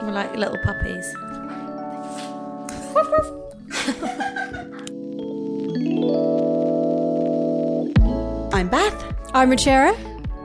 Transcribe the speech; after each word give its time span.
You 0.00 0.12
like 0.12 0.36
little 0.36 0.58
puppies? 0.58 1.12
I'm 8.52 8.68
Beth. 8.68 9.30
I'm 9.34 9.50
Ruchira. 9.50 9.96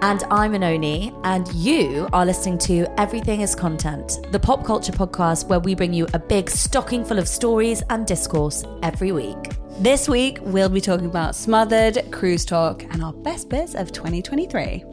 And 0.02 0.24
I'm 0.32 0.54
Oenone, 0.54 1.18
and 1.24 1.48
you 1.54 2.10
are 2.12 2.26
listening 2.26 2.58
to 2.60 2.88
Everything 3.00 3.42
is 3.42 3.54
Content, 3.54 4.18
the 4.32 4.40
pop 4.40 4.66
culture 4.66 4.92
podcast 4.92 5.48
where 5.48 5.60
we 5.60 5.76
bring 5.76 5.94
you 5.94 6.08
a 6.14 6.20
big 6.20 6.50
stocking 6.50 7.06
full 7.06 7.20
of 7.20 7.28
stories 7.28 7.84
and 7.90 8.08
discourse 8.08 8.66
every 8.82 9.12
week. 9.12 9.52
This 9.80 10.10
week 10.10 10.40
we'll 10.42 10.68
be 10.68 10.82
talking 10.82 11.06
about 11.06 11.36
Smothered, 11.36 12.12
Cruise 12.12 12.44
Tok, 12.44 12.84
and 12.92 13.04
our 13.04 13.14
best 13.14 13.50
bits 13.50 13.76
of 13.76 13.92
2023. 13.92 14.84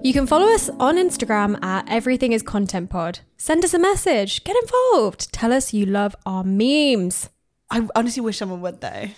You 0.00 0.12
can 0.12 0.28
follow 0.28 0.46
us 0.54 0.70
on 0.78 0.96
Instagram 0.96 1.62
at 1.62 1.84
Everything 1.88 2.32
is 2.32 2.40
Content 2.40 2.88
Pod. 2.88 3.18
Send 3.36 3.64
us 3.64 3.74
a 3.74 3.80
message. 3.80 4.44
Get 4.44 4.54
involved. 4.62 5.32
Tell 5.32 5.52
us 5.52 5.74
you 5.74 5.86
love 5.86 6.14
our 6.24 6.44
memes. 6.44 7.30
I 7.68 7.84
honestly 7.96 8.22
wish 8.22 8.38
someone 8.38 8.60
would 8.60 8.80
though. 8.80 9.08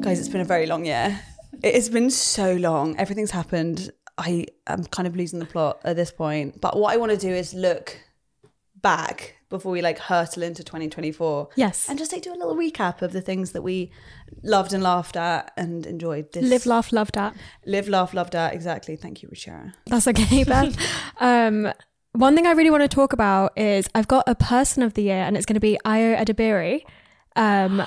Guys, 0.00 0.18
it's 0.18 0.28
been 0.28 0.40
a 0.40 0.44
very 0.44 0.66
long 0.66 0.84
year. 0.84 1.20
It 1.62 1.76
has 1.76 1.88
been 1.88 2.10
so 2.10 2.54
long. 2.54 2.96
Everything's 2.96 3.30
happened. 3.30 3.92
I 4.18 4.46
am 4.66 4.84
kind 4.86 5.06
of 5.06 5.14
losing 5.14 5.38
the 5.38 5.46
plot 5.46 5.80
at 5.84 5.94
this 5.94 6.10
point. 6.10 6.60
But 6.60 6.76
what 6.76 6.92
I 6.92 6.96
want 6.96 7.12
to 7.12 7.18
do 7.18 7.30
is 7.30 7.54
look 7.54 7.96
back 8.84 9.36
before 9.48 9.72
we 9.72 9.82
like 9.82 9.98
hurtle 9.98 10.42
into 10.42 10.62
2024. 10.62 11.48
Yes. 11.56 11.88
And 11.88 11.98
just 11.98 12.12
like 12.12 12.22
do 12.22 12.32
a 12.32 12.36
little 12.36 12.54
recap 12.54 13.02
of 13.02 13.12
the 13.12 13.20
things 13.20 13.52
that 13.52 13.62
we 13.62 13.90
loved 14.42 14.72
and 14.72 14.82
laughed 14.82 15.16
at 15.16 15.52
and 15.56 15.86
enjoyed 15.86 16.32
this 16.32 16.44
Live, 16.44 16.66
laugh, 16.66 16.92
loved 16.92 17.16
at. 17.16 17.34
live, 17.66 17.88
laugh, 17.88 18.12
loved 18.14 18.34
at. 18.36 18.52
Exactly. 18.54 18.94
Thank 18.96 19.22
you, 19.22 19.28
Ruchira. 19.28 19.72
That's 19.86 20.06
okay, 20.08 20.44
Beth. 20.52 20.76
um, 21.18 21.72
one 22.12 22.34
thing 22.36 22.46
I 22.46 22.52
really 22.52 22.70
want 22.70 22.82
to 22.82 22.88
talk 22.88 23.12
about 23.12 23.58
is 23.58 23.88
I've 23.94 24.06
got 24.06 24.24
a 24.28 24.34
person 24.36 24.82
of 24.82 24.94
the 24.94 25.02
year, 25.02 25.22
and 25.22 25.36
it's 25.36 25.46
going 25.46 25.54
to 25.54 25.60
be 25.60 25.78
Ayo 25.84 26.16
Edebiri. 26.16 26.82
Um, 27.34 27.82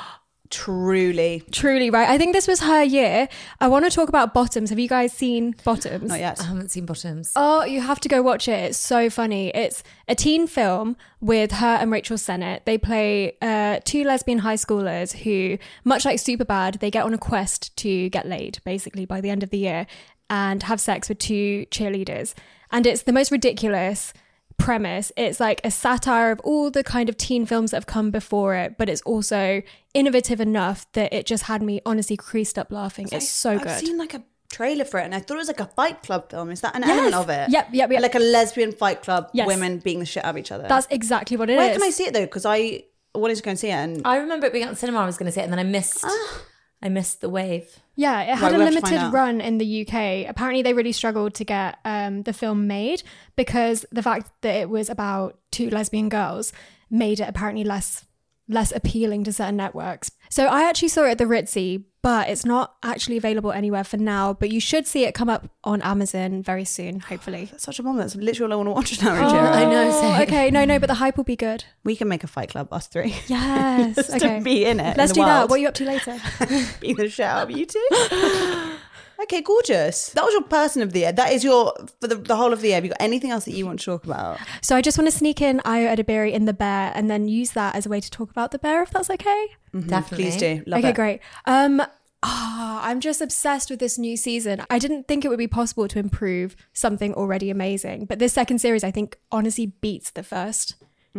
Truly. 0.49 1.43
truly, 1.51 1.89
right? 1.89 2.09
I 2.09 2.17
think 2.17 2.33
this 2.33 2.47
was 2.47 2.61
her 2.61 2.83
year. 2.83 3.27
I 3.59 3.67
want 3.67 3.85
to 3.85 3.91
talk 3.91 4.09
about 4.09 4.33
Bottoms. 4.33 4.69
Have 4.69 4.79
you 4.79 4.87
guys 4.87 5.13
seen 5.13 5.55
Bottoms? 5.63 6.09
Not 6.09 6.19
yet. 6.19 6.39
I 6.39 6.45
haven't 6.45 6.71
seen 6.71 6.85
Bottoms. 6.85 7.33
Oh, 7.35 7.63
you 7.63 7.81
have 7.81 7.99
to 8.01 8.09
go 8.09 8.21
watch 8.21 8.47
it. 8.47 8.63
It's 8.69 8.77
so 8.77 9.09
funny. 9.09 9.49
It's 9.49 9.83
a 10.07 10.15
teen 10.15 10.47
film 10.47 10.97
with 11.19 11.51
her 11.53 11.77
and 11.79 11.91
Rachel 11.91 12.17
Sennott. 12.17 12.65
They 12.65 12.77
play 12.77 13.37
uh, 13.41 13.79
two 13.83 14.03
lesbian 14.03 14.39
high 14.39 14.55
schoolers 14.55 15.17
who, 15.17 15.57
much 15.83 16.05
like 16.05 16.19
Superbad, 16.19 16.79
they 16.79 16.91
get 16.91 17.03
on 17.03 17.13
a 17.13 17.17
quest 17.17 17.75
to 17.77 18.09
get 18.09 18.27
laid, 18.27 18.59
basically, 18.63 19.05
by 19.05 19.21
the 19.21 19.29
end 19.29 19.43
of 19.43 19.49
the 19.49 19.57
year 19.57 19.87
and 20.29 20.63
have 20.63 20.79
sex 20.79 21.09
with 21.09 21.19
two 21.19 21.65
cheerleaders. 21.71 22.33
And 22.71 22.85
it's 22.85 23.03
the 23.03 23.13
most 23.13 23.31
ridiculous 23.31 24.13
premise. 24.57 25.11
It's 25.17 25.39
like 25.39 25.61
a 25.63 25.71
satire 25.71 26.31
of 26.31 26.39
all 26.41 26.69
the 26.71 26.83
kind 26.83 27.09
of 27.09 27.17
teen 27.17 27.45
films 27.45 27.71
that 27.71 27.77
have 27.77 27.85
come 27.85 28.11
before 28.11 28.55
it, 28.55 28.77
but 28.77 28.89
it's 28.89 29.01
also 29.03 29.61
innovative 29.93 30.39
enough 30.41 30.85
that 30.93 31.13
it 31.13 31.25
just 31.25 31.43
had 31.43 31.61
me 31.61 31.81
honestly 31.85 32.17
creased 32.17 32.57
up 32.59 32.71
laughing. 32.71 33.07
It's 33.11 33.29
so 33.29 33.57
good. 33.57 33.67
I've 33.67 33.79
seen 33.79 33.97
like 33.97 34.13
a 34.13 34.23
trailer 34.49 34.85
for 34.85 34.99
it 34.99 35.03
and 35.03 35.13
I 35.13 35.19
thought 35.19 35.35
it 35.35 35.37
was 35.37 35.47
like 35.47 35.59
a 35.59 35.65
fight 35.67 36.01
club 36.03 36.29
film. 36.29 36.49
Is 36.51 36.61
that 36.61 36.75
an 36.75 36.81
Yes. 36.83 36.91
element 36.91 37.15
of 37.15 37.29
it? 37.29 37.49
Yep, 37.49 37.69
yep, 37.73 37.91
yep. 37.91 38.01
Like 38.01 38.15
a 38.15 38.19
lesbian 38.19 38.71
fight 38.71 39.03
club, 39.03 39.29
Yes. 39.33 39.47
women 39.47 39.79
beating 39.79 39.99
the 39.99 40.05
shit 40.05 40.23
out 40.25 40.31
of 40.31 40.37
each 40.37 40.51
other. 40.51 40.67
That's 40.67 40.87
exactly 40.89 41.37
what 41.37 41.49
it 41.49 41.53
is. 41.53 41.57
Where 41.57 41.73
can 41.73 41.83
I 41.83 41.89
see 41.89 42.05
it 42.05 42.13
though? 42.13 42.25
Because 42.25 42.45
I 42.45 42.83
wanted 43.15 43.35
to 43.35 43.43
go 43.43 43.49
and 43.51 43.59
see 43.59 43.69
it 43.69 43.73
and 43.73 44.01
I 44.05 44.17
remember 44.17 44.47
it 44.47 44.53
being 44.53 44.63
at 44.65 44.69
the 44.69 44.75
cinema. 44.75 44.99
I 44.99 45.05
was 45.05 45.17
going 45.17 45.25
to 45.27 45.31
see 45.31 45.41
it, 45.41 45.43
and 45.43 45.51
then 45.51 45.59
I 45.59 45.63
missed. 45.63 45.99
Ah. 46.03 46.41
I 46.81 46.89
missed 46.89 47.21
the 47.21 47.29
wave. 47.29 47.79
Yeah, 47.95 48.21
it 48.21 48.35
had 48.35 48.51
Right, 48.51 48.55
a 48.55 48.57
we 48.59 48.63
have 48.65 48.73
to 48.75 48.81
find 48.81 48.95
limited 48.95 49.13
run 49.13 49.41
in 49.41 49.57
the 49.57 49.81
UK. 49.81 50.29
Apparently, 50.29 50.61
they 50.61 50.73
really 50.73 50.91
struggled 50.91 51.33
to 51.35 51.43
get 51.43 51.79
um, 51.83 52.21
the 52.23 52.33
film 52.33 52.67
made 52.67 53.01
because 53.35 53.85
the 53.91 54.03
fact 54.03 54.29
that 54.41 54.55
it 54.55 54.69
was 54.69 54.89
about 54.89 55.39
two 55.51 55.69
lesbian 55.71 56.07
girls 56.09 56.53
made 56.89 57.19
it 57.19 57.27
apparently 57.27 57.63
less 57.63 58.05
less 58.49 58.71
appealing 58.71 59.25
to 59.25 59.33
certain 59.33 59.57
networks. 59.57 60.09
So 60.29 60.45
I 60.45 60.69
actually 60.69 60.87
saw 60.87 61.03
it 61.03 61.11
at 61.11 61.17
the 61.17 61.25
Ritzy, 61.25 61.83
but 62.07 62.29
it's 62.29 62.45
not 62.45 62.77
actually 62.83 63.17
available 63.17 63.51
anywhere 63.51 63.83
for 63.83 63.97
now. 63.97 64.31
But 64.31 64.49
you 64.49 64.61
should 64.61 64.87
see 64.87 65.03
it 65.03 65.13
come 65.13 65.27
up 65.27 65.49
on 65.65 65.81
Amazon 65.81 66.41
very 66.41 66.63
soon, 66.63 67.01
hopefully. 67.01 67.49
that's 67.51 67.65
such 67.65 67.79
a 67.79 67.83
moment. 67.83 67.99
That's 67.99 68.15
literally 68.15 68.53
all 68.53 68.61
I 68.61 68.63
want 68.63 68.89
to 68.89 68.95
watch 68.95 69.01
now, 69.03 69.27
Oh, 69.27 69.37
I 69.37 69.65
know, 69.65 69.91
same. 69.91 70.21
okay, 70.21 70.49
no, 70.49 70.63
no, 70.63 70.79
but 70.79 70.87
the 70.87 70.93
hype 70.93 71.17
will 71.17 71.25
be 71.25 71.35
good. 71.35 71.65
We 71.83 71.97
can 71.97 72.07
make 72.07 72.23
a 72.23 72.27
fight 72.27 72.47
club, 72.47 72.69
us 72.71 72.87
three. 72.87 73.13
Yes. 73.27 73.97
Just 73.97 74.11
okay. 74.11 74.37
to 74.37 74.41
be 74.41 74.63
in 74.63 74.79
it. 74.79 74.95
Let's 74.95 75.11
in 75.11 75.15
do 75.15 75.21
the 75.21 75.25
that. 75.25 75.49
What 75.49 75.55
are 75.55 75.57
you 75.57 75.67
up 75.67 75.73
to 75.73 75.83
later? 75.83 76.17
be 76.79 76.93
the 76.93 77.09
shit 77.09 77.25
out 77.25 77.43
of 77.43 77.51
you 77.51 77.65
two. 77.65 77.87
okay, 79.23 79.41
gorgeous. 79.41 80.07
That 80.11 80.23
was 80.23 80.31
your 80.31 80.43
person 80.43 80.81
of 80.81 80.93
the 80.93 80.99
year. 80.99 81.11
That 81.11 81.33
is 81.33 81.43
your 81.43 81.73
for 81.99 82.07
the, 82.07 82.15
the 82.15 82.37
whole 82.37 82.53
of 82.53 82.61
the 82.61 82.67
year. 82.67 82.75
Have 82.75 82.85
you 82.85 82.91
got 82.91 83.01
anything 83.01 83.31
else 83.31 83.43
that 83.45 83.53
you 83.53 83.65
want 83.65 83.79
to 83.79 83.85
talk 83.85 84.05
about? 84.05 84.39
So 84.61 84.77
I 84.77 84.81
just 84.81 84.97
want 84.97 85.11
to 85.11 85.17
sneak 85.17 85.41
in 85.41 85.59
Ayo 85.65 85.93
Edebiri 85.93 86.31
in 86.31 86.45
the 86.45 86.53
bear 86.53 86.93
and 86.95 87.09
then 87.11 87.27
use 87.27 87.51
that 87.51 87.75
as 87.75 87.85
a 87.85 87.89
way 87.89 87.99
to 87.99 88.09
talk 88.09 88.31
about 88.31 88.51
the 88.51 88.59
bear, 88.59 88.81
if 88.83 88.91
that's 88.91 89.09
okay. 89.09 89.47
Definitely. 89.73 90.23
Please 90.23 90.37
do. 90.37 90.63
Love 90.65 90.79
okay, 90.79 90.89
it. 90.89 90.95
great. 90.95 91.19
Um, 91.45 91.81
ah, 92.23 92.81
I'm 92.83 92.99
just 92.99 93.21
obsessed 93.21 93.69
with 93.69 93.79
this 93.79 93.97
new 93.97 94.17
season. 94.17 94.61
I 94.69 94.79
didn't 94.79 95.07
think 95.07 95.23
it 95.25 95.29
would 95.29 95.37
be 95.37 95.47
possible 95.47 95.87
to 95.87 95.99
improve 95.99 96.55
something 96.73 97.13
already 97.13 97.49
amazing, 97.49 98.05
but 98.05 98.19
this 98.19 98.33
second 98.33 98.59
series, 98.59 98.83
I 98.83 98.91
think, 98.91 99.17
honestly 99.31 99.67
beats 99.67 100.11
the 100.11 100.21
1st 100.21 100.75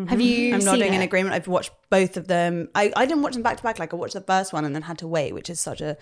Have 0.08 0.20
you? 0.20 0.52
Mm-hmm. 0.52 0.54
I'm 0.54 0.64
nodding 0.64 0.94
in 0.94 1.00
agreement. 1.02 1.34
I've 1.34 1.48
watched 1.48 1.70
both 1.90 2.16
of 2.16 2.28
them. 2.28 2.68
I, 2.74 2.92
I 2.96 3.04
didn't 3.06 3.22
watch 3.22 3.34
them 3.34 3.42
back 3.42 3.56
to 3.58 3.62
back. 3.62 3.78
Like 3.78 3.92
I 3.92 3.96
watched 3.96 4.14
the 4.14 4.20
first 4.20 4.52
one 4.52 4.64
and 4.64 4.74
then 4.74 4.82
had 4.82 4.98
to 4.98 5.08
wait, 5.08 5.34
which 5.34 5.50
is 5.50 5.60
such 5.60 5.80
a 5.80 5.96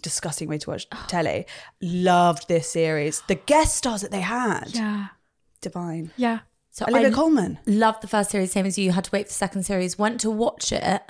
disgusting 0.00 0.48
way 0.48 0.58
to 0.58 0.70
watch 0.70 0.86
telly. 1.08 1.46
Loved 1.82 2.48
this 2.48 2.70
series. 2.70 3.22
The 3.28 3.34
guest 3.34 3.76
stars 3.76 4.00
that 4.02 4.10
they 4.10 4.20
had, 4.22 4.70
Yeah, 4.74 5.08
divine. 5.60 6.12
yeah. 6.16 6.40
So 6.70 6.86
Olivia 6.88 7.08
I 7.08 7.10
Colman. 7.12 7.58
loved 7.66 8.02
the 8.02 8.08
first 8.08 8.30
series, 8.30 8.50
same 8.52 8.64
as 8.64 8.78
you. 8.78 8.92
Had 8.92 9.04
to 9.04 9.10
wait 9.12 9.26
for 9.26 9.28
the 9.28 9.34
second 9.34 9.64
series. 9.64 9.98
Went 9.98 10.18
to 10.22 10.30
watch 10.30 10.72
it, 10.72 11.02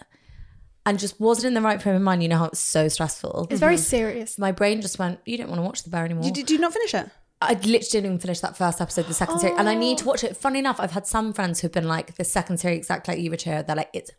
and 0.85 0.99
just 0.99 1.21
wasn't 1.21 1.47
in 1.47 1.55
the 1.55 1.61
right 1.61 1.81
frame 1.81 1.95
of 1.95 2.03
mind. 2.03 2.23
You 2.23 2.29
know 2.29 2.39
how 2.39 2.47
it's 2.47 2.61
so 2.61 2.89
stressful. 2.89 3.47
It's 3.51 3.61
very 3.61 3.77
serious. 3.77 4.39
My 4.39 4.53
brain 4.53 4.81
just 4.81 4.99
went. 4.99 5.21
You 5.25 5.39
don't 5.39 5.49
want 5.49 5.59
to 5.59 5.65
watch 5.65 5.83
the 5.83 5.91
bear 5.91 6.05
anymore. 6.05 6.25
Did, 6.25 6.35
did 6.35 6.51
you 6.51 6.59
not 6.59 6.73
finish 6.73 6.95
it? 6.95 7.09
I 7.41 7.55
literally 7.55 7.79
didn't 7.79 8.07
even 8.07 8.19
finish 8.19 8.41
that 8.41 8.57
first 8.57 8.81
episode, 8.81 9.07
the 9.07 9.15
second 9.15 9.41
series, 9.41 9.59
and 9.59 9.69
I 9.69 9.75
need 9.75 9.99
to 9.99 10.05
watch 10.05 10.23
it. 10.23 10.37
Funny 10.37 10.61
enough, 10.61 10.79
I've 10.79 10.93
had 10.93 11.07
some 11.09 11.33
friends 11.33 11.61
who've 11.61 11.73
been 11.73 11.89
like, 11.89 12.15
the 12.15 12.25
second 12.25 12.59
series, 12.59 12.79
exactly 12.79 13.15
like 13.15 13.23
you, 13.25 13.31
Ruchira. 13.33 13.67
They're 13.67 13.75
like, 13.75 13.91
it 13.93 14.11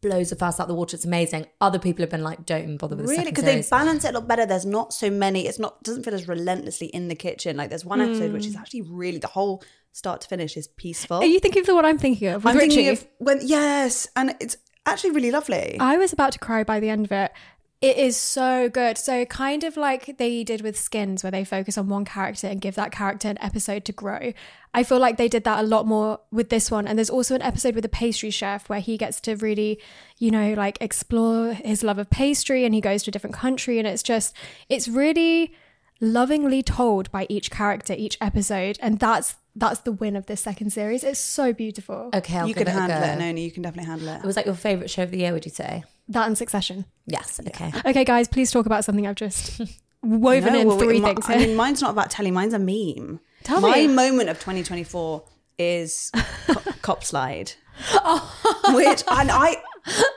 blows 0.00 0.30
the 0.30 0.36
first 0.36 0.60
out 0.60 0.64
of 0.64 0.68
the 0.68 0.74
water. 0.74 0.94
It's 0.94 1.04
amazing. 1.04 1.46
Other 1.60 1.78
people 1.78 2.02
have 2.02 2.10
been 2.10 2.22
like, 2.22 2.46
don't 2.46 2.62
even 2.62 2.76
bother 2.76 2.94
with 2.94 3.06
the 3.06 3.10
Really? 3.10 3.16
second 3.16 3.30
Because 3.32 3.44
they 3.44 3.52
series. 3.52 3.70
balance 3.70 4.04
it 4.04 4.10
a 4.14 4.18
lot 4.18 4.28
better. 4.28 4.46
There's 4.46 4.66
not 4.66 4.92
so 4.92 5.10
many. 5.10 5.46
It's 5.46 5.58
not 5.58 5.82
doesn't 5.82 6.04
feel 6.04 6.14
as 6.14 6.28
relentlessly 6.28 6.86
in 6.88 7.08
the 7.08 7.16
kitchen. 7.16 7.56
Like 7.56 7.70
there's 7.70 7.84
one 7.84 8.00
episode 8.00 8.32
which 8.32 8.46
is 8.46 8.54
mm. 8.54 8.60
actually 8.60 8.82
really 8.82 9.18
the 9.18 9.26
whole 9.26 9.62
start 9.92 10.20
to 10.20 10.28
finish 10.28 10.56
is 10.56 10.68
peaceful. 10.68 11.16
Are 11.16 11.26
you 11.26 11.40
thinking 11.40 11.60
of 11.60 11.66
the 11.66 11.74
one 11.74 11.84
I'm 11.84 11.98
thinking 11.98 12.28
of? 12.28 12.44
With 12.44 12.52
I'm 12.52 12.58
Richie? 12.58 12.76
thinking 12.76 12.92
of 12.92 13.06
when 13.18 13.40
yes, 13.42 14.06
and 14.14 14.36
it's 14.38 14.56
actually 14.88 15.10
really 15.10 15.30
lovely. 15.30 15.76
I 15.80 15.96
was 15.96 16.12
about 16.12 16.32
to 16.32 16.38
cry 16.38 16.64
by 16.64 16.80
the 16.80 16.88
end 16.88 17.04
of 17.04 17.12
it. 17.12 17.32
It 17.80 17.96
is 17.96 18.16
so 18.16 18.68
good. 18.68 18.98
So 18.98 19.24
kind 19.24 19.62
of 19.62 19.76
like 19.76 20.18
they 20.18 20.42
did 20.42 20.62
with 20.62 20.76
Skins, 20.76 21.22
where 21.22 21.30
they 21.30 21.44
focus 21.44 21.78
on 21.78 21.88
one 21.88 22.04
character 22.04 22.48
and 22.48 22.60
give 22.60 22.74
that 22.74 22.90
character 22.90 23.28
an 23.28 23.38
episode 23.40 23.84
to 23.84 23.92
grow. 23.92 24.32
I 24.74 24.82
feel 24.82 24.98
like 24.98 25.16
they 25.16 25.28
did 25.28 25.44
that 25.44 25.60
a 25.60 25.66
lot 25.66 25.86
more 25.86 26.18
with 26.32 26.48
this 26.48 26.72
one. 26.72 26.88
And 26.88 26.98
there's 26.98 27.08
also 27.08 27.36
an 27.36 27.42
episode 27.42 27.76
with 27.76 27.84
a 27.84 27.88
pastry 27.88 28.30
chef 28.30 28.68
where 28.68 28.80
he 28.80 28.96
gets 28.96 29.20
to 29.22 29.36
really, 29.36 29.80
you 30.18 30.32
know, 30.32 30.54
like 30.54 30.76
explore 30.80 31.52
his 31.52 31.84
love 31.84 31.98
of 31.98 32.10
pastry 32.10 32.64
and 32.64 32.74
he 32.74 32.80
goes 32.80 33.04
to 33.04 33.10
a 33.10 33.12
different 33.12 33.36
country. 33.36 33.78
And 33.78 33.86
it's 33.86 34.02
just, 34.02 34.34
it's 34.68 34.88
really 34.88 35.54
lovingly 36.00 36.64
told 36.64 37.10
by 37.12 37.26
each 37.28 37.48
character, 37.48 37.94
each 37.96 38.18
episode. 38.20 38.76
And 38.82 38.98
that's 38.98 39.36
that's 39.58 39.80
the 39.80 39.92
win 39.92 40.16
of 40.16 40.26
this 40.26 40.40
second 40.40 40.70
series. 40.70 41.02
It's 41.04 41.18
so 41.20 41.52
beautiful. 41.52 42.10
okay, 42.14 42.38
I'll 42.38 42.48
you 42.48 42.54
give 42.54 42.66
can 42.66 42.76
it 42.76 42.80
handle 42.80 43.00
go. 43.00 43.06
it, 43.12 43.18
Noni. 43.18 43.44
You 43.44 43.50
can 43.50 43.62
definitely 43.62 43.88
handle 43.88 44.08
it. 44.08 44.16
It 44.18 44.24
was 44.24 44.36
like 44.36 44.46
your 44.46 44.54
favorite 44.54 44.88
show 44.90 45.02
of 45.02 45.10
the 45.10 45.18
year, 45.18 45.32
would 45.32 45.44
you 45.44 45.50
say? 45.50 45.84
That 46.08 46.26
and 46.26 46.38
Succession. 46.38 46.84
Yes. 47.06 47.40
Okay. 47.46 47.72
Okay, 47.86 48.04
guys, 48.04 48.28
please 48.28 48.50
talk 48.50 48.66
about 48.66 48.84
something 48.84 49.06
I've 49.06 49.16
just 49.16 49.60
woven 50.02 50.52
No, 50.54 50.58
in 50.60 50.68
well, 50.68 50.78
three 50.78 51.00
my- 51.00 51.08
things 51.14 51.28
I 51.28 51.38
here. 51.38 51.48
mean, 51.48 51.56
mine's 51.56 51.82
not 51.82 51.90
about 51.90 52.10
telly. 52.10 52.30
Mine's 52.30 52.54
a 52.54 52.58
meme. 52.58 53.20
Tell 53.42 53.60
me. 53.60 53.70
My 53.70 53.76
me. 53.86 53.88
moment 53.94 54.28
of 54.30 54.36
2024 54.38 55.24
is 55.58 56.10
co- 56.46 56.72
Cop 56.82 57.02
Slide, 57.04 57.52
Oh. 57.94 58.72
which 58.74 59.02
and 59.10 59.30
I 59.30 59.56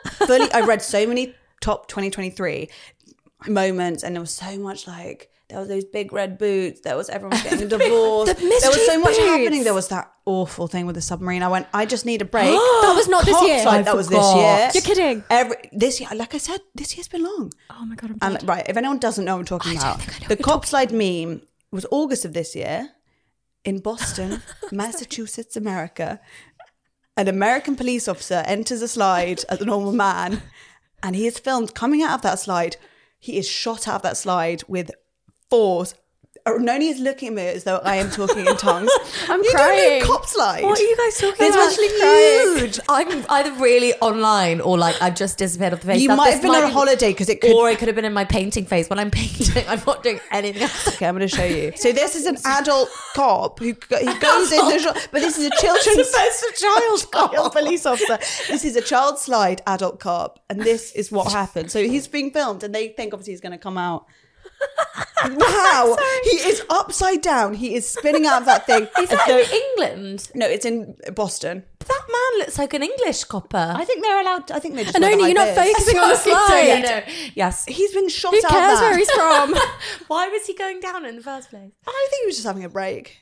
fully 0.06 0.52
I 0.54 0.62
read 0.62 0.82
so 0.82 1.06
many 1.08 1.34
top 1.62 1.88
2023 1.88 2.70
moments, 3.48 4.04
and 4.04 4.16
there 4.16 4.22
was 4.22 4.32
so 4.32 4.58
much 4.58 4.88
like 4.88 5.30
there 5.52 5.60
was 5.60 5.68
those 5.68 5.84
big 5.86 6.14
red 6.14 6.38
boots. 6.38 6.80
There 6.82 6.96
was 6.96 7.10
everyone 7.10 7.38
getting 7.44 7.64
a 7.64 7.68
divorce. 7.68 8.30
the 8.30 8.36
there 8.36 8.72
was 8.72 8.86
so 8.86 9.00
much 9.00 9.16
boots. 9.16 9.20
happening. 9.20 9.64
There 9.64 9.74
was 9.74 9.90
that 9.90 10.12
awful 10.26 10.68
thing 10.68 10.86
with 10.86 10.96
the 10.96 11.02
submarine. 11.02 11.44
I 11.44 11.50
went. 11.50 11.68
I 11.74 11.86
just 11.86 12.06
need 12.06 12.22
a 12.22 12.26
break. 12.26 12.46
That 12.82 12.94
was 12.96 13.08
not 13.08 13.26
this 13.26 13.42
year. 13.44 13.64
like, 13.66 13.80
I 13.80 13.82
that 13.84 13.96
was 13.96 14.08
this 14.08 14.36
year. 14.36 14.70
You're 14.74 14.82
kidding. 14.82 15.24
Every 15.30 15.58
this 15.72 16.00
year, 16.00 16.10
like 16.16 16.34
I 16.34 16.38
said, 16.38 16.60
this 16.74 16.96
year's 16.96 17.08
been 17.08 17.24
long. 17.24 17.52
Oh 17.70 17.86
my 17.86 17.96
god, 17.96 18.12
I'm 18.22 18.36
And 18.36 18.48
right, 18.48 18.66
if 18.68 18.78
anyone 18.78 18.98
doesn't 19.00 19.24
know 19.26 19.36
what 19.36 19.52
I'm 19.52 19.60
talking 19.60 19.78
about, 19.78 20.00
the 20.28 20.38
cop 20.38 20.66
slide 20.66 20.92
meme 20.92 21.42
was 21.72 21.86
August 21.92 22.26
of 22.26 22.34
this 22.34 22.56
year 22.56 22.90
in 23.64 23.80
Boston, 23.80 24.42
Massachusetts, 24.72 25.56
America. 25.56 26.20
An 27.18 27.28
American 27.28 27.76
police 27.76 28.08
officer 28.08 28.44
enters 28.46 28.82
a 28.82 28.88
slide 28.88 29.44
as 29.50 29.62
a 29.62 29.66
normal 29.66 29.92
man, 29.92 30.42
and 31.04 31.16
he 31.16 31.28
is 31.28 31.38
filmed 31.38 31.76
coming 31.76 32.02
out 32.02 32.14
of 32.14 32.22
that 32.22 32.40
slide. 32.40 32.78
He 33.20 33.38
is 33.38 33.48
shot 33.48 33.88
out 33.88 33.98
of 33.98 34.02
that 34.02 34.18
slide 34.18 34.64
with 34.68 34.90
force. 35.52 35.94
Uh, 36.44 36.54
Noni 36.58 36.88
is 36.88 37.00
looking 37.00 37.28
at 37.28 37.34
me 37.36 37.46
as 37.50 37.66
though 37.66 37.78
I 37.84 37.98
am 37.98 38.10
talking 38.10 38.48
in 38.48 38.58
tongues. 38.58 38.90
I'm 39.30 39.44
you 39.44 39.52
crying. 39.54 40.00
Don't 40.00 40.10
know 40.10 40.16
cop 40.16 40.26
slide. 40.26 40.64
What 40.64 40.80
are 40.80 40.82
you 40.82 40.98
guys 40.98 41.16
talking 41.20 41.36
about? 41.36 41.46
It's 41.46 41.56
about? 41.56 41.70
actually 41.70 42.00
crying. 42.00 42.58
huge. 42.58 42.80
I'm 42.90 43.26
either 43.30 43.52
really 43.62 43.94
online 44.02 44.60
or 44.60 44.76
like 44.76 45.00
I've 45.04 45.14
just 45.14 45.38
disappeared 45.38 45.74
off 45.74 45.82
the 45.82 45.86
face. 45.88 46.02
You 46.02 46.08
That- 46.08 46.18
might 46.18 46.32
have 46.32 46.42
been 46.42 46.50
on 46.56 46.64
a 46.64 46.70
holiday 46.70 47.12
because 47.12 47.30
it 47.30 47.42
could 47.42 47.52
or 47.54 47.70
it 47.70 47.78
could 47.78 47.90
have 47.90 47.96
been 47.96 48.06
in 48.06 48.14
my 48.14 48.26
painting 48.26 48.66
phase. 48.66 48.90
When 48.90 48.98
I'm 48.98 49.12
painting, 49.12 49.64
I'm 49.68 49.84
not 49.86 50.02
doing 50.02 50.20
anything 50.32 50.64
else. 50.64 50.88
Okay, 50.88 51.06
I'm 51.06 51.16
going 51.16 51.28
to 51.30 51.36
show 51.36 51.46
you. 51.46 51.74
So 51.76 51.92
this 52.02 52.16
is 52.16 52.26
an 52.26 52.38
adult 52.44 52.90
cop 53.14 53.60
who 53.60 53.66
he 53.66 53.74
goes 53.74 54.52
in 54.52 54.68
the 54.68 54.80
shop, 54.80 54.98
but 55.12 55.22
this 55.22 55.38
is 55.38 55.46
a 55.46 55.52
children's 55.62 56.10
Supposed 56.12 56.40
to 56.40 56.54
child 56.60 57.12
cop. 57.12 57.54
police 57.54 57.86
officer. 57.86 58.18
This 58.50 58.66
is 58.66 58.76
a 58.76 58.82
child 58.82 59.20
slide 59.20 59.62
adult 59.68 60.00
cop, 60.00 60.40
and 60.50 60.60
this 60.62 60.92
is 60.94 61.12
what 61.12 61.32
happened. 61.32 61.70
So 61.70 61.84
he's 61.84 62.08
being 62.08 62.32
filmed, 62.32 62.64
and 62.64 62.74
they 62.74 62.88
think 62.88 63.14
obviously 63.14 63.34
he's 63.34 63.42
going 63.42 63.52
to 63.52 63.60
come 63.60 63.78
out. 63.78 64.08
Wow, 65.24 65.98
he 66.24 66.38
is 66.38 66.64
upside 66.72 67.22
down. 67.22 67.54
He 67.54 67.76
is 67.76 67.88
spinning 67.88 68.26
out 68.26 68.42
of 68.42 68.46
that 68.48 68.66
thing. 68.66 68.88
Is 69.00 69.10
that 69.10 69.28
though- 69.28 69.38
in 69.38 69.46
England? 69.52 70.32
no, 70.34 70.48
it's 70.48 70.66
in 70.66 70.96
Boston. 71.14 71.64
That 71.78 72.02
man 72.12 72.40
looks 72.40 72.58
like 72.58 72.74
an 72.74 72.82
English 72.82 73.26
copper. 73.26 73.74
I 73.78 73.86
think 73.86 74.02
they're 74.04 74.20
allowed. 74.20 74.50
I 74.50 74.58
think 74.60 74.76
they 74.76 74.84
just. 74.84 74.96
And 74.96 75.06
only 75.06 75.26
you're 75.26 75.36
not 75.36 75.56
focusing 75.56 76.00
on 76.00 76.10
the 76.10 76.16
slide. 76.16 76.82
no. 76.84 77.14
Yes. 77.36 77.66
He's 77.68 77.94
been 77.94 78.10
shot 78.10 78.34
Who 78.34 78.40
out. 78.46 78.50
cares 78.52 78.80
where 78.80 78.98
he's 78.98 79.12
from? 79.12 79.54
Why 80.08 80.28
was 80.30 80.46
he 80.48 80.56
going 80.56 80.80
down 80.80 81.06
in 81.06 81.18
the 81.18 81.22
first 81.24 81.52
place? 81.52 81.72
I 81.88 82.08
think 82.10 82.22
he 82.24 82.26
was 82.26 82.36
just 82.38 82.48
having 82.48 82.64
a 82.64 82.70
break. 82.70 83.20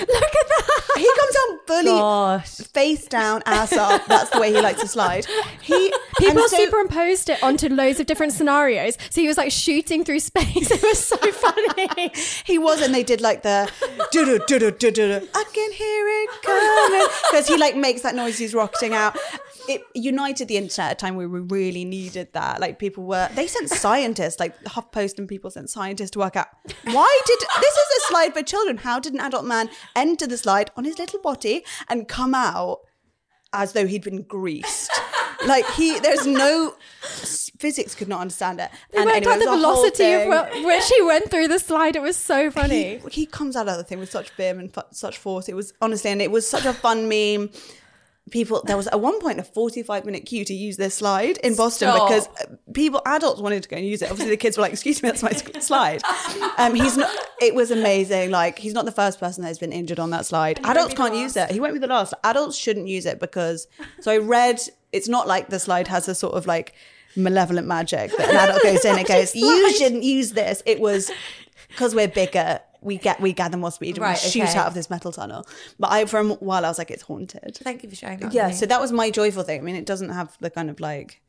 Look 0.00 0.10
at 0.10 0.48
that. 0.48 0.72
He 0.96 1.10
comes 1.18 1.34
down 1.34 1.58
fully 1.66 1.98
Gosh. 2.00 2.56
face 2.68 3.06
down, 3.06 3.42
ass 3.46 3.72
up. 3.74 4.06
That's 4.06 4.30
the 4.30 4.40
way 4.40 4.52
he 4.52 4.60
likes 4.60 4.80
to 4.80 4.88
slide. 4.88 5.26
He 5.60 5.92
People 6.18 6.48
so- 6.48 6.56
superimposed 6.56 7.28
it 7.28 7.42
onto 7.42 7.68
loads 7.68 8.00
of 8.00 8.06
different 8.06 8.32
scenarios. 8.32 8.96
So 9.10 9.20
he 9.20 9.28
was 9.28 9.36
like 9.36 9.52
shooting 9.52 10.04
through 10.04 10.20
space. 10.20 10.70
It 10.76 10.82
was 10.82 10.98
so 11.04 11.16
funny. 11.16 12.12
He 12.44 12.58
was, 12.58 12.80
and 12.82 12.94
they 12.94 13.02
did 13.02 13.20
like 13.20 13.42
the 13.42 13.70
do 14.12 14.24
do 14.24 14.38
do 14.46 14.58
do 14.58 14.70
do 14.70 14.90
do. 14.90 15.28
I 15.34 15.44
can 15.52 15.72
hear 15.72 16.08
it 16.08 16.42
coming 16.42 17.08
because 17.30 17.48
he 17.48 17.56
like 17.56 17.76
makes 17.76 18.02
that 18.02 18.14
noise. 18.14 18.38
He's 18.38 18.54
rocketing 18.54 18.94
out. 18.94 19.16
It 19.68 19.82
united 19.94 20.48
the 20.48 20.56
internet 20.56 20.90
at 20.90 20.92
a 20.92 20.96
time 20.96 21.16
where 21.16 21.28
we 21.28 21.40
really 21.40 21.84
needed 21.84 22.32
that. 22.32 22.60
Like 22.60 22.78
people 22.78 23.04
were, 23.04 23.28
they 23.34 23.46
sent 23.46 23.68
scientists, 23.70 24.38
like 24.38 24.62
HuffPost 24.64 25.18
and 25.18 25.28
people 25.28 25.50
sent 25.50 25.70
scientists 25.70 26.10
to 26.12 26.18
work 26.20 26.36
out 26.36 26.48
why 26.84 27.20
did 27.26 27.38
this 27.60 27.74
is 27.74 27.88
a 27.98 28.00
slide 28.08 28.32
for 28.34 28.42
children. 28.42 28.78
How 28.78 28.98
did 29.00 29.14
an 29.14 29.20
adult 29.20 29.44
man 29.44 29.68
enter 29.94 30.26
the 30.26 30.36
slide 30.38 30.70
on 30.76 30.84
his 30.84 30.98
little 30.98 31.20
body 31.20 31.64
and 31.88 32.08
come 32.08 32.34
out 32.34 32.78
as 33.52 33.72
though 33.72 33.86
he'd 33.86 34.02
been 34.04 34.22
greased? 34.22 34.90
Like 35.46 35.68
he, 35.72 35.98
there's 36.00 36.26
no 36.26 36.74
physics 37.58 37.94
could 37.94 38.08
not 38.08 38.20
understand 38.20 38.60
it. 38.60 38.70
They 38.90 39.04
worked 39.04 39.16
anyway, 39.16 39.32
out 39.32 39.38
the 39.38 39.46
was 39.46 39.46
a 39.46 39.50
whole 39.50 39.58
velocity 39.58 40.12
of 40.12 40.22
thing. 40.22 40.62
wh- 40.62 40.66
which 40.66 40.88
he 40.88 41.02
went 41.02 41.30
through 41.30 41.48
the 41.48 41.58
slide. 41.58 41.96
It 41.96 42.02
was 42.02 42.16
so 42.16 42.50
funny. 42.50 42.98
He, 42.98 43.08
he 43.10 43.26
comes 43.26 43.56
out 43.56 43.68
of 43.68 43.76
the 43.76 43.84
thing 43.84 43.98
with 43.98 44.10
such 44.10 44.30
vim 44.30 44.58
and 44.58 44.72
fu- 44.72 44.80
such 44.92 45.18
force. 45.18 45.48
It 45.48 45.54
was 45.54 45.72
honestly, 45.80 46.10
and 46.10 46.22
it 46.22 46.30
was 46.30 46.48
such 46.48 46.64
a 46.64 46.72
fun 46.72 47.08
meme. 47.08 47.50
People, 48.32 48.60
there 48.66 48.76
was 48.76 48.88
at 48.88 49.00
one 49.00 49.20
point 49.20 49.38
a 49.38 49.44
45 49.44 50.04
minute 50.04 50.26
queue 50.26 50.44
to 50.44 50.52
use 50.52 50.76
this 50.76 50.96
slide 50.96 51.36
in 51.38 51.54
Boston 51.54 51.88
Stop. 51.88 52.08
because 52.08 52.28
people, 52.74 53.00
adults 53.06 53.40
wanted 53.40 53.62
to 53.62 53.68
go 53.68 53.76
and 53.76 53.86
use 53.86 54.02
it. 54.02 54.10
Obviously, 54.10 54.30
the 54.30 54.36
kids 54.36 54.56
were 54.56 54.62
like, 54.62 54.72
"Excuse 54.72 55.00
me, 55.00 55.08
that's 55.10 55.22
my 55.22 55.30
slide." 55.60 56.02
Um, 56.58 56.74
he's 56.74 56.96
not. 56.96 57.08
It 57.40 57.54
was 57.54 57.70
amazing. 57.70 58.32
Like 58.32 58.58
he's 58.58 58.74
not 58.74 58.84
the 58.84 58.90
first 58.92 59.20
person 59.20 59.42
that 59.42 59.48
has 59.48 59.58
been 59.60 59.72
injured 59.72 60.00
on 60.00 60.10
that 60.10 60.26
slide. 60.26 60.58
Adults 60.64 60.94
can't 60.94 61.14
use 61.14 61.36
it. 61.36 61.50
He 61.52 61.60
won't 61.60 61.74
be 61.74 61.78
the 61.78 61.86
last. 61.86 62.14
Adults 62.24 62.56
shouldn't 62.56 62.88
use 62.88 63.06
it 63.06 63.20
because. 63.20 63.68
So 64.00 64.10
I 64.10 64.18
read. 64.18 64.60
It's 64.92 65.08
not 65.08 65.28
like 65.28 65.48
the 65.50 65.58
slide 65.60 65.86
has 65.88 66.08
a 66.08 66.14
sort 66.14 66.34
of 66.34 66.46
like 66.46 66.74
malevolent 67.16 67.66
magic 67.66 68.10
that 68.16 68.28
an 68.28 68.36
adult 68.36 68.62
goes 68.62 68.84
in 68.84 68.98
and 68.98 69.06
goes, 69.16 69.36
"You 69.36 69.72
shouldn't 69.72 70.02
use 70.02 70.32
this." 70.32 70.62
It 70.66 70.80
was 70.80 71.10
because 71.68 71.94
we're 71.94 72.08
bigger, 72.08 72.60
we 72.86 72.96
get 72.96 73.20
we 73.20 73.32
gather 73.32 73.56
more 73.58 73.70
speed 73.70 73.96
and 73.96 74.02
Right, 74.02 74.20
we 74.22 74.30
shoot 74.30 74.44
okay. 74.44 74.58
out 74.58 74.66
of 74.68 74.74
this 74.74 74.88
metal 74.88 75.12
tunnel. 75.12 75.46
But 75.78 75.92
I, 75.92 76.04
for 76.06 76.20
a 76.20 76.24
while, 76.24 76.64
I 76.64 76.68
was 76.68 76.78
like, 76.78 76.90
it's 76.90 77.02
haunted. 77.02 77.58
Thank 77.62 77.82
you 77.82 77.90
for 77.90 77.96
sharing 77.96 78.20
that. 78.20 78.32
Yeah, 78.32 78.46
with 78.46 78.54
me. 78.54 78.58
so 78.60 78.66
that 78.66 78.80
was 78.80 78.92
my 78.92 79.10
joyful 79.10 79.42
thing. 79.42 79.60
I 79.60 79.62
mean, 79.62 79.76
it 79.76 79.84
doesn't 79.86 80.10
have 80.10 80.36
the 80.40 80.48
kind 80.50 80.70
of 80.70 80.80
like 80.80 81.20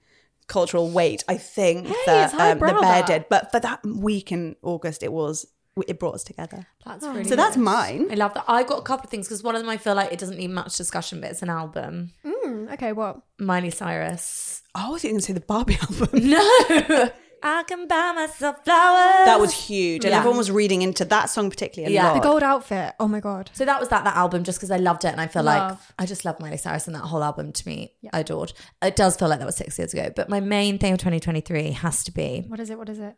cultural 0.48 0.90
weight. 0.90 1.24
I 1.28 1.36
think 1.38 1.88
Hey, 1.88 1.94
that 2.06 2.34
um, 2.34 2.60
the 2.60 2.80
bear 2.80 3.04
did, 3.04 3.26
but 3.30 3.52
for 3.52 3.60
that 3.60 3.86
week 3.86 4.32
in 4.32 4.56
August, 4.62 5.04
it 5.04 5.12
was 5.12 5.46
it 5.88 6.00
brought 6.00 6.16
us 6.16 6.24
together. 6.24 6.66
That's 6.86 7.06
really 7.06 7.24
So 7.26 7.36
that's 7.36 7.56
mine. 7.58 8.08
I 8.10 8.16
love 8.16 8.34
that. 8.34 8.46
I 8.48 8.64
got 8.64 8.80
a 8.80 8.82
couple 8.82 9.04
of 9.06 9.12
things 9.12 9.28
because 9.28 9.44
one 9.44 9.56
of 9.56 9.62
them 9.62 9.70
I 9.70 9.78
feel 9.78 9.94
like 9.94 10.12
it 10.12 10.18
doesn't 10.20 10.38
need 10.38 10.50
much 10.50 10.76
discussion, 10.76 11.22
but 11.22 11.30
it's 11.32 11.44
an 11.44 11.50
album. 11.52 12.14
Mm, 12.26 12.74
okay, 12.74 12.94
what? 12.94 13.22
Miley 13.38 13.70
Cyrus. 13.70 14.64
Oh, 14.74 14.88
I 14.88 14.90
was 14.90 15.04
going 15.04 15.16
to 15.18 15.22
say 15.22 15.34
the 15.34 15.40
Barbie 15.42 15.78
album. 15.82 16.10
No. 16.30 17.10
I 17.44 17.64
can 17.64 17.88
buy 17.88 18.14
myself 18.16 18.64
flowers. 18.66 19.26
That 19.26 19.40
was 19.40 19.54
huge, 19.54 20.04
and 20.06 20.12
Yeah. 20.12 20.18
everyone 20.20 20.38
was 20.38 20.50
reading 20.52 20.82
into 20.82 21.06
that 21.06 21.30
song 21.30 21.50
particularly 21.50 21.94
a 21.94 21.96
Yeah. 21.96 22.08
lot. 22.12 22.14
The 22.16 22.20
gold 22.28 22.44
outfit. 22.44 22.94
Oh 23.00 23.08
my 23.08 23.20
god. 23.20 23.50
So 23.54 23.64
that 23.66 23.80
was 23.80 23.90
that 23.90 24.04
that 24.04 24.16
album 24.16 24.44
just 24.44 24.58
because 24.60 24.72
I 24.72 24.78
loved 24.78 25.06
it 25.06 25.10
and 25.10 25.22
I 25.22 25.28
feel 25.28 25.44
like 25.44 25.60
Love. 25.62 25.94
I 26.00 26.06
just 26.06 26.26
love 26.26 26.40
Miley 26.40 26.58
Cyrus 26.58 26.88
and 26.88 26.96
that 26.96 27.02
whole 27.04 27.24
album 27.24 27.52
to 27.52 27.68
me 27.68 27.94
I 28.12 28.20
adored. 28.22 28.54
It 28.82 28.96
does 28.96 29.16
feel 29.18 29.28
like 29.28 29.40
that 29.40 29.46
was 29.46 29.56
six 29.56 29.78
years 29.78 29.94
ago, 29.94 30.12
but 30.16 30.30
my 30.30 30.40
main 30.40 30.78
thing 30.80 30.94
of 30.94 31.00
2023 31.00 31.72
has 31.72 32.04
to 32.06 32.12
be 32.12 32.46
What 32.48 32.60
is 32.60 32.70
it? 32.70 32.78
What 32.78 32.90
is 32.90 33.00
it? 33.00 33.16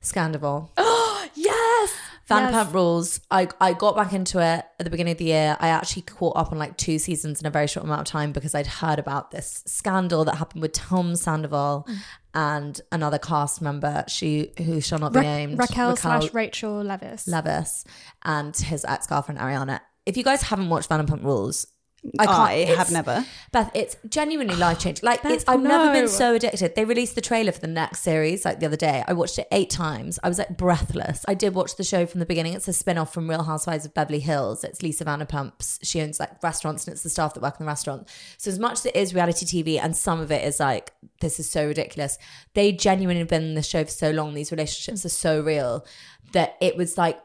Scandal. 0.00 0.70
Oh, 0.76 1.26
yes. 1.34 1.92
Vanderpump 2.32 2.64
Yes. 2.66 2.74
Rules. 2.74 3.20
I 3.30 3.48
I 3.60 3.72
got 3.72 3.96
back 3.96 4.12
into 4.12 4.38
it 4.38 4.64
at 4.78 4.78
the 4.78 4.90
beginning 4.90 5.12
of 5.12 5.18
the 5.18 5.26
year. 5.26 5.56
I 5.60 5.68
actually 5.68 6.02
caught 6.02 6.36
up 6.36 6.52
on 6.52 6.58
like 6.58 6.76
two 6.76 6.98
seasons 6.98 7.40
in 7.40 7.46
a 7.46 7.50
very 7.50 7.66
short 7.66 7.84
amount 7.84 8.00
of 8.02 8.06
time 8.06 8.32
because 8.32 8.54
I'd 8.54 8.66
heard 8.66 8.98
about 8.98 9.30
this 9.30 9.62
scandal 9.66 10.24
that 10.24 10.36
happened 10.36 10.62
with 10.62 10.72
Tom 10.72 11.14
Sandoval 11.16 11.86
and 12.34 12.80
another 12.90 13.18
cast 13.18 13.60
member, 13.60 14.04
she 14.08 14.52
who 14.58 14.80
shall 14.80 14.98
not 14.98 15.12
be 15.12 15.18
Ra- 15.18 15.22
named, 15.24 15.58
Raquel, 15.58 15.96
slash 15.96 16.32
Rachel 16.32 16.82
Leviss. 16.82 17.28
Leviss, 17.28 17.84
and 18.24 18.56
his 18.56 18.84
ex 18.84 19.06
girlfriend 19.06 19.38
Ariana. 19.40 19.80
If 20.06 20.16
you 20.16 20.24
guys 20.24 20.42
haven't 20.42 20.68
watched 20.68 20.88
Vanderpump 20.90 21.22
Rules, 21.22 21.66
I, 22.18 22.24
I 22.24 22.64
can't, 22.64 22.78
have 22.78 22.90
never. 22.90 23.24
Beth, 23.52 23.70
it's 23.74 23.96
genuinely 24.08 24.56
life 24.56 24.80
changing. 24.80 25.04
Like 25.04 25.24
it's, 25.24 25.44
I've 25.46 25.62
never 25.62 25.92
been 25.92 26.08
so 26.08 26.34
addicted. 26.34 26.74
They 26.74 26.84
released 26.84 27.14
the 27.14 27.20
trailer 27.20 27.52
for 27.52 27.60
the 27.60 27.68
next 27.68 28.00
series 28.00 28.44
like 28.44 28.58
the 28.58 28.66
other 28.66 28.76
day. 28.76 29.04
I 29.06 29.12
watched 29.12 29.38
it 29.38 29.46
eight 29.52 29.70
times. 29.70 30.18
I 30.22 30.28
was 30.28 30.38
like 30.38 30.56
breathless. 30.56 31.24
I 31.28 31.34
did 31.34 31.54
watch 31.54 31.76
the 31.76 31.84
show 31.84 32.04
from 32.06 32.18
the 32.18 32.26
beginning. 32.26 32.54
It's 32.54 32.66
a 32.66 32.72
spin 32.72 32.98
off 32.98 33.14
from 33.14 33.30
Real 33.30 33.44
Housewives 33.44 33.84
of 33.86 33.94
Beverly 33.94 34.18
Hills. 34.18 34.64
It's 34.64 34.82
Lisa 34.82 35.04
Vanderpump's. 35.04 35.78
She 35.82 36.00
owns 36.00 36.18
like 36.18 36.42
restaurants 36.42 36.86
and 36.86 36.92
it's 36.92 37.04
the 37.04 37.10
staff 37.10 37.34
that 37.34 37.42
work 37.42 37.60
in 37.60 37.66
the 37.66 37.70
restaurant. 37.70 38.08
So 38.36 38.50
as 38.50 38.58
much 38.58 38.80
as 38.80 38.86
it 38.86 38.96
is 38.96 39.14
reality 39.14 39.46
TV 39.46 39.78
and 39.80 39.96
some 39.96 40.18
of 40.18 40.32
it 40.32 40.44
is 40.44 40.58
like 40.58 40.92
this 41.20 41.38
is 41.38 41.48
so 41.48 41.68
ridiculous, 41.68 42.18
they 42.54 42.72
genuinely 42.72 43.20
have 43.20 43.28
been 43.28 43.44
in 43.44 43.54
the 43.54 43.62
show 43.62 43.84
for 43.84 43.90
so 43.90 44.10
long. 44.10 44.34
These 44.34 44.50
relationships 44.50 45.04
are 45.04 45.08
so 45.08 45.40
real 45.40 45.86
that 46.32 46.56
it 46.60 46.76
was 46.76 46.98
like 46.98 47.20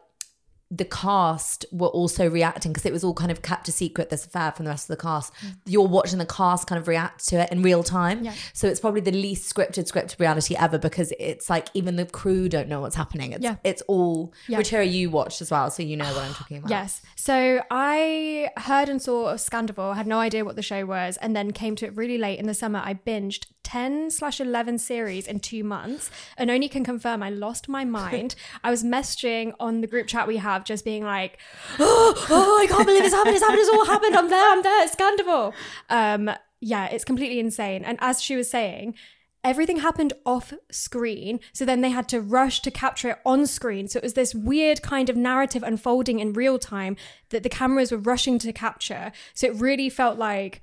the 0.69 0.85
cast 0.85 1.65
were 1.71 1.87
also 1.87 2.29
reacting 2.29 2.73
because 2.73 2.85
it 2.85 2.91
was 2.91 3.03
all 3.03 3.13
kind 3.13 3.31
of 3.31 3.41
kept 3.41 3.67
a 3.69 3.71
secret 3.71 4.09
this 4.09 4.25
affair 4.25 4.51
from 4.51 4.65
the 4.65 4.69
rest 4.71 4.89
of 4.89 4.97
the 4.97 5.01
cast 5.01 5.33
mm. 5.35 5.55
you're 5.65 5.87
watching 5.87 6.19
the 6.19 6.25
cast 6.25 6.67
kind 6.67 6.79
of 6.79 6.87
react 6.89 7.25
to 7.25 7.39
it 7.41 7.51
in 7.51 7.61
real 7.63 7.83
time 7.83 8.23
Yeah. 8.23 8.33
so 8.53 8.67
it's 8.67 8.79
probably 8.79 8.99
the 9.01 9.11
least 9.11 9.53
scripted 9.53 9.89
scripted 9.89 10.19
reality 10.19 10.55
ever 10.57 10.77
because 10.77 11.13
it's 11.19 11.49
like 11.49 11.69
even 11.73 11.95
the 11.95 12.05
crew 12.05 12.49
don't 12.49 12.67
know 12.67 12.81
what's 12.81 12.97
happening 12.97 13.31
it's, 13.31 13.43
Yeah. 13.43 13.55
it's 13.63 13.81
all 13.83 14.33
Yeah. 14.47 14.57
which 14.57 14.69
here 14.69 14.81
you 14.81 15.09
watched 15.09 15.41
as 15.41 15.51
well 15.51 15.71
so 15.71 15.83
you 15.83 15.95
know 15.95 16.05
what 16.13 16.23
i'm 16.23 16.33
talking 16.33 16.57
about 16.57 16.69
Yes. 16.69 17.01
So 17.15 17.61
I 17.71 18.49
heard 18.57 18.89
and 18.89 19.01
saw 19.01 19.27
of 19.27 19.39
Scandoval, 19.39 19.95
had 19.95 20.07
no 20.07 20.19
idea 20.19 20.45
what 20.45 20.55
the 20.55 20.61
show 20.61 20.85
was, 20.85 21.17
and 21.17 21.35
then 21.35 21.51
came 21.51 21.75
to 21.77 21.85
it 21.85 21.95
really 21.95 22.17
late 22.17 22.39
in 22.39 22.47
the 22.47 22.53
summer. 22.53 22.81
I 22.83 22.93
binged 22.93 23.47
10 23.67 24.11
slash 24.11 24.39
11 24.39 24.77
series 24.77 25.27
in 25.27 25.41
two 25.41 25.61
months 25.61 26.09
and 26.37 26.49
only 26.49 26.69
can 26.69 26.85
confirm 26.85 27.21
I 27.21 27.29
lost 27.29 27.67
my 27.67 27.83
mind. 27.99 28.33
I 28.63 28.71
was 28.71 28.81
messaging 28.81 29.51
on 29.59 29.81
the 29.81 29.87
group 29.87 30.07
chat 30.07 30.25
we 30.25 30.37
have, 30.37 30.63
just 30.63 30.85
being 30.85 31.03
like, 31.03 31.37
oh, 31.79 32.27
oh 32.29 32.59
I 32.63 32.67
can't 32.67 32.85
believe 32.85 33.03
it's 33.03 33.13
happened. 33.13 33.35
It's 33.35 33.43
happened. 33.43 33.59
It's 33.59 33.69
all 33.69 33.85
happened. 33.85 34.15
I'm 34.15 34.29
there. 34.29 34.51
I'm 34.51 34.63
there. 34.63 34.85
It's 34.85 34.95
Scandoval. 34.95 35.53
Um, 35.89 36.31
yeah, 36.61 36.85
it's 36.85 37.03
completely 37.03 37.41
insane. 37.41 37.83
And 37.83 37.97
as 37.99 38.21
she 38.21 38.37
was 38.37 38.49
saying, 38.49 38.95
everything 39.43 39.77
happened 39.77 40.13
off 40.25 40.53
screen. 40.71 41.41
So 41.51 41.65
then 41.65 41.81
they 41.81 41.89
had 41.89 42.07
to 42.09 42.21
rush 42.21 42.61
to 42.61 42.71
capture 42.71 43.09
it 43.09 43.19
on 43.25 43.45
screen. 43.47 43.89
So 43.89 43.97
it 43.97 44.03
was 44.03 44.13
this 44.13 44.33
weird 44.33 44.81
kind 44.81 45.09
of 45.09 45.17
narrative 45.17 45.61
unfolding 45.61 46.19
in 46.19 46.31
real 46.31 46.57
time 46.57 46.95
that 47.31 47.43
the 47.43 47.49
cameras 47.49 47.91
were 47.91 47.97
rushing 47.97 48.39
to 48.39 48.53
capture. 48.53 49.11
So 49.33 49.47
it 49.47 49.55
really 49.55 49.89
felt 49.89 50.17
like 50.17 50.61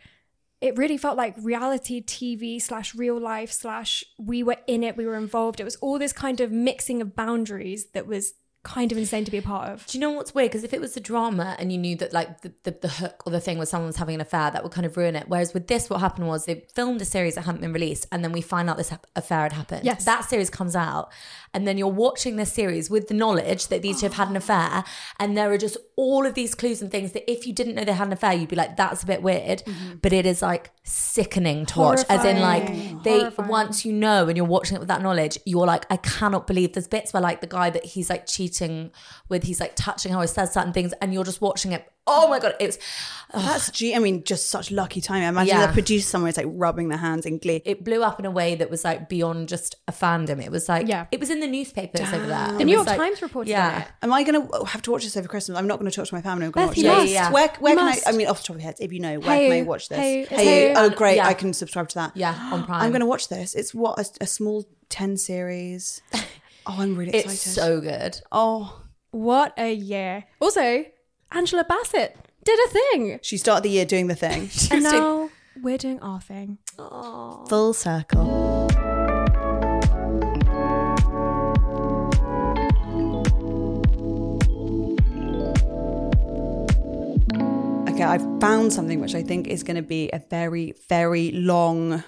it 0.61 0.77
really 0.77 0.97
felt 0.97 1.17
like 1.17 1.35
reality 1.39 2.03
TV 2.03 2.61
slash 2.61 2.95
real 2.95 3.21
life 3.21 3.53
slash 3.53 4.05
we 4.19 4.43
were 4.43 4.57
in 4.67 4.83
it, 4.83 4.97
we 4.97 5.07
were 5.07 5.17
involved. 5.17 5.61
It 5.61 5.65
was 5.65 5.77
all 5.77 5.99
this 5.99 6.13
kind 6.13 6.41
of 6.41 6.53
mixing 6.53 7.03
of 7.03 7.15
boundaries 7.15 7.87
that 7.93 8.07
was 8.07 8.35
kind 8.65 8.91
of 8.91 8.99
insane 8.99 9.25
to 9.25 9.31
be 9.31 9.39
a 9.39 9.43
part 9.43 9.69
of. 9.69 9.87
Do 9.87 9.97
you 9.97 10.01
know 10.01 10.11
what's 10.11 10.35
weird? 10.35 10.51
Because 10.51 10.65
if 10.65 10.73
it 10.73 10.81
was 10.81 10.97
a 10.97 11.01
drama 11.01 11.55
and 11.59 11.71
you 11.71 11.79
knew 11.79 11.95
that 11.97 12.13
like 12.13 12.41
the, 12.41 12.53
the, 12.65 12.77
the 12.83 12.89
hook 12.89 13.23
or 13.27 13.31
the 13.31 13.39
thing 13.39 13.59
was 13.59 13.69
someone 13.69 13.87
was 13.87 13.97
having 13.97 14.17
an 14.17 14.21
affair, 14.21 14.51
that 14.51 14.63
would 14.63 14.73
kind 14.73 14.87
of 14.87 14.97
ruin 14.97 15.15
it. 15.15 15.29
Whereas 15.29 15.55
with 15.55 15.69
this, 15.69 15.89
what 15.89 16.01
happened 16.01 16.27
was 16.27 16.47
they 16.47 16.65
filmed 16.75 17.01
a 17.03 17.05
series 17.05 17.37
that 17.37 17.43
hadn't 17.43 17.61
been 17.61 17.73
released, 17.73 18.07
and 18.11 18.25
then 18.25 18.33
we 18.33 18.41
find 18.41 18.69
out 18.69 18.79
this 18.79 18.89
ha- 18.89 18.99
affair 19.15 19.43
had 19.43 19.53
happened. 19.53 19.85
Yes. 19.85 20.05
that 20.07 20.25
series 20.25 20.51
comes 20.51 20.75
out, 20.75 21.13
and 21.53 21.69
then 21.69 21.77
you're 21.79 21.89
watching 21.89 22.37
this 22.37 22.53
series 22.53 22.89
with 22.89 23.09
the 23.09 23.15
knowledge 23.15 23.69
that 23.69 23.83
these 23.83 24.01
two 24.01 24.07
have 24.07 24.15
had 24.15 24.29
an 24.29 24.37
affair, 24.37 24.83
and 25.21 25.37
there 25.37 25.53
are 25.53 25.59
just 25.59 25.77
all 25.97 26.27
of 26.27 26.35
these 26.35 26.55
clues 26.55 26.81
and 26.81 26.91
things 26.91 27.13
that 27.13 27.31
if 27.31 27.47
you 27.47 27.53
didn't 27.53 27.75
know 27.75 27.85
they 27.85 27.93
had 27.93 28.07
an 28.07 28.15
affair, 28.15 28.33
you'd 28.33 28.49
be 28.49 28.57
like, 28.57 28.77
"That's 28.77 29.03
a 29.03 29.07
bit 29.07 29.23
weird," 29.23 29.63
mm-hmm. 29.65 29.97
but 30.01 30.13
it 30.15 30.25
is 30.25 30.41
like 30.41 30.71
sickening 30.85 31.67
to 31.67 31.79
watch. 31.79 32.01
As 32.09 32.25
in, 32.25 32.41
like 32.41 32.67
they 33.03 33.19
Horrifying. 33.21 33.49
once 33.49 33.85
you 33.85 33.93
know 33.93 34.27
and 34.27 34.37
you're 34.37 34.47
watching 34.47 34.77
it 34.77 34.81
with 34.81 34.89
that 34.89 35.03
knowledge, 35.03 35.39
you're 35.45 35.67
like, 35.67 35.85
I 35.91 35.99
cannot 35.99 36.47
believe 36.47 36.73
there's 36.73 36.89
bits 36.89 37.13
where 37.13 37.21
like 37.21 37.41
the 37.43 37.47
guy 37.47 37.69
that 37.71 37.85
he's 37.85 38.09
like 38.09 38.27
cheating 38.27 38.54
with, 39.29 39.43
he's 39.45 39.61
like 39.61 39.75
touching 39.77 40.13
her 40.13 40.19
or 40.19 40.27
says 40.27 40.53
certain 40.53 40.73
things, 40.73 40.93
and 41.01 41.13
you're 41.13 41.25
just 41.25 41.41
watching 41.41 41.73
it. 41.73 41.91
Oh 42.07 42.29
my 42.29 42.39
god, 42.39 42.55
it's 42.61 42.77
oh, 43.33 43.41
That's 43.41 43.71
G. 43.79 43.95
I 43.95 43.99
mean, 43.99 44.25
just 44.25 44.51
such 44.51 44.71
lucky 44.71 45.01
timing. 45.01 45.27
Imagine 45.29 45.57
Yeah. 45.57 45.67
the 45.67 45.73
producer 45.73 46.07
somewhere 46.07 46.29
is 46.29 46.37
like 46.37 46.45
rubbing 46.51 46.89
their 46.89 46.99
hands 46.99 47.25
in 47.25 47.39
glee. 47.39 47.63
it 47.65 47.83
blew 47.83 48.03
up 48.03 48.19
in 48.21 48.27
a 48.27 48.31
way 48.31 48.55
that 48.57 48.71
was 48.71 48.85
like 48.85 49.09
beyond 49.09 49.49
just 49.49 49.77
a 49.89 49.93
fandom. 49.93 50.43
It 50.45 50.51
was 50.51 50.69
like 50.69 50.87
Yeah. 50.87 51.07
it 51.11 51.19
was 51.19 51.31
in 51.31 51.41
the 51.41 51.47
newspapers 51.47 52.03
over 52.13 52.27
there. 52.27 52.49
The 52.53 52.61
It 52.61 52.65
New 52.67 52.77
was, 52.79 52.87
York 52.87 52.87
like- 52.89 52.99
Times 52.99 53.23
reported 53.23 53.51
yeah. 53.51 53.75
on 53.77 53.81
it. 53.83 53.89
Am 54.03 54.13
I 54.13 54.23
going 54.23 54.47
to 54.49 54.65
have 54.67 54.83
to 54.83 54.91
watch 54.91 55.05
this 55.05 55.17
over 55.17 55.27
Christmas? 55.29 55.57
I'm 55.57 55.67
not 55.67 55.79
going 55.79 55.91
to 55.91 55.97
talk 55.97 56.07
to 56.07 56.15
my 56.15 56.21
family. 56.21 56.45
I'm 56.45 56.51
going 56.51 56.67
Beth, 56.67 56.75
to 56.75 56.81
you 56.83 56.89
watch 56.89 56.97
must. 56.99 57.07
this. 57.07 57.15
Yeah, 57.15 57.23
yeah. 57.29 57.33
Where, 57.33 57.49
where 57.61 57.73
You 57.73 57.79
can 57.79 57.87
must. 57.87 58.07
I? 58.07 58.11
I 58.11 58.13
mean, 58.13 58.27
off 58.27 58.37
the 58.43 58.43
top 58.49 58.57
of 58.57 58.61
my 58.61 58.65
head, 58.67 58.77
if 58.81 58.93
you 58.93 59.01
know, 59.01 59.19
where 59.21 59.37
Hey, 59.39 59.49
can 59.49 59.59
I 59.59 59.63
watch 59.63 59.89
this? 59.89 59.99
hey, 59.99 60.25
Hey, 60.27 60.45
hey, 60.45 60.75
oh, 60.77 60.91
great! 60.91 61.17
yeah. 61.17 61.27
I 61.27 61.33
can 61.33 61.55
subscribe 61.55 61.89
to 61.89 61.95
that. 61.95 62.13
Yeah, 62.15 62.35
on 62.53 62.65
Prime. 62.67 62.83
I'm 62.83 62.91
going 62.91 63.01
to 63.01 63.07
watch 63.07 63.29
this. 63.29 63.55
It's 63.55 63.73
what 63.75 63.99
a, 63.99 64.25
a 64.25 64.27
small 64.27 64.67
ten 64.91 65.17
series. 65.17 66.03
Oh, 66.67 66.77
I'm 66.79 66.97
really 66.97 67.11
excited. 67.11 67.33
It's 67.33 67.43
so 67.43 67.81
good. 67.81 68.21
Oh, 68.33 68.81
What 69.11 69.53
a 69.59 69.73
year. 69.73 70.25
Also, 70.41 70.85
Angela 71.33 71.65
Bassett 71.65 72.17
did 72.43 72.59
a 72.59 72.69
thing. 72.71 73.19
she 73.23 73.37
started 73.39 73.65
the 73.65 73.71
year 73.71 73.85
doing 73.85 74.07
the 74.09 74.15
thing. 74.15 74.51
And 74.71 74.83
now 74.85 75.31
we're 75.63 75.79
doing 75.79 76.01
our 76.01 76.21
thing. 76.21 76.59
Full 76.77 77.73
circle. 77.75 78.69
Okay, 87.89 88.03
I've 88.03 88.41
found 88.41 88.73
something 88.73 89.01
which 89.01 89.15
I 89.15 89.23
think 89.23 89.47
is 89.47 89.63
going 89.63 89.77
to 89.77 89.83
be 89.83 90.11
a 90.13 90.19
very, 90.19 90.75
very 90.89 91.31
long 91.31 92.03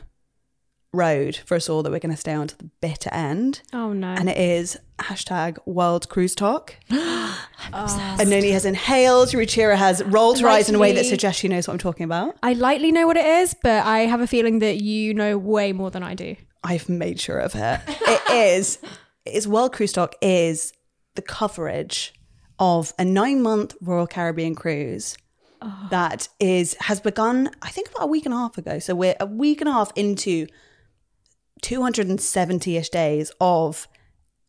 road 0.97 1.37
for 1.37 1.55
us 1.55 1.69
all 1.69 1.83
that 1.83 1.93
we're 1.93 2.01
going 2.01 2.15
to 2.15 2.21
stay 2.21 2.35
on 2.35 2.49
to 2.49 2.59
the 2.59 2.71
bitter 2.81 3.11
end. 3.13 3.63
Oh 3.73 3.93
no. 3.93 4.09
And 4.09 4.29
it 4.29 4.37
is 4.37 4.77
hashtag 4.99 5.59
World 5.67 6.09
Cruise 6.09 6.35
Tok. 6.35 6.75
I'm 6.91 8.21
And 8.21 8.31
Noni 8.31 8.51
has 8.51 8.65
inhaled, 8.65 9.29
Ruchira 9.29 9.77
has 9.77 10.03
rolled 10.05 10.41
her 10.41 10.49
eyes 10.49 10.69
in 10.69 10.75
a 10.75 10.79
way 10.79 10.93
that 10.93 11.01
Lightly. 11.01 11.11
suggests 11.11 11.41
she 11.41 11.49
knows 11.49 11.69
what 11.69 11.75
I'm 11.75 11.79
talking 11.79 12.05
about. 12.05 12.37
I 12.43 12.55
lightly 12.55 12.93
know 12.93 13.07
what 13.07 13.17
it 13.17 13.27
is, 13.27 13.55
but 13.63 13.85
I 13.85 14.01
have 14.01 14.21
a 14.21 14.27
feeling 14.27 14.61
that 14.61 14.83
you 14.83 15.15
know 15.15 15.39
way 15.39 15.73
more 15.73 15.91
than 15.91 16.03
I 16.03 16.15
do. 16.15 16.37
I've 16.65 16.89
made 16.89 17.21
sure 17.21 17.39
of 17.39 17.55
it. 17.55 17.81
It 17.87 18.23
is. 18.31 18.79
It 18.83 18.89
is 18.89 18.97
is 19.27 19.49
World 19.49 19.73
Cruise 19.73 19.93
Tok 19.93 20.15
is 20.23 20.73
the 21.15 21.23
coverage 21.23 22.15
of 22.59 22.93
a 22.99 23.05
nine 23.05 23.43
month 23.43 23.75
Royal 23.81 24.07
Caribbean 24.07 24.55
cruise 24.55 25.17
oh. 25.61 25.89
that 25.91 26.29
is 26.41 26.75
has 26.81 27.01
begun, 27.01 27.51
I 27.63 27.69
think 27.69 27.91
about 27.91 28.05
a 28.05 28.07
week 28.07 28.25
and 28.25 28.35
a 28.35 28.39
half 28.39 28.57
ago. 28.57 28.79
So 28.79 28.95
we're 28.95 29.17
a 29.21 29.27
week 29.27 29.61
and 29.61 29.69
a 29.69 29.73
half 29.73 29.93
into 29.97 30.47
270 31.67 32.77
ish 32.77 32.91
days 32.91 33.33
of 33.41 33.89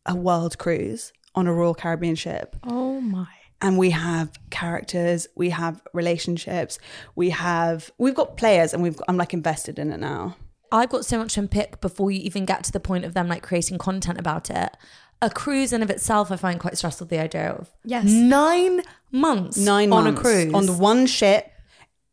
a 0.06 0.14
world 0.14 0.56
cruise 0.56 1.12
on 1.34 1.48
a 1.48 1.52
Royal 1.52 1.74
Caribbean 1.74 2.14
ship. 2.14 2.54
Oh 2.62 3.00
my. 3.00 3.26
and 3.60 3.76
we 3.76 3.90
have 3.90 4.30
characters, 4.50 5.26
we 5.34 5.50
have 5.50 5.82
relationships, 5.92 6.78
we 7.16 7.30
have 7.30 7.90
we've 7.98 8.14
got 8.14 8.36
players, 8.36 8.72
and 8.72 8.84
we've 8.84 9.00
I'm 9.08 9.16
like 9.16 9.34
invested 9.34 9.80
in 9.80 9.92
it 9.92 9.98
now. 9.98 10.36
I've 10.70 10.90
got 10.90 11.04
so 11.04 11.18
much 11.18 11.34
to 11.34 11.40
unpick 11.40 11.80
before 11.80 12.12
you 12.12 12.20
even 12.20 12.44
get 12.44 12.62
to 12.64 12.72
the 12.72 12.78
point 12.78 13.04
of 13.04 13.14
them 13.14 13.26
like 13.26 13.42
creating 13.42 13.78
content 13.78 14.18
about 14.20 14.48
it. 14.48 14.76
A 15.20 15.28
cruise 15.28 15.72
in 15.72 15.82
of 15.82 15.90
itself, 15.90 16.30
I 16.30 16.36
find 16.36 16.60
quite 16.60 16.78
stressful. 16.78 17.08
The 17.08 17.18
idea 17.18 17.48
of 17.50 17.68
Yes. 17.84 18.04
nine 18.04 18.82
months 19.10 19.56
Nine 19.58 19.92
on 19.92 20.04
months 20.04 20.20
a 20.20 20.22
cruise 20.22 20.54
on 20.54 20.66
the 20.66 20.72
one 20.72 21.06
ship 21.06 21.50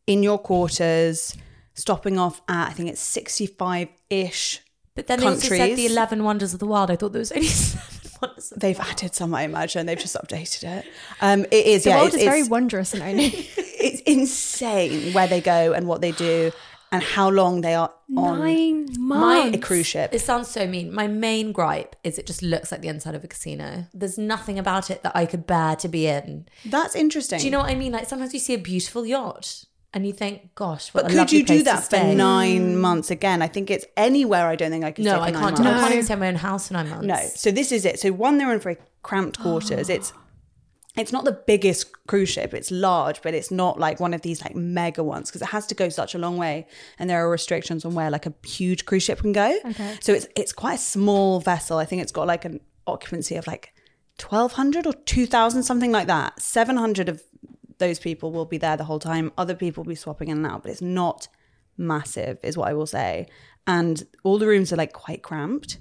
in 0.08 0.24
your 0.24 0.38
quarters, 0.40 1.36
stopping 1.74 2.18
off 2.18 2.40
at 2.48 2.70
I 2.70 2.72
think 2.72 2.88
it's 2.88 3.00
65 3.00 3.86
ish. 4.10 4.62
But 4.96 5.06
then 5.06 5.20
they 5.20 5.26
also 5.26 5.48
said 5.48 5.76
the 5.76 5.86
eleven 5.86 6.24
wonders 6.24 6.52
of 6.52 6.58
the 6.58 6.66
world. 6.66 6.90
I 6.90 6.96
thought 6.96 7.12
there 7.12 7.20
was 7.20 7.30
only 7.30 7.46
seven 7.46 8.10
wonders. 8.20 8.50
Of 8.50 8.58
They've 8.60 8.80
added 8.80 9.14
some, 9.14 9.34
I 9.34 9.42
imagine. 9.42 9.86
They've 9.86 9.98
just 9.98 10.16
updated 10.16 10.78
it. 10.78 10.86
Um, 11.20 11.44
it 11.44 11.66
is, 11.66 11.84
The 11.84 11.90
yeah, 11.90 11.96
world 11.98 12.08
it's, 12.08 12.16
is 12.16 12.24
very 12.24 12.40
it's, 12.40 12.48
wondrous 12.48 12.94
and 12.94 13.02
only. 13.02 13.26
it's 13.56 14.00
insane 14.00 15.12
where 15.12 15.28
they 15.28 15.40
go 15.40 15.72
and 15.74 15.86
what 15.86 16.00
they 16.00 16.12
do 16.12 16.50
and 16.92 17.02
how 17.02 17.28
long 17.28 17.60
they 17.60 17.74
are 17.74 17.92
on. 18.16 18.38
Nine 18.38 18.86
My 18.98 19.50
a 19.52 19.58
cruise 19.58 19.86
ship. 19.86 20.14
It 20.14 20.20
sounds 20.20 20.48
so 20.48 20.66
mean. 20.66 20.92
My 20.94 21.06
main 21.06 21.52
gripe 21.52 21.94
is 22.02 22.18
it 22.18 22.26
just 22.26 22.42
looks 22.42 22.72
like 22.72 22.80
the 22.80 22.88
inside 22.88 23.14
of 23.14 23.22
a 23.22 23.28
casino. 23.28 23.86
There's 23.92 24.16
nothing 24.18 24.58
about 24.58 24.90
it 24.90 25.02
that 25.02 25.14
I 25.14 25.26
could 25.26 25.46
bear 25.46 25.76
to 25.76 25.88
be 25.88 26.06
in. 26.06 26.46
That's 26.64 26.94
interesting. 26.94 27.38
Do 27.40 27.44
you 27.44 27.50
know 27.50 27.58
what 27.58 27.70
I 27.70 27.74
mean? 27.74 27.92
Like 27.92 28.06
sometimes 28.06 28.32
you 28.32 28.40
see 28.40 28.54
a 28.54 28.58
beautiful 28.58 29.04
yacht 29.04 29.66
and 29.96 30.06
you 30.06 30.12
think, 30.12 30.54
"Gosh, 30.54 30.92
what 30.92 31.04
But 31.04 31.12
a 31.12 31.14
could 31.16 31.32
you 31.32 31.40
do 31.40 31.46
place 31.46 31.60
to 31.60 31.64
that 31.64 31.84
for 31.90 32.14
nine 32.14 32.76
months 32.78 33.10
again? 33.10 33.40
I 33.40 33.48
think 33.48 33.70
it's 33.70 33.86
anywhere. 33.96 34.46
I 34.46 34.54
don't 34.54 34.70
think 34.70 34.84
I 34.84 34.92
could. 34.92 35.06
No, 35.06 35.12
stay 35.12 35.18
for 35.18 35.38
I 35.38 35.40
can't. 35.40 35.56
do- 35.56 35.62
months. 35.64 35.78
I 35.78 35.80
can't 35.80 35.92
even 35.92 36.04
stay 36.04 36.14
in 36.14 36.20
my 36.20 36.28
own 36.28 36.34
house 36.36 36.68
for 36.68 36.74
nine 36.74 36.88
months. 36.90 37.06
No. 37.06 37.16
So 37.34 37.50
this 37.50 37.72
is 37.72 37.84
it. 37.86 37.98
So 37.98 38.12
one, 38.12 38.36
they're 38.36 38.52
in 38.52 38.60
very 38.60 38.76
cramped 39.02 39.40
quarters. 39.40 39.88
It's 39.88 40.12
it's 40.96 41.12
not 41.12 41.24
the 41.24 41.32
biggest 41.32 41.92
cruise 42.06 42.28
ship. 42.28 42.54
It's 42.54 42.70
large, 42.70 43.20
but 43.22 43.32
it's 43.34 43.50
not 43.50 43.78
like 43.78 43.98
one 44.00 44.12
of 44.14 44.20
these 44.22 44.42
like 44.42 44.54
mega 44.54 45.02
ones 45.02 45.30
because 45.30 45.42
it 45.42 45.48
has 45.48 45.66
to 45.68 45.74
go 45.74 45.88
such 45.88 46.14
a 46.14 46.18
long 46.18 46.36
way, 46.36 46.66
and 46.98 47.08
there 47.08 47.24
are 47.24 47.30
restrictions 47.30 47.84
on 47.86 47.94
where 47.94 48.10
like 48.10 48.26
a 48.26 48.34
huge 48.46 48.84
cruise 48.84 49.02
ship 49.02 49.20
can 49.20 49.32
go. 49.32 49.58
Okay. 49.64 49.96
So 50.00 50.12
it's 50.12 50.26
it's 50.36 50.52
quite 50.52 50.74
a 50.74 50.78
small 50.78 51.40
vessel. 51.40 51.78
I 51.78 51.86
think 51.86 52.02
it's 52.02 52.12
got 52.12 52.26
like 52.26 52.44
an 52.44 52.60
occupancy 52.86 53.36
of 53.36 53.46
like 53.46 53.72
twelve 54.18 54.52
hundred 54.52 54.86
or 54.86 54.92
two 54.92 55.26
thousand, 55.26 55.62
something 55.64 55.92
like 55.92 56.06
that. 56.06 56.40
Seven 56.40 56.76
hundred 56.76 57.08
of 57.08 57.22
those 57.78 57.98
people 57.98 58.32
will 58.32 58.44
be 58.44 58.58
there 58.58 58.76
the 58.76 58.84
whole 58.84 58.98
time. 58.98 59.32
Other 59.36 59.54
people 59.54 59.84
will 59.84 59.90
be 59.90 59.94
swapping 59.94 60.28
in 60.28 60.38
and 60.38 60.46
out, 60.46 60.62
but 60.62 60.70
it's 60.72 60.82
not 60.82 61.28
massive, 61.76 62.38
is 62.42 62.56
what 62.56 62.68
I 62.68 62.74
will 62.74 62.86
say. 62.86 63.26
And 63.66 64.04
all 64.22 64.38
the 64.38 64.46
rooms 64.46 64.72
are 64.72 64.76
like 64.76 64.92
quite 64.92 65.22
cramped 65.22 65.78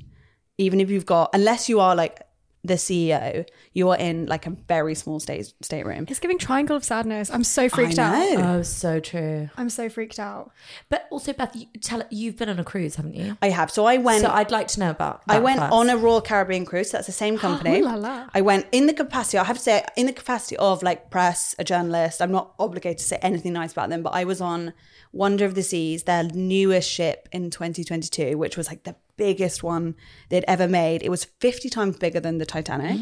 even 0.58 0.80
if 0.80 0.90
you've 0.90 1.06
got 1.06 1.30
unless 1.34 1.68
you 1.70 1.80
are 1.80 1.96
like 1.96 2.22
the 2.66 2.76
CEO, 2.76 3.48
you 3.74 3.90
are 3.90 3.98
in 3.98 4.26
like 4.26 4.46
a 4.46 4.50
very 4.50 4.96
small 4.96 5.20
state 5.20 5.54
stateroom. 5.62 6.06
It's 6.08 6.20
giving 6.20 6.38
triangle 6.38 6.76
of 6.76 6.84
sadness. 6.84 7.30
I'm 7.30 7.44
so 7.44 7.70
freaked 7.70 8.00
I 8.00 8.36
out. 8.36 8.44
Oh, 8.44 8.62
so 8.64 9.00
true. 9.00 9.50
I'm 9.58 9.70
so 9.70 9.90
freaked 9.90 10.20
out. 10.20 10.52
But 10.90 11.08
also, 11.12 11.34
Beth, 11.34 11.56
you, 11.56 11.68
tell 11.82 12.04
you've 12.10 12.38
been 12.38 12.50
on 12.50 12.60
a 12.60 12.64
cruise, 12.64 12.96
haven't 12.96 13.16
you? 13.16 13.38
I 13.42 13.50
have. 13.50 13.72
So 13.72 13.86
I 13.86 13.98
went 13.98 14.22
so 14.22 14.32
I'd 14.32 14.52
like 14.52 14.68
to 14.70 14.80
know 14.80 14.90
about. 14.90 15.22
I 15.28 15.40
went 15.40 15.60
first. 15.60 15.74
on 15.74 15.90
a 15.90 15.98
Royal 15.98 16.22
Caribbean 16.22 16.66
cruise. 16.66 16.92
That's 16.92 17.08
the 17.08 17.14
same 17.14 17.38
company. 17.46 17.80
Ooh 17.80 17.86
la 17.86 17.96
la. 17.96 18.30
I 18.34 18.42
went 18.42 18.68
in 18.72 18.88
the 18.88 18.94
capacity. 18.94 19.38
I 19.38 19.44
have 19.44 19.58
to 19.58 19.64
say, 19.64 19.86
in 19.96 20.06
the 20.06 20.14
capacity 20.14 20.58
of 20.58 20.84
like 20.84 21.10
press, 21.10 21.56
a 21.60 21.64
journalist. 21.64 22.22
I'm 22.22 22.32
not 22.32 22.54
obligated 22.60 23.00
to 23.00 23.04
say 23.06 23.18
anything 23.22 23.54
nice 23.54 23.72
about 23.72 23.90
them, 23.90 24.02
but 24.04 24.14
I 24.14 24.24
was 24.24 24.42
on 24.42 24.74
Wonder 25.12 25.46
of 25.46 25.56
the 25.56 25.64
Seas, 25.64 26.04
their 26.04 26.24
newest 26.24 26.90
ship 26.90 27.30
in 27.32 27.50
2022, 27.50 28.38
which 28.38 28.58
was 28.58 28.68
like 28.68 28.84
the 28.84 28.96
biggest 29.18 29.64
one 29.64 29.96
they'd 30.30 30.46
ever 30.48 30.68
made. 30.68 31.04
It 31.04 31.10
was 31.10 31.26
50 31.26 31.70
times 31.70 31.98
bigger 31.98 32.20
than 32.20 32.38
the 32.38 32.46
Titanic. 32.46 33.02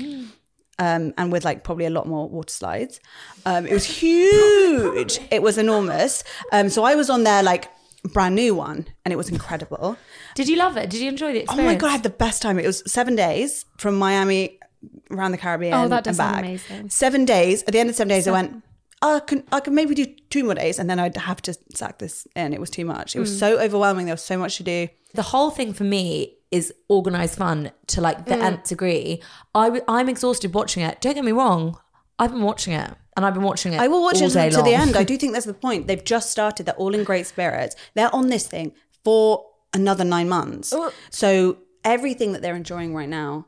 Um, 0.79 1.13
and 1.17 1.31
with 1.31 1.45
like 1.45 1.63
probably 1.63 1.85
a 1.85 1.89
lot 1.91 2.07
more 2.07 2.27
water 2.27 2.51
slides. 2.51 2.99
Um, 3.45 3.67
it 3.67 3.73
was 3.73 3.85
huge. 3.85 5.19
it 5.31 5.41
was 5.41 5.57
enormous. 5.57 6.23
Um, 6.51 6.69
so 6.69 6.83
I 6.83 6.95
was 6.95 7.09
on 7.09 7.23
their 7.23 7.43
like 7.43 7.69
brand 8.11 8.35
new 8.35 8.55
one, 8.55 8.87
and 9.05 9.11
it 9.13 9.15
was 9.15 9.29
incredible. 9.29 9.97
Did 10.35 10.49
you 10.49 10.55
love 10.57 10.75
it? 10.77 10.89
Did 10.89 11.01
you 11.01 11.09
enjoy 11.09 11.33
the 11.33 11.45
Oh 11.47 11.55
my 11.57 11.75
god, 11.75 11.87
I 11.87 11.91
had 11.91 12.03
the 12.03 12.09
best 12.09 12.41
time. 12.41 12.57
It 12.59 12.65
was 12.65 12.81
seven 12.91 13.15
days 13.15 13.65
from 13.77 13.95
Miami 13.95 14.59
around 15.11 15.31
the 15.31 15.37
Caribbean. 15.37 15.73
Oh, 15.75 15.87
that 15.87 16.03
does 16.03 16.19
and 16.19 16.31
back. 16.31 16.43
amazing. 16.43 16.89
Seven 16.89 17.23
days. 17.25 17.63
At 17.63 17.73
the 17.73 17.79
end 17.79 17.89
of 17.89 17.95
seven 17.95 18.09
days, 18.09 18.27
I 18.27 18.31
went. 18.31 18.63
"Oh, 19.03 19.15
I 19.17 19.19
can 19.19 19.43
I 19.51 19.59
can 19.59 19.75
maybe 19.75 19.93
do 19.93 20.05
two 20.33 20.43
more 20.45 20.55
days, 20.55 20.79
and 20.79 20.89
then 20.89 20.97
I'd 20.99 21.15
have 21.31 21.41
to 21.43 21.53
sack 21.75 21.99
this 21.99 22.25
in. 22.35 22.53
It 22.53 22.59
was 22.59 22.69
too 22.77 22.85
much. 22.85 23.15
It 23.15 23.19
Mm. 23.19 23.21
was 23.25 23.37
so 23.37 23.49
overwhelming. 23.65 24.05
There 24.07 24.13
was 24.19 24.23
so 24.33 24.37
much 24.37 24.57
to 24.57 24.63
do. 24.63 24.87
the 25.15 25.21
whole 25.33 25.51
thing 25.51 25.73
for 25.73 25.83
me 25.83 26.07
is 26.49 26.73
organized 26.89 27.35
fun 27.37 27.69
to 27.85 28.01
like 28.01 28.25
the 28.25 28.33
Mm. 28.33 28.43
nth 28.51 28.63
degree. 28.73 29.21
I 29.53 29.65
w- 29.65 29.83
I'm 29.87 30.09
exhausted 30.09 30.55
watching 30.55 30.81
it. 30.89 31.01
Don't 31.01 31.13
get 31.13 31.23
me 31.23 31.31
wrong. 31.31 31.77
I've 32.17 32.31
been 32.31 32.41
watching 32.51 32.73
it, 32.73 32.89
and 33.15 33.21
I've 33.25 33.35
been 33.35 33.43
watching 33.51 33.73
it. 33.73 33.79
I 33.79 33.87
will 33.87 34.01
watch 34.01 34.19
it 34.21 34.29
to 34.31 34.61
the 34.63 34.73
end. 34.83 34.95
I 34.97 35.03
do 35.03 35.15
think 35.21 35.33
that's 35.33 35.45
the 35.45 35.53
point. 35.67 35.85
They've 35.85 36.03
just 36.15 36.31
started. 36.31 36.65
They're 36.65 36.81
all 36.83 36.95
in 36.95 37.03
great 37.03 37.27
spirits. 37.27 37.75
They're 37.93 38.13
on 38.19 38.25
this 38.29 38.47
thing 38.47 38.71
for 39.03 39.45
another 39.73 40.03
nine 40.03 40.29
months. 40.29 40.73
So 41.11 41.57
everything 41.85 42.31
that 42.33 42.41
they're 42.41 42.55
enjoying 42.55 42.95
right 42.95 43.09
now 43.09 43.45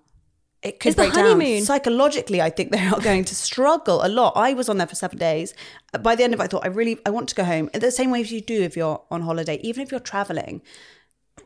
it 0.65 0.79
could 0.79 0.89
It's 0.89 0.95
the 0.95 1.03
break 1.03 1.13
down. 1.13 1.61
Psychologically, 1.61 2.41
I 2.41 2.49
think 2.49 2.71
they 2.71 2.79
are 2.79 2.99
going 3.09 3.23
to 3.25 3.35
struggle 3.35 4.03
a 4.03 4.09
lot. 4.09 4.33
I 4.35 4.53
was 4.53 4.67
on 4.67 4.77
there 4.79 4.87
for 4.87 4.95
seven 4.95 5.19
days. 5.19 5.53
By 6.01 6.15
the 6.15 6.23
end 6.23 6.33
of 6.33 6.39
it, 6.39 6.43
I 6.43 6.47
thought 6.47 6.65
I 6.65 6.69
really 6.69 6.99
I 7.05 7.11
want 7.11 7.29
to 7.29 7.35
go 7.35 7.43
home. 7.43 7.69
The 7.73 7.91
same 7.91 8.09
way 8.09 8.21
as 8.21 8.31
you 8.31 8.41
do 8.41 8.61
if 8.63 8.75
you're 8.75 9.01
on 9.11 9.21
holiday, 9.21 9.59
even 9.61 9.83
if 9.83 9.91
you're 9.91 9.99
traveling. 9.99 10.61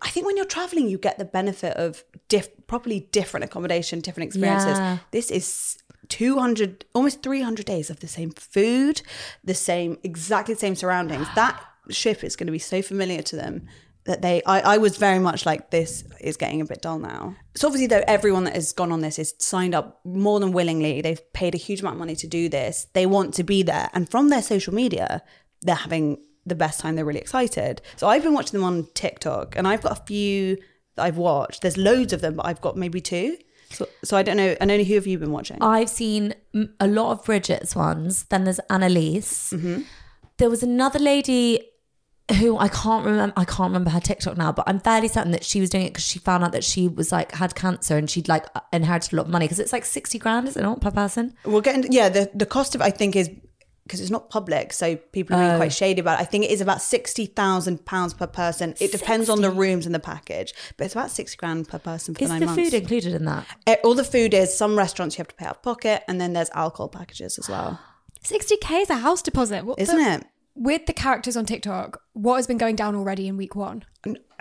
I 0.02 0.10
think 0.10 0.26
when 0.26 0.38
you're 0.38 0.46
traveling, 0.46 0.88
you 0.88 0.98
get 0.98 1.18
the 1.18 1.26
benefit 1.26 1.76
of 1.76 2.04
diff- 2.30 2.68
properly 2.68 3.10
different 3.12 3.44
accommodation, 3.44 4.00
different 4.00 4.28
experiences. 4.28 4.78
Yeah. 4.78 5.00
This 5.12 5.30
is 5.32 5.78
200, 6.08 6.86
almost 6.96 7.22
300 7.22 7.66
days 7.66 7.90
of 7.90 8.00
the 8.00 8.08
same 8.08 8.32
food, 8.32 9.02
the 9.44 9.54
same, 9.54 9.98
exactly 10.04 10.54
the 10.54 10.60
same 10.60 10.76
surroundings. 10.76 11.28
That 11.36 11.62
ship 11.90 12.24
is 12.24 12.36
going 12.36 12.48
to 12.48 12.54
be 12.54 12.60
so 12.60 12.82
familiar 12.82 13.22
to 13.24 13.36
them 13.36 13.68
that 14.06 14.22
they, 14.22 14.42
I, 14.44 14.62
I 14.62 14.78
was 14.78 14.98
very 14.98 15.20
much 15.20 15.46
like, 15.46 15.72
this 15.72 16.04
is 16.20 16.38
getting 16.38 16.62
a 16.62 16.66
bit 16.66 16.82
dull 16.82 17.00
now. 17.00 17.36
So 17.56 17.68
obviously, 17.68 17.88
though, 17.88 18.04
everyone 18.08 18.46
that 18.46 18.56
has 18.56 18.72
gone 18.72 18.92
on 18.92 19.02
this 19.02 19.20
is 19.20 19.36
signed 19.40 19.76
up 19.76 20.00
more 20.04 20.40
than 20.40 20.52
willingly. 20.52 21.02
They've 21.02 21.22
paid 21.34 21.54
a 21.54 21.58
huge 21.58 21.82
amount 21.82 21.96
of 21.96 22.00
money 22.00 22.16
to 22.16 22.28
do 22.28 22.50
this. 22.50 22.88
They 22.94 23.06
want 23.06 23.34
to 23.36 23.44
be 23.44 23.62
there. 23.62 23.90
And 23.94 24.10
from 24.10 24.30
their 24.30 24.42
social 24.42 24.74
media, 24.74 25.22
they're 25.62 25.76
having 25.76 26.18
the 26.46 26.56
best 26.56 26.80
time. 26.80 26.96
They're 26.96 27.06
really 27.06 27.20
excited. 27.20 27.82
So 27.98 28.08
I've 28.08 28.24
been 28.24 28.34
watching 28.34 28.60
them 28.60 28.64
on 28.64 28.88
TikTok 28.94 29.56
and 29.56 29.68
I've 29.68 29.82
got 29.82 30.00
a 30.00 30.04
few 30.06 30.58
that 30.96 31.04
I've 31.04 31.18
watched. 31.18 31.62
There's 31.62 31.78
loads 31.78 32.14
of 32.14 32.22
them, 32.22 32.36
but 32.36 32.46
I've 32.46 32.62
got 32.62 32.78
maybe 32.78 33.02
two. 33.02 33.38
So, 33.72 33.88
so 34.04 34.18
I 34.18 34.24
don't 34.24 34.38
know. 34.38 34.56
And 34.60 34.72
only 34.72 34.86
who 34.86 34.96
have 34.96 35.06
you 35.06 35.20
been 35.20 35.32
watching? 35.32 35.62
I've 35.62 35.90
seen 35.90 36.34
a 36.80 36.88
lot 36.88 37.12
of 37.12 37.26
Bridget's 37.26 37.76
ones. 37.76 38.24
Then 38.24 38.46
there's 38.46 38.60
Annalise. 38.70 39.52
Mm-hmm. 39.52 39.82
There 40.38 40.50
was 40.50 40.64
another 40.64 41.00
lady 41.00 41.62
who 42.38 42.58
I 42.58 42.68
can't 42.68 43.06
remember. 43.06 43.34
I 43.38 43.46
can't 43.46 43.70
remember 43.70 43.90
her 43.90 44.00
TikTok 44.00 44.38
now, 44.38 44.52
but 44.52 44.66
I'm 44.68 44.80
fairly 44.80 45.08
certain 45.08 45.32
that 45.32 45.44
she 45.44 45.60
was 45.62 45.70
doing 45.70 45.86
it 45.86 45.90
because 45.94 46.04
she 46.06 46.20
found 46.20 46.44
out 46.44 46.52
that 46.52 46.64
she 46.64 46.88
was 46.88 47.12
like 47.12 47.32
had 47.34 47.56
cancer 47.56 47.98
and 47.98 48.10
she'd 48.10 48.28
like 48.28 48.46
inherited 48.74 49.14
a 49.14 49.16
lot 49.18 49.26
of 49.26 49.32
money 49.32 49.46
because 49.46 49.60
it's 49.60 49.74
like 49.74 49.86
sixty 49.86 50.20
grand, 50.20 50.48
is 50.48 50.56
it 50.58 50.62
not 50.62 50.82
per 50.82 50.92
person? 50.92 51.36
We'll 51.46 51.62
get 51.62 51.76
into, 51.76 51.90
yeah, 51.92 52.10
the, 52.10 52.30
the 52.34 52.46
cost 52.46 52.76
of, 52.76 52.82
I 52.82 52.90
think, 52.92 53.16
is 53.16 53.30
because 53.84 54.02
it's 54.02 54.12
not 54.12 54.30
public, 54.30 54.72
so 54.72 54.96
people 54.96 55.36
are 55.36 55.40
being 55.48 55.58
quite 55.58 55.74
shady 55.74 56.00
about 56.00 56.20
it. 56.20 56.22
I 56.22 56.26
think 56.26 56.46
it 56.46 56.52
is 56.52 56.62
about 56.62 56.78
£60,000 56.78 58.18
per 58.18 58.28
person. 58.28 58.76
It 58.80 58.92
depends 58.92 59.30
on 59.30 59.42
the 59.42 59.50
rooms 59.50 59.88
and 59.88 59.96
the 59.96 60.00
package, 60.00 60.54
but 60.78 60.86
it's 60.86 60.94
about 60.94 61.10
60 61.10 61.36
grand 61.38 61.68
per 61.68 61.80
person 61.80 62.14
for 62.14 62.24
Is 62.24 62.30
the 62.30 62.40
the 62.40 62.46
nine 62.46 62.56
food 62.56 62.74
included 62.76 63.14
in 63.16 63.26
that? 63.26 63.48
Eh, 63.66 63.78
All 63.84 63.96
the 63.96 64.04
food 64.04 64.36
is, 64.36 64.56
some 64.56 64.78
restaurants 64.78 65.18
you 65.18 65.22
have 65.22 65.28
to 65.30 65.36
pay 65.36 65.46
out 65.46 65.56
of 65.58 65.62
pocket, 65.64 66.04
and 66.08 66.22
then 66.22 66.34
there's 66.34 66.52
alcohol 66.52 66.88
packages 66.88 67.40
as 67.40 67.50
well. 67.50 67.80
60k 68.24 68.82
is 68.84 68.90
a 68.92 68.96
house 68.98 69.22
deposit. 69.24 69.66
What 69.66 69.80
Isn't 69.80 69.98
the- 69.98 70.14
it? 70.16 70.24
With 70.56 70.88
the 70.88 70.94
characters 70.94 71.38
on 71.38 71.46
TikTok, 71.46 72.02
what 72.22 72.36
has 72.36 72.48
been 72.48 72.58
going 72.58 72.76
down 72.76 72.96
already 72.96 73.28
in 73.28 73.38
week 73.38 73.56
one? 73.56 73.84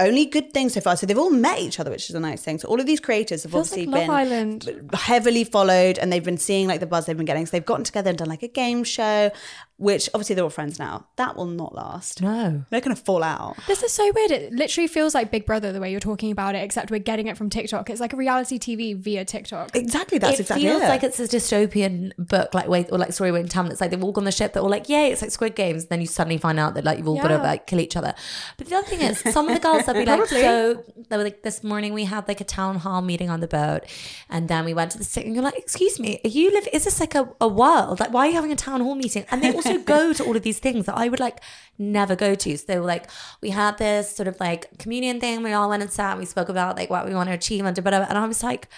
Only 0.00 0.26
good 0.26 0.52
things 0.52 0.74
so 0.74 0.80
far. 0.80 0.96
So 0.96 1.06
they've 1.06 1.18
all 1.18 1.30
met 1.30 1.58
each 1.58 1.80
other, 1.80 1.90
which 1.90 2.08
is 2.08 2.14
a 2.14 2.20
nice 2.20 2.44
thing. 2.44 2.58
So 2.58 2.68
all 2.68 2.78
of 2.78 2.86
these 2.86 3.00
creators 3.00 3.42
have 3.42 3.50
Feels 3.50 3.72
obviously 3.72 3.86
like 3.90 4.06
Love 4.08 4.28
been 4.28 4.32
Island. 4.32 4.90
heavily 4.94 5.42
followed 5.42 5.98
and 5.98 6.12
they've 6.12 6.22
been 6.22 6.38
seeing 6.38 6.68
like 6.68 6.78
the 6.78 6.86
buzz 6.86 7.06
they've 7.06 7.16
been 7.16 7.26
getting. 7.26 7.44
So 7.46 7.50
they've 7.50 7.66
gotten 7.66 7.82
together 7.82 8.08
and 8.08 8.16
done 8.16 8.28
like 8.28 8.44
a 8.44 8.48
game 8.48 8.84
show, 8.84 9.32
which 9.76 10.08
obviously 10.14 10.36
they're 10.36 10.44
all 10.44 10.50
friends 10.50 10.78
now. 10.78 11.08
That 11.16 11.34
will 11.34 11.46
not 11.46 11.74
last. 11.74 12.22
No. 12.22 12.64
They're 12.70 12.80
going 12.80 12.94
to 12.94 13.02
fall 13.02 13.24
out. 13.24 13.56
This 13.66 13.82
is 13.82 13.92
so 13.92 14.08
weird. 14.14 14.30
It 14.30 14.52
literally 14.52 14.86
feels 14.86 15.16
like 15.16 15.32
Big 15.32 15.44
Brother 15.44 15.72
the 15.72 15.80
way 15.80 15.90
you're 15.90 15.98
talking 15.98 16.30
about 16.30 16.54
it, 16.54 16.62
except 16.62 16.92
we're 16.92 17.00
getting 17.00 17.26
it 17.26 17.36
from 17.36 17.50
TikTok. 17.50 17.90
It's 17.90 18.00
like 18.00 18.12
a 18.12 18.16
reality 18.16 18.60
TV 18.60 18.96
via 18.96 19.24
TikTok. 19.24 19.74
Exactly. 19.74 20.18
That's 20.18 20.38
it 20.38 20.42
exactly 20.42 20.68
feels 20.68 20.82
it. 20.82 20.88
like 20.88 21.02
it's 21.02 21.18
a 21.18 21.26
dystopian 21.26 22.12
book, 22.18 22.54
like 22.54 22.68
way 22.68 22.86
or 22.92 22.98
like 22.98 23.12
story 23.12 23.32
where 23.32 23.40
in 23.40 23.48
town. 23.48 23.66
It's 23.72 23.80
like 23.80 23.90
they've 23.90 24.02
all 24.02 24.12
gone 24.12 24.22
on 24.22 24.26
the 24.26 24.32
ship. 24.32 24.52
They're 24.52 24.62
all 24.62 24.70
like, 24.70 24.88
"Yay!" 24.88 25.10
It's 25.10 25.22
like 25.22 25.32
Squid 25.32 25.56
Games. 25.56 25.82
And 25.84 25.90
then 25.90 26.00
you 26.00 26.06
suddenly 26.06 26.38
find 26.38 26.60
out 26.60 26.74
that 26.74 26.84
like 26.84 26.98
you've 26.98 27.08
all 27.08 27.16
got 27.16 27.28
to 27.28 27.38
like 27.38 27.66
kill 27.68 27.80
each 27.80 27.96
other. 27.96 28.14
But 28.56 28.68
the 28.68 28.76
other 28.76 28.86
thing 28.86 29.00
is, 29.00 29.20
some 29.32 29.48
of 29.48 29.54
the 29.54 29.60
girls 29.60 29.86
they'll 29.86 29.94
be 29.94 30.06
like, 30.12 30.26
"So 30.26 30.84
they 31.08 31.16
were 31.16 31.24
like 31.24 31.42
this 31.42 31.62
morning 31.62 31.92
we 31.94 32.04
had 32.04 32.26
like 32.26 32.40
a 32.40 32.44
town 32.44 32.76
hall 32.84 33.00
meeting 33.02 33.30
on 33.30 33.40
the 33.40 33.46
boat, 33.46 33.82
and 34.28 34.48
then 34.48 34.64
we 34.64 34.74
went 34.74 34.90
to 34.92 34.98
the 34.98 35.04
city." 35.04 35.26
And 35.26 35.34
you're 35.34 35.44
like, 35.44 35.58
"Excuse 35.58 36.00
me, 36.00 36.20
are 36.24 36.28
you 36.38 36.50
live? 36.52 36.68
Is 36.72 36.84
this 36.84 36.98
like 37.00 37.14
a, 37.14 37.28
a 37.40 37.48
world? 37.48 38.00
Like, 38.00 38.12
why 38.12 38.26
are 38.26 38.30
you 38.30 38.34
having 38.34 38.52
a 38.52 38.56
town 38.56 38.80
hall 38.80 38.94
meeting?" 38.94 39.24
And 39.30 39.42
they 39.42 39.52
also 39.52 39.78
go 39.78 40.12
to 40.12 40.24
all 40.24 40.36
of 40.36 40.42
these 40.42 40.58
things 40.58 40.86
that 40.86 40.96
I 40.96 41.08
would 41.08 41.20
like 41.20 41.40
never 41.78 42.16
go 42.16 42.34
to. 42.34 42.56
So 42.58 42.64
they 42.66 42.78
were 42.78 42.86
like, 42.86 43.06
"We 43.40 43.50
had 43.50 43.78
this 43.78 44.14
sort 44.16 44.28
of 44.28 44.40
like 44.40 44.78
communion 44.78 45.20
thing. 45.20 45.42
We 45.42 45.52
all 45.52 45.68
went 45.68 45.82
and 45.82 45.92
sat. 45.92 46.12
And 46.12 46.20
we 46.20 46.26
spoke 46.26 46.48
about 46.48 46.76
like 46.76 46.90
what 46.90 47.06
we 47.06 47.14
want 47.14 47.28
to 47.28 47.34
achieve 47.34 47.64
and 47.64 47.76
whatever." 47.78 48.06
And 48.08 48.18
I 48.18 48.26
was 48.26 48.42
like 48.42 48.68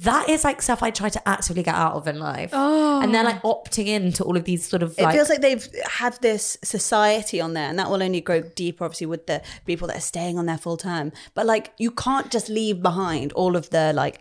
that 0.00 0.28
is 0.28 0.44
like 0.44 0.62
stuff 0.62 0.82
I 0.82 0.90
try 0.90 1.08
to 1.08 1.28
actively 1.28 1.62
get 1.62 1.74
out 1.74 1.94
of 1.94 2.06
in 2.06 2.20
life. 2.20 2.50
Oh. 2.52 3.02
And 3.02 3.12
they're 3.12 3.24
like 3.24 3.42
opting 3.42 3.86
into 3.86 4.22
all 4.22 4.36
of 4.36 4.44
these 4.44 4.66
sort 4.66 4.82
of 4.82 4.94
it 4.96 5.10
feels 5.10 5.28
like 5.28 5.40
they've 5.40 5.66
had 5.90 6.20
this 6.20 6.56
society 6.62 7.40
on 7.40 7.54
there, 7.54 7.68
and 7.68 7.78
that 7.78 7.90
will 7.90 8.02
only 8.02 8.20
grow 8.20 8.42
deeper, 8.42 8.84
obviously, 8.84 9.06
with 9.06 9.26
the 9.26 9.42
people 9.66 9.88
that 9.88 9.96
are 9.96 10.00
staying 10.00 10.38
on 10.38 10.46
there 10.46 10.58
full 10.58 10.76
time. 10.76 11.12
But 11.34 11.46
like, 11.46 11.72
you 11.78 11.90
can't 11.90 12.30
just 12.30 12.48
leave 12.48 12.80
behind 12.80 13.32
all 13.32 13.56
of 13.56 13.70
the 13.70 13.92
like 13.92 14.20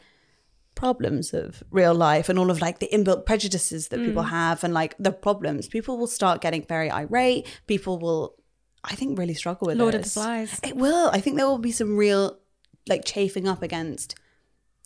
problems 0.74 1.34
of 1.34 1.64
real 1.72 1.94
life 1.94 2.30
and 2.30 2.38
all 2.40 2.52
of 2.52 2.62
like 2.62 2.80
the 2.80 2.90
inbuilt 2.92 3.26
prejudices 3.26 3.90
that 3.90 4.00
people 4.00 4.24
mm. 4.24 4.30
have, 4.30 4.64
and 4.64 4.74
like 4.74 4.96
the 4.98 5.12
problems. 5.12 5.68
People 5.68 5.98
will 5.98 6.08
start 6.08 6.42
getting 6.42 6.64
very 6.64 6.90
irate. 6.90 7.46
People 7.68 8.00
will, 8.00 8.36
I 8.84 8.96
think, 8.96 9.20
really 9.20 9.36
struggle 9.36 9.68
with 9.68 9.78
Lord 9.78 9.94
of 9.94 10.04
the 10.04 10.10
Flies. 10.10 10.60
It 10.64 10.76
will. 10.76 11.12
I 11.14 11.22
think 11.22 11.38
there 11.38 11.48
will 11.48 11.60
be 11.60 11.72
some 11.72 11.98
real 11.98 12.40
like 12.88 13.06
chafing 13.06 13.48
up 13.48 13.62
against 13.62 14.16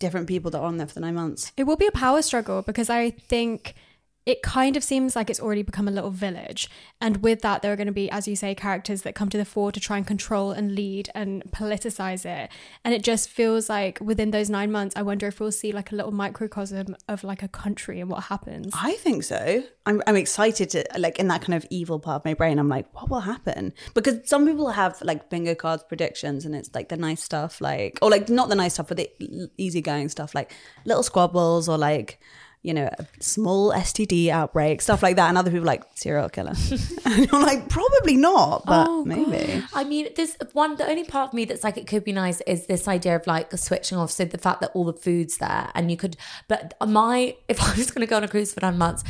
different 0.02 0.28
people 0.28 0.52
that 0.52 0.58
are 0.60 0.66
on 0.66 0.76
there 0.78 0.88
for 0.88 0.96
the 0.96 1.00
nine 1.00 1.16
months. 1.16 1.54
It 1.56 1.64
will 1.64 1.78
be 1.78 1.88
a 1.88 1.92
power 1.92 2.22
struggle 2.22 2.62
because 2.62 2.90
I 2.90 3.12
think 3.12 3.76
it 4.26 4.44
kind 4.44 4.78
of 4.78 4.84
seems 4.84 5.16
like 5.16 5.30
it's 5.30 5.40
already 5.40 5.64
become 5.64 5.88
a 5.88 5.92
little 5.92 6.12
village. 6.12 6.70
And 7.00 7.18
with 7.24 7.42
that, 7.42 7.62
there 7.62 7.74
are 7.74 7.76
going 7.76 7.88
to 7.88 7.94
be, 7.94 8.10
as 8.12 8.28
you 8.28 8.36
say, 8.36 8.54
characters 8.54 9.02
that 9.02 9.16
come 9.16 9.30
to 9.30 9.38
the 9.38 9.46
fore 9.46 9.72
to 9.72 9.80
try 9.80 9.98
and 9.98 10.06
control 10.06 10.52
and 10.52 10.76
lead 10.76 11.10
and 11.16 11.44
politicize 11.52 12.24
it. 12.24 12.52
And 12.84 12.94
it 12.94 13.04
just 13.04 13.30
feels 13.30 13.68
like 13.68 14.00
within 14.00 14.30
those 14.30 14.50
nine 14.50 14.72
months, 14.72 14.96
I 14.96 15.02
wonder 15.02 15.28
if 15.28 15.40
we'll 15.40 15.52
see 15.52 15.72
like 15.72 15.92
a 15.92 15.96
little 15.96 16.12
microcosm 16.12 16.96
of 17.08 17.24
like 17.24 17.42
a 17.42 17.48
country 17.48 18.00
and 18.00 18.10
what 18.10 18.26
happens. 18.26 18.74
I 18.80 18.94
think 18.94 19.24
so. 19.24 19.64
I'm, 19.88 20.04
I'm 20.06 20.16
excited 20.16 20.70
to 20.72 20.86
like 21.00 21.18
in 21.18 21.28
that 21.30 21.42
kind 21.42 21.56
of 21.56 21.66
evil 21.72 22.00
part 22.00 22.22
of 22.22 22.26
my 22.26 22.36
brain. 22.36 22.60
I'm 22.60 22.70
like, 22.70 22.94
what 22.94 23.10
will 23.10 23.22
happen? 23.22 23.74
Because 23.96 24.30
some 24.30 24.46
people 24.46 24.70
have 24.70 25.02
like 25.02 25.32
bingo 25.32 25.56
cards 25.56 25.84
predictions, 25.84 26.46
and 26.46 26.56
it's 26.56 26.70
like 26.76 26.90
the 26.90 26.98
nice 26.98 27.24
stuff, 27.24 27.60
like 27.60 27.98
or 28.02 28.12
like 28.12 28.30
not 28.30 28.50
the 28.50 28.56
nice 28.56 28.76
stuff, 28.76 28.90
but 28.90 28.98
the 28.98 29.50
easygoing 29.58 30.10
stuff, 30.10 30.36
like 30.36 30.54
little 30.86 31.02
squabbles 31.02 31.68
or 31.68 31.80
like 31.80 32.20
you 32.64 32.74
know 32.74 32.90
a 32.98 33.08
small 33.20 33.72
STD 33.72 34.30
outbreak, 34.30 34.82
stuff 34.82 35.02
like 35.02 35.16
that. 35.16 35.30
And 35.30 35.38
other 35.38 35.50
people 35.50 35.64
are 35.64 35.74
like 35.74 35.84
serial 35.96 36.30
killer, 36.30 36.54
and 37.06 37.32
you're 37.32 37.42
like, 37.42 37.70
probably 37.70 38.18
not, 38.18 38.66
but 38.66 38.88
Oh, 38.88 39.06
maybe. 39.06 39.64
I 39.74 39.84
mean, 39.84 40.10
there's 40.16 40.36
one. 40.54 40.76
The 40.76 40.88
only 40.88 41.04
part 41.04 41.30
of 41.30 41.34
me 41.34 41.46
that's 41.46 41.64
like 41.64 41.78
it 41.78 41.88
could 41.88 42.04
be 42.04 42.12
nice 42.12 42.42
is 42.42 42.68
this 42.68 42.88
idea 42.88 43.16
of 43.16 43.26
like 43.26 43.52
switching 43.58 43.98
off. 43.98 44.12
So 44.12 44.26
the 44.26 44.38
fact 44.38 44.62
that 44.62 44.72
all 44.74 44.86
the 44.86 44.94
food's 44.94 45.38
there 45.38 45.70
and 45.74 45.90
you 45.90 45.98
could. 45.98 46.18
But 46.48 46.74
my, 46.86 47.36
if 47.48 47.62
I 47.68 47.76
was 47.76 47.92
going 47.92 48.02
to 48.06 48.10
go 48.10 48.18
on 48.18 48.24
a 48.24 48.28
cruise 48.28 48.54
for 48.54 48.62
nine 48.62 48.78
months, 48.78 49.04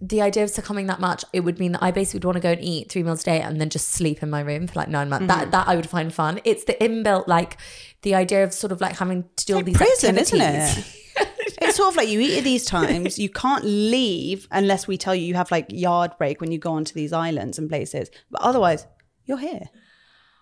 the 0.00 0.20
idea 0.20 0.44
of 0.44 0.50
succumbing 0.50 0.86
that 0.86 1.00
much, 1.00 1.24
it 1.32 1.40
would 1.40 1.58
mean 1.58 1.72
that 1.72 1.82
I 1.82 1.90
basically 1.90 2.18
would 2.18 2.24
want 2.24 2.36
to 2.36 2.40
go 2.40 2.50
and 2.50 2.60
eat 2.60 2.90
three 2.90 3.02
meals 3.02 3.22
a 3.22 3.24
day 3.24 3.40
and 3.40 3.60
then 3.60 3.70
just 3.70 3.90
sleep 3.90 4.22
in 4.22 4.30
my 4.30 4.40
room 4.40 4.66
for 4.66 4.78
like 4.78 4.88
nine 4.88 5.08
months. 5.08 5.28
That 5.28 5.42
mm-hmm. 5.42 5.50
that 5.50 5.68
I 5.68 5.76
would 5.76 5.88
find 5.88 6.12
fun. 6.12 6.40
It's 6.44 6.64
the 6.64 6.74
inbuilt 6.74 7.26
like 7.26 7.56
the 8.02 8.14
idea 8.14 8.44
of 8.44 8.52
sort 8.52 8.72
of 8.72 8.80
like 8.80 8.96
having 8.96 9.24
to 9.36 9.46
do 9.46 9.54
all 9.54 9.62
these 9.62 9.76
prison, 9.76 10.18
activities. 10.18 10.32
isn't 10.32 10.84
it? 10.84 10.98
it's 11.60 11.76
sort 11.76 11.90
of 11.90 11.96
like 11.96 12.08
you 12.08 12.20
eat 12.20 12.38
at 12.38 12.44
these 12.44 12.64
times. 12.64 13.18
You 13.18 13.28
can't 13.28 13.64
leave 13.64 14.48
unless 14.50 14.86
we 14.86 14.96
tell 14.96 15.14
you 15.14 15.24
you 15.24 15.34
have 15.34 15.50
like 15.50 15.66
yard 15.70 16.12
break 16.18 16.40
when 16.40 16.52
you 16.52 16.58
go 16.58 16.72
onto 16.72 16.94
these 16.94 17.12
islands 17.12 17.58
and 17.58 17.68
places. 17.68 18.10
But 18.30 18.42
otherwise, 18.42 18.86
you're 19.24 19.38
here. 19.38 19.68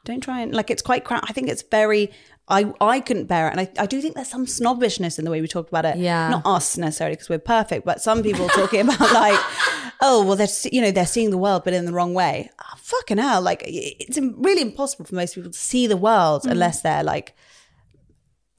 Don't 0.05 0.23
try 0.23 0.41
and 0.41 0.55
like 0.55 0.71
it's 0.71 0.83
quite 0.83 1.05
crap. 1.05 1.25
I 1.29 1.33
think 1.33 1.49
it's 1.49 1.63
very. 1.63 2.11
I 2.49 2.73
I 2.81 3.01
couldn't 3.01 3.27
bear 3.27 3.49
it, 3.49 3.53
and 3.53 3.61
I, 3.61 3.71
I 3.79 3.87
do 3.87 4.01
think 4.01 4.15
there's 4.15 4.29
some 4.29 4.47
snobbishness 4.47 5.19
in 5.19 5.25
the 5.25 5.31
way 5.31 5.41
we 5.41 5.47
talk 5.47 5.69
about 5.69 5.85
it. 5.85 5.99
Yeah. 5.99 6.31
not 6.31 6.47
us 6.47 6.77
necessarily 6.79 7.15
because 7.15 7.29
we're 7.29 7.39
perfect, 7.39 7.85
but 7.85 8.01
some 8.01 8.23
people 8.23 8.49
talking 8.49 8.81
about 8.89 8.99
like, 9.13 9.39
oh 10.01 10.25
well, 10.25 10.37
they're 10.37 10.49
you 10.73 10.81
know 10.81 10.91
they're 10.91 11.07
seeing 11.07 11.31
the 11.31 11.39
world 11.39 11.63
but 11.65 11.75
in 11.75 11.85
the 11.85 11.93
wrong 11.93 12.15
way. 12.15 12.51
Oh, 12.61 12.77
fucking 12.79 13.19
hell! 13.19 13.43
Like 13.43 13.63
it's 13.67 14.19
really 14.19 14.63
impossible 14.63 15.05
for 15.05 15.15
most 15.15 15.35
people 15.35 15.51
to 15.51 15.59
see 15.59 15.87
the 15.87 15.99
world 15.99 16.43
mm. 16.43 16.51
unless 16.51 16.81
they're 16.81 17.05
like 17.05 17.37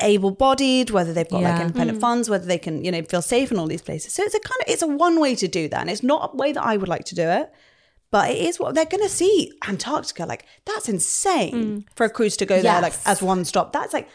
able-bodied, 0.01 0.89
whether 0.89 1.13
they've 1.13 1.29
got 1.29 1.43
like 1.43 1.55
Yeah. 1.55 1.61
independent 1.61 1.97
mm. 1.97 2.01
funds, 2.01 2.29
whether 2.29 2.45
they 2.45 2.57
can, 2.57 2.83
you 2.83 2.91
know, 2.91 3.01
feel 3.03 3.21
safe 3.21 3.51
in 3.51 3.57
all 3.57 3.67
these 3.67 3.81
places. 3.81 4.13
So 4.13 4.23
it's 4.23 4.35
a 4.35 4.39
kind 4.39 4.61
of 4.61 4.73
it's 4.73 4.81
a 4.81 4.87
one 4.87 5.19
way 5.19 5.35
to 5.35 5.47
do 5.47 5.67
that, 5.69 5.81
and 5.81 5.89
it's 5.89 6.03
not 6.03 6.31
a 6.33 6.35
way 6.35 6.51
that 6.51 6.63
I 6.63 6.77
would 6.77 6.89
like 6.89 7.05
to 7.05 7.15
do 7.15 7.23
it. 7.23 7.51
But 8.11 8.31
it 8.31 8.39
is 8.39 8.59
what 8.59 8.75
they're 8.75 8.83
going 8.85 9.03
to 9.03 9.09
see. 9.09 9.53
Antarctica, 9.67 10.25
like 10.25 10.45
that's 10.65 10.89
insane 10.89 11.53
mm. 11.53 11.85
for 11.95 12.05
a 12.05 12.09
cruise 12.09 12.35
to 12.37 12.45
go 12.45 12.61
there, 12.61 12.81
like 12.81 12.93
as 13.05 13.21
one 13.21 13.45
stop. 13.45 13.71
That's 13.71 13.93
like 13.93 14.09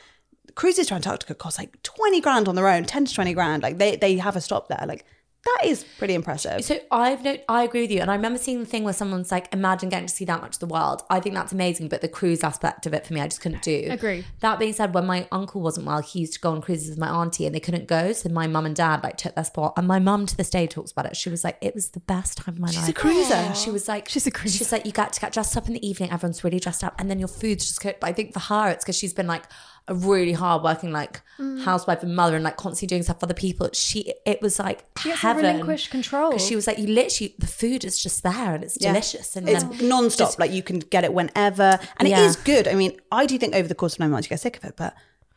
cruises 0.55 0.89
to 0.89 0.95
Antarctica 0.95 1.35
cost 1.35 1.59
like 1.59 1.83
twenty 1.83 2.21
grand 2.21 2.47
on 2.47 2.55
their 2.57 2.69
own, 2.69 2.85
ten 2.85 3.07
to 3.07 3.15
twenty 3.15 3.33
grand. 3.33 3.63
Like 3.63 3.79
they 3.79 3.97
they 3.97 4.17
have 4.19 4.37
a 4.37 4.41
stop 4.41 4.69
there. 4.69 4.85
Like 4.87 5.07
that 5.47 5.67
is 5.67 5.85
pretty 5.99 6.15
impressive. 6.15 6.65
So 6.65 6.79
I've 6.91 7.23
no, 7.25 7.37
I 7.49 7.63
agree 7.63 7.83
with 7.83 7.91
you, 7.91 8.01
and 8.01 8.11
I 8.11 8.15
remember 8.15 8.39
seeing 8.39 8.61
the 8.61 8.67
thing 8.67 8.85
where 8.85 8.93
someone's 8.93 9.31
like, 9.31 9.53
"Imagine 9.53 9.89
getting 9.89 10.09
to 10.09 10.15
see 10.15 10.25
that 10.25 10.41
much 10.41 10.57
of 10.57 10.61
the 10.61 10.67
world." 10.67 11.03
I 11.09 11.21
think 11.21 11.35
that's 11.35 11.53
amazing, 11.53 11.89
but 11.89 12.01
the 12.01 12.09
cruise 12.09 12.43
aspect 12.43 12.87
of 12.87 12.95
it 12.95 13.07
for 13.07 13.15
me, 13.15 13.21
I 13.21 13.27
just 13.29 13.41
couldn't 13.41 13.63
do. 13.63 13.87
Agree. 13.91 14.25
That 14.41 14.59
being 14.59 14.73
said, 14.73 14.95
when 14.95 15.07
my 15.07 15.29
uncle 15.31 15.61
wasn't 15.61 15.87
well, 15.87 16.03
he 16.03 16.21
used 16.21 16.35
to 16.35 16.41
go 16.41 16.51
on 16.51 16.61
cruises 16.61 16.91
with 16.91 16.99
my 16.99 17.09
auntie, 17.09 17.47
and 17.47 17.55
they 17.55 17.61
couldn't 17.61 17.87
go, 17.87 18.13
so 18.13 18.29
my 18.29 18.47
mum 18.47 18.67
and 18.67 18.75
dad 18.75 19.03
like 19.03 19.17
took 19.17 19.35
their 19.35 19.45
spot. 19.45 19.75
And 19.77 19.87
my 19.87 19.99
mum 19.99 20.27
to 20.27 20.37
this 20.37 20.51
day 20.51 20.67
talks 20.67 20.91
about 20.91 21.07
it. 21.07 21.17
She 21.17 21.31
was 21.31 21.45
like, 21.45 21.59
"It 21.61 21.75
was 21.75 21.91
the 21.91 22.01
best 22.01 22.39
time 22.39 22.55
of 22.55 22.61
my 22.61 22.69
She's 22.69 22.77
life." 22.77 22.87
She's 22.87 22.91
a 22.91 22.99
cruiser. 22.99 23.55
She 23.55 23.71
was 23.71 23.89
like, 23.89 24.09
She's 24.09 24.27
a 24.27 24.31
cruiser. 24.31 24.59
She's 24.59 24.73
like, 24.73 24.87
you 24.87 24.93
get 24.93 25.13
to 25.13 25.21
get 25.21 25.33
dressed 25.33 25.57
up 25.57 25.67
in 25.67 25.75
the 25.75 25.87
evening. 25.87 26.11
Everyone's 26.11 26.43
really 26.43 26.61
dressed 26.61 26.83
up, 26.83 26.95
and 26.99 27.11
then 27.11 27.19
your 27.19 27.29
food's 27.29 27.67
just 27.67 27.81
cooked. 27.81 28.01
But 28.01 28.09
I 28.09 28.13
think 28.13 28.33
for 28.33 28.41
her, 28.41 28.71
it's 28.71 28.85
because 28.85 28.97
she's 28.97 29.13
been 29.13 29.27
like, 29.27 29.45
a 29.89 29.95
really 29.95 30.33
hard 30.33 30.63
working 30.63 30.93
like 30.93 31.23
Mm. 31.39 31.63
housewife 31.65 32.03
and 32.03 32.17
mother 32.17 32.35
and 32.35 32.43
like 32.45 32.57
constantly 32.57 32.87
doing 32.89 33.03
stuff 33.03 33.21
for 33.21 33.27
other 33.27 33.35
people. 33.35 33.69
She 33.75 34.15
it 34.25 34.41
was 34.41 34.59
like 34.59 34.87
She 34.99 35.11
heaven. 35.11 35.45
relinquish 35.45 35.89
control. 35.89 36.39
She 36.39 36.57
was 36.57 36.67
like, 36.67 36.79
you 36.79 36.87
literally 36.87 37.35
the 37.39 37.47
food 37.47 37.85
is 37.85 38.03
just 38.03 38.23
there 38.23 38.55
and 38.55 38.65
it's 38.65 38.79
Yeah. 38.81 38.93
delicious 38.93 39.37
and 39.37 39.47
it's 39.47 39.63
then 39.63 39.87
non-stop 39.89 40.29
just- 40.29 40.39
like 40.39 40.51
you 40.51 40.63
can 40.63 40.79
get 40.79 41.05
it 41.05 41.13
whenever 41.13 41.79
and 41.99 42.09
Yeah. 42.09 42.21
it 42.21 42.25
is 42.25 42.37
good 42.37 42.67
i 42.67 42.75
mean 42.75 42.99
i 43.13 43.27
do 43.27 43.37
think 43.37 43.55
over 43.55 43.69
the 43.69 43.75
course 43.75 43.93
of 43.95 44.01
nine 44.01 44.11
months 44.13 44.27
you 44.27 44.31
get 44.31 44.41
sick 44.41 44.57
of 44.57 44.65
it 44.65 44.75
but 44.79 44.95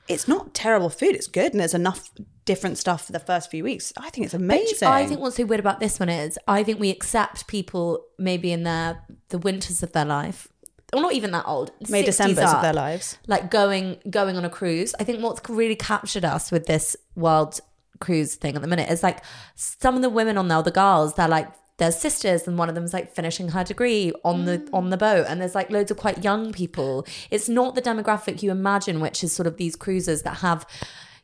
it's 0.08 0.26
not 0.28 0.54
terrible 0.54 0.90
food 0.90 1.16
it's 1.16 1.28
good 1.28 1.52
and 1.52 1.60
there's 1.60 1.74
enough 1.74 2.10
different 2.46 2.78
stuff 2.78 3.06
for 3.08 3.12
the 3.12 3.20
first 3.20 3.52
few 3.52 3.64
weeks 3.66 3.92
i 3.98 4.10
think 4.10 4.24
it's 4.26 4.34
amazing 4.34 4.88
I 4.88 5.06
think 5.06 5.20
what's 5.20 5.36
so 5.36 5.44
weird 5.46 5.60
about 5.60 5.82
this 5.82 6.00
one 6.00 6.08
is 6.10 6.40
I 6.48 6.64
think 6.64 6.80
we 6.80 6.90
accept 6.92 7.46
people 7.48 8.06
maybe 8.18 8.54
in 8.54 8.64
their 8.64 9.04
the 9.30 9.38
winters 9.38 9.84
of 9.84 9.92
their 9.92 10.06
life, 10.06 10.48
or 10.94 11.02
not 11.02 11.14
even 11.14 11.32
that 11.32 11.46
old, 11.48 11.72
May 11.90 12.04
60s 12.04 12.06
Decembers 12.06 12.54
of 12.54 12.62
their 12.62 12.74
lives. 12.74 13.18
like 13.28 13.52
going 13.52 13.98
going 14.10 14.38
on 14.38 14.46
a 14.46 14.50
cruise. 14.50 14.96
I 15.00 15.04
think 15.04 15.22
what's 15.22 15.48
really 15.50 15.76
captured 15.76 16.26
us 16.26 16.52
with 16.52 16.66
this 16.66 16.96
world 17.16 17.60
cruise 18.00 18.36
thing 18.36 18.56
at 18.56 18.62
the 18.62 18.68
minute 18.68 18.90
is 18.90 19.04
like 19.04 19.24
some 19.56 19.96
of 19.96 20.02
the 20.02 20.10
women 20.10 20.38
on 20.38 20.48
there, 20.48 20.62
the 20.62 20.72
girls, 20.72 21.16
they're 21.16 21.28
like 21.28 21.50
their 21.78 21.92
sisters, 21.92 22.48
and 22.48 22.58
one 22.58 22.70
of 22.70 22.76
them's 22.76 22.94
like 22.94 23.14
finishing 23.14 23.50
her 23.50 23.64
degree 23.64 24.12
on 24.24 24.46
the 24.46 24.60
mm. 24.60 24.70
on 24.74 24.90
the 24.90 24.98
boat, 24.98 25.26
and 25.28 25.42
there's 25.42 25.56
like 25.56 25.70
loads 25.72 25.92
of 25.92 25.98
quite 25.98 26.24
young 26.24 26.52
people. 26.52 27.06
It's 27.32 27.50
not 27.50 27.76
the 27.76 27.82
demographic 27.82 28.44
you 28.44 28.52
imagine, 28.52 29.00
which 29.00 29.24
is 29.24 29.34
sort 29.34 29.48
of 29.48 29.58
these 29.58 29.76
cruisers 29.76 30.22
that 30.24 30.38
have 30.38 30.66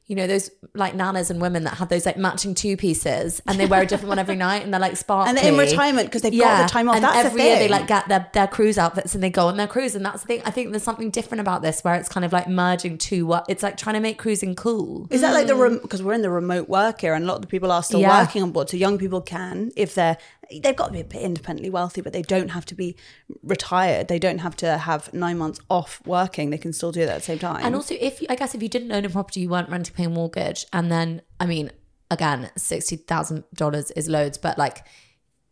you 0.08 0.16
know, 0.16 0.28
those 0.28 0.52
like 0.76 0.94
nanas 0.94 1.32
and 1.32 1.42
women 1.42 1.64
that 1.64 1.76
have 1.76 1.90
those 1.90 2.06
like 2.06 2.16
matching 2.18 2.54
two 2.54 2.78
pieces 2.78 3.42
and 3.48 3.60
they 3.60 3.66
wear 3.66 3.82
a 3.82 3.86
different 3.88 4.10
one 4.10 4.20
every 4.20 4.36
night 4.48 4.64
and 4.64 4.72
they're 4.72 4.80
like 4.80 4.98
sparkly. 4.98 5.30
And 5.30 5.38
they're 5.38 5.52
in 5.52 5.58
retirement 5.58 6.12
'cause 6.12 6.22
they've 6.22 6.38
got 6.38 6.68
the 6.68 6.72
time 6.72 6.88
off. 6.88 6.96
And 6.96 7.04
That's 7.04 7.22
the 7.22 7.26
every 7.26 7.42
year 7.42 7.58
they 7.58 7.68
like 7.68 7.88
get 7.88 8.08
their, 8.08 8.30
their 8.34 8.48
cruise 8.48 8.78
outfits 8.78 9.16
and 9.16 9.24
they 9.24 9.32
go 9.32 9.48
on 9.48 9.58
their 9.58 9.68
cruise. 9.68 9.96
And 9.96 10.06
that's 10.06 10.22
the 10.22 10.28
thing. 10.28 10.42
I 10.46 10.52
think 10.52 10.70
there's 10.72 10.84
something 10.84 11.10
different 11.10 11.42
about 11.42 11.64
this 11.64 11.82
where 11.84 11.96
it's 11.96 12.08
kind 12.08 12.24
of 12.24 12.32
like 12.32 12.48
merging 12.48 13.00
two, 13.00 13.26
what 13.26 13.46
it's 13.50 13.64
like 13.64 13.78
trying 13.78 13.96
to 13.96 14.00
make 14.00 14.20
cruising 14.20 14.54
cool. 14.54 15.08
Is 15.10 15.22
that 15.22 15.34
like 15.34 15.48
the 15.48 15.54
mm. 15.54 15.82
because 15.82 16.04
we're 16.04 16.14
in 16.14 16.22
the 16.22 16.30
remote 16.30 16.70
work 16.70 17.04
era 17.04 17.16
and 17.16 17.26
a 17.26 17.28
lot 17.28 17.36
of 17.38 17.42
the 17.42 17.48
people 17.48 17.72
are 17.72 17.82
still 17.82 18.00
Yeah. 18.00 18.22
working 18.22 18.44
on 18.44 18.52
board. 18.52 18.70
So 18.70 18.78
young 18.78 19.00
people 19.00 19.22
can, 19.22 19.72
if 19.76 19.96
they're 19.96 20.18
they've 20.62 20.76
got 20.76 20.94
to 20.94 21.04
be 21.04 21.18
independently 21.20 21.70
wealthy, 21.70 22.02
but 22.02 22.14
they 22.14 22.22
don't 22.22 22.50
have 22.50 22.66
to 22.68 22.76
be 22.76 22.96
retired. 23.44 24.08
They 24.08 24.20
don't 24.20 24.40
have 24.40 24.56
to 24.58 24.78
have 24.78 25.14
nine 25.14 25.38
months 25.38 25.60
off 25.70 26.02
working. 26.06 26.50
They 26.50 26.58
can 26.58 26.74
still 26.74 26.92
do 26.92 27.02
that 27.06 27.10
at 27.12 27.18
the 27.20 27.24
same 27.24 27.40
time. 27.40 27.66
And 27.66 27.76
also, 27.76 27.96
if 28.00 28.22
you, 28.22 28.28
I 28.30 28.36
guess 28.36 28.56
if 28.56 28.62
you 28.64 28.70
didn't 28.70 28.92
own 28.92 29.06
a 29.06 29.10
property, 29.10 29.42
you 29.42 29.50
weren't 29.50 29.70
renting, 29.70 29.94
paying 29.96 30.08
a 30.12 30.14
mortgage, 30.14 30.66
and 30.74 30.92
then 30.92 31.22
I 31.40 31.46
mean, 31.46 31.72
again, 32.12 32.50
sixty 32.58 32.96
thousand 32.98 33.44
dollars 33.54 33.92
is 33.92 34.08
loads, 34.08 34.38
but 34.38 34.58
like 34.58 34.86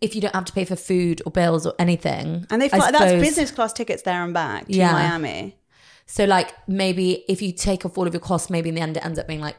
if 0.02 0.16
you 0.16 0.22
don't 0.22 0.36
have 0.36 0.46
to 0.46 0.54
pay 0.54 0.66
for 0.66 0.76
food 0.76 1.22
or 1.26 1.32
bills 1.32 1.66
or 1.66 1.74
anything, 1.80 2.46
and 2.50 2.62
they 2.62 2.70
fly, 2.70 2.92
that's 2.92 2.98
suppose- 2.98 3.22
business 3.22 3.52
class 3.52 3.74
tickets 3.74 4.04
there 4.04 4.24
and 4.24 4.34
back 4.34 4.66
to 4.68 4.74
Yeah. 4.74 4.92
Miami. 4.92 5.58
So 6.06 6.26
like 6.26 6.54
maybe 6.68 7.24
if 7.30 7.42
you 7.42 7.54
take 7.54 7.86
off 7.86 7.98
all 7.98 8.06
of 8.06 8.14
your 8.14 8.20
costs, 8.20 8.50
maybe 8.50 8.68
in 8.70 8.76
the 8.76 8.82
end 8.82 8.98
it 8.98 9.06
ends 9.06 9.18
up 9.18 9.28
being 9.28 9.40
like 9.40 9.56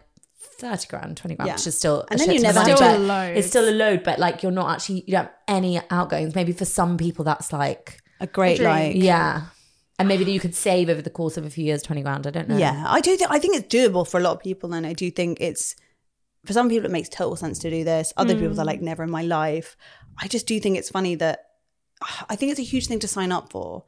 thirty 0.70 0.87
grand, 0.88 1.16
twenty 1.16 1.35
grand, 1.37 1.48
Yeah. 1.48 1.55
which 1.55 1.66
is 1.66 1.79
still 1.79 2.05
And 2.11 2.20
a 2.20 2.24
then 2.24 2.27
shit 2.27 2.35
you 2.37 2.40
ton 2.42 2.50
of 2.50 2.55
never 2.55 2.68
money, 2.68 2.70
have 2.70 2.79
to- 2.79 2.85
but 2.85 2.94
Still 2.94 3.07
loads. 3.07 3.38
It's 3.38 3.48
still 3.48 3.68
a 3.68 3.77
load, 3.77 4.03
but 4.03 4.18
like 4.18 4.42
you're 4.42 4.53
not 4.53 4.70
actually 4.70 5.05
you 5.07 5.12
don't 5.12 5.24
have 5.24 5.33
any 5.48 5.81
outgoings. 5.90 6.35
Maybe 6.35 6.53
for 6.53 6.64
some 6.64 6.96
people 6.96 7.24
that's 7.24 7.53
like 7.53 8.00
A 8.20 8.27
great 8.27 8.57
dream. 8.57 8.68
like 8.68 8.96
yeah, 8.96 9.42
and 9.98 10.09
maybe 10.09 10.24
that 10.24 10.31
you 10.33 10.40
could 10.40 10.55
save 10.55 10.88
over 10.88 11.03
the 11.03 11.11
course 11.11 11.37
of 11.37 11.44
a 11.44 11.50
few 11.50 11.64
years 11.64 11.83
twenty 11.83 12.03
grand. 12.03 12.27
I 12.27 12.31
don't 12.31 12.48
know. 12.48 12.57
Yeah, 12.57 12.85
I 12.87 13.00
do. 13.00 13.16
Think, 13.16 13.31
I 13.31 13.38
think 13.38 13.57
it's 13.57 13.72
doable 13.74 14.07
for 14.09 14.18
a 14.18 14.22
lot 14.22 14.33
of 14.33 14.40
people, 14.40 14.72
and 14.74 14.87
I 14.87 14.92
do 14.92 15.11
think 15.11 15.40
it's 15.40 15.77
for 16.44 16.53
some 16.53 16.68
people 16.68 16.87
it 16.87 16.92
makes 16.92 17.09
total 17.09 17.37
sense 17.37 17.59
to 17.61 17.70
do 17.70 17.85
this. 17.85 18.12
Other 18.16 18.35
people 18.35 18.59
are 18.61 18.64
mm. 18.64 18.66
like, 18.66 18.83
never 18.83 19.03
in 19.03 19.11
my 19.11 19.22
life. 19.22 19.77
I 20.18 20.29
just 20.29 20.46
do 20.46 20.61
think 20.61 20.77
it's 20.77 20.90
funny 20.90 21.14
that 21.16 21.46
I 22.29 22.37
think 22.37 22.50
it's 22.50 22.61
a 22.61 22.64
huge 22.64 22.87
thing 22.87 22.98
to 23.00 23.09
sign 23.09 23.33
up 23.33 23.50
for. 23.50 23.85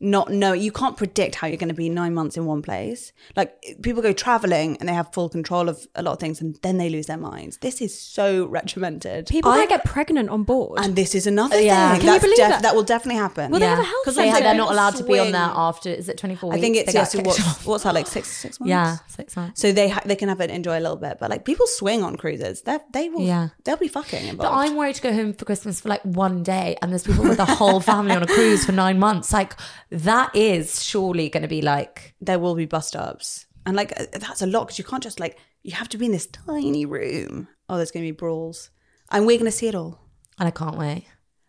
Not 0.00 0.30
know 0.30 0.52
you 0.52 0.70
can't 0.70 0.96
predict 0.96 1.34
how 1.34 1.48
you're 1.48 1.56
going 1.56 1.68
to 1.70 1.74
be 1.74 1.88
nine 1.88 2.14
months 2.14 2.36
in 2.36 2.46
one 2.46 2.62
place. 2.62 3.12
Like 3.36 3.54
people 3.82 4.00
go 4.00 4.12
traveling 4.12 4.76
and 4.78 4.88
they 4.88 4.92
have 4.92 5.12
full 5.12 5.28
control 5.28 5.68
of 5.68 5.86
a 5.96 6.02
lot 6.02 6.12
of 6.12 6.18
things, 6.20 6.40
and 6.40 6.56
then 6.62 6.78
they 6.78 6.88
lose 6.88 7.06
their 7.06 7.16
minds. 7.16 7.58
This 7.58 7.80
is 7.80 7.98
so 8.00 8.46
regimented. 8.46 9.26
People 9.26 9.50
I- 9.50 9.56
might 9.58 9.68
get 9.68 9.84
pregnant 9.84 10.28
on 10.30 10.44
board. 10.44 10.78
and 10.84 10.94
this 10.94 11.14
is 11.14 11.26
another 11.26 11.60
Yeah. 11.60 11.92
thing. 11.92 12.02
Can 12.02 12.14
you 12.14 12.20
believe 12.20 12.36
def- 12.36 12.48
that? 12.50 12.62
that 12.62 12.74
will 12.76 12.84
definitely 12.84 13.18
happen. 13.20 13.50
Well, 13.50 13.58
they 13.60 13.66
yeah, 13.66 13.70
have 13.76 13.80
a 13.80 13.88
health 13.88 13.96
because 14.04 14.14
centre. 14.14 14.40
they're 14.40 14.54
not 14.54 14.70
allowed 14.70 14.94
to 14.96 15.04
be 15.04 15.18
on 15.18 15.26
swing. 15.26 15.32
there 15.32 15.50
after. 15.54 15.88
Is 15.90 16.08
it 16.08 16.16
twenty 16.16 16.36
four 16.36 16.54
I 16.54 16.60
think 16.60 16.76
it's 16.76 16.92
They 16.92 16.98
yes. 16.98 17.14
get 17.14 17.26
What's, 17.26 17.42
kicked 17.42 17.66
what's 17.66 17.84
that 17.84 17.94
like 17.94 18.06
six 18.06 18.28
six 18.28 18.60
months? 18.60 18.70
Yeah, 18.70 18.96
six 19.08 19.36
months. 19.36 19.60
So 19.60 19.72
they 19.72 19.88
ha- 19.88 20.02
they 20.04 20.14
can 20.16 20.28
have 20.28 20.40
it 20.40 20.50
enjoy 20.50 20.78
a 20.78 20.84
little 20.86 20.96
bit, 20.96 21.16
but 21.18 21.28
like 21.28 21.44
people 21.44 21.66
swing 21.66 22.04
on 22.04 22.14
cruises. 22.16 22.62
They 22.62 22.78
they 22.92 23.08
will 23.08 23.22
Yeah. 23.22 23.48
they'll 23.64 23.76
be 23.76 23.88
fucking 23.88 24.20
involved. 24.28 24.38
But 24.38 24.52
I'm 24.52 24.76
worried 24.76 24.94
to 24.96 25.02
go 25.02 25.12
home 25.12 25.32
for 25.32 25.44
Christmas 25.44 25.80
for 25.80 25.88
like 25.88 26.02
one 26.04 26.44
day, 26.44 26.76
and 26.80 26.92
there's 26.92 27.02
people 27.04 27.24
with 27.24 27.40
a 27.40 27.44
whole 27.44 27.80
family 27.80 28.14
on 28.14 28.22
a 28.22 28.26
cruise 28.26 28.64
for 28.64 28.72
nine 28.72 28.98
months. 29.00 29.32
Like 29.32 29.54
that 29.90 30.34
is 30.34 30.82
surely 30.82 31.28
going 31.28 31.42
to 31.42 31.48
be 31.48 31.62
like 31.62 32.14
there 32.20 32.38
will 32.38 32.54
be 32.54 32.66
bus 32.66 32.88
stops, 32.88 33.46
and 33.66 33.76
like 33.76 33.92
uh, 33.98 34.06
that's 34.12 34.42
a 34.42 34.46
lot 34.46 34.66
because 34.66 34.78
you 34.78 34.84
can't 34.84 35.02
just 35.02 35.20
like 35.20 35.38
you 35.62 35.72
have 35.72 35.88
to 35.90 35.98
be 35.98 36.06
in 36.06 36.12
this 36.12 36.26
tiny 36.26 36.86
room. 36.86 37.48
Oh, 37.68 37.76
there's 37.76 37.90
going 37.90 38.04
to 38.04 38.12
be 38.12 38.16
brawls, 38.16 38.70
and 39.10 39.26
we're 39.26 39.38
going 39.38 39.50
to 39.50 39.56
see 39.56 39.68
it 39.68 39.74
all. 39.74 40.00
and 40.38 40.46
I 40.48 40.50
can't 40.50 40.76
wait. 40.78 41.06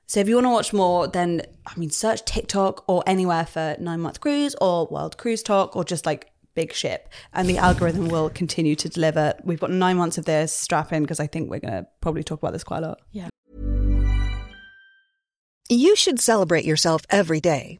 So 0.08 0.20
if 0.20 0.28
you 0.28 0.36
want 0.36 0.46
to 0.46 0.52
watch 0.52 0.74
more, 0.74 1.08
then 1.08 1.44
I 1.68 1.78
mean, 1.78 1.92
search 1.92 2.26
TikTok 2.26 2.84
or 2.88 3.04
anywhere 3.06 3.46
for 3.46 3.76
nine 3.80 4.02
month 4.02 4.20
cruise 4.22 4.56
or 4.60 4.88
World 4.88 5.18
Cruise 5.18 5.44
Tok 5.44 5.76
or 5.76 5.84
just 5.84 6.06
like 6.06 6.32
big 6.56 6.74
ship, 6.74 7.10
and 7.32 7.48
the 7.48 7.58
algorithm 7.58 8.08
will 8.08 8.30
continue 8.30 8.76
to 8.76 8.90
deliver. 8.90 9.36
We've 9.44 9.60
got 9.60 9.70
nine 9.72 9.98
months 9.98 10.18
of 10.18 10.26
this. 10.26 10.54
Strap 10.56 10.92
in 10.94 11.04
because 11.04 11.20
I 11.20 11.28
think 11.28 11.50
we're 11.50 11.60
going 11.60 11.74
to 11.74 11.88
probably 12.02 12.24
talk 12.24 12.40
about 12.40 12.54
this 12.54 12.64
quite 12.64 12.84
a 12.84 12.88
lot. 12.88 13.02
Yeah. 13.12 13.30
You 15.70 15.96
should 15.96 16.20
celebrate 16.20 16.66
yourself 16.66 17.04
every 17.12 17.40
day, 17.40 17.80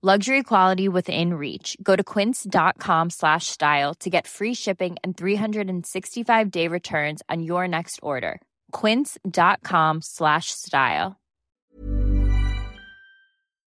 Luxury 0.00 0.44
quality 0.44 0.88
within 0.88 1.34
reach. 1.34 1.76
Go 1.82 1.96
to 1.96 2.04
quince.com 2.04 3.10
slash 3.10 3.48
style 3.48 3.94
to 3.94 4.08
get 4.08 4.28
free 4.28 4.54
shipping 4.54 4.96
and 5.02 5.16
365 5.16 6.50
day 6.52 6.68
returns 6.68 7.20
on 7.28 7.42
your 7.42 7.66
next 7.66 7.98
order. 8.00 8.40
Quince.com 8.70 10.00
slash 10.00 10.52
style. 10.52 11.16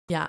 Yeah. 0.09 0.29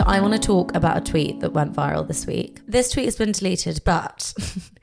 So 0.00 0.04
I 0.06 0.20
want 0.20 0.34
to 0.34 0.38
talk 0.38 0.72
about 0.76 0.98
a 0.98 1.00
tweet 1.00 1.40
that 1.40 1.52
went 1.52 1.74
viral 1.74 2.06
this 2.06 2.26
week. 2.26 2.60
This 2.68 2.90
tweet 2.90 3.06
has 3.06 3.16
been 3.16 3.32
deleted, 3.32 3.80
but 3.84 4.32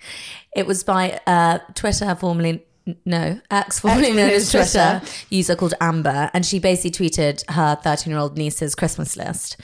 it 0.55 0.65
was 0.65 0.83
by 0.83 1.19
uh, 1.27 1.59
Twitter 1.75 2.15
formerly 2.15 2.63
no 3.05 3.39
ex 3.51 3.79
formerly 3.79 4.13
known 4.13 4.29
as 4.29 4.49
Twitter 4.49 5.01
user 5.29 5.55
called 5.55 5.73
Amber, 5.81 6.29
and 6.33 6.45
she 6.45 6.59
basically 6.59 6.91
tweeted 6.91 7.49
her 7.51 7.75
13 7.83 8.11
year 8.11 8.19
old 8.19 8.37
niece's 8.37 8.75
Christmas 8.75 9.17
list. 9.17 9.57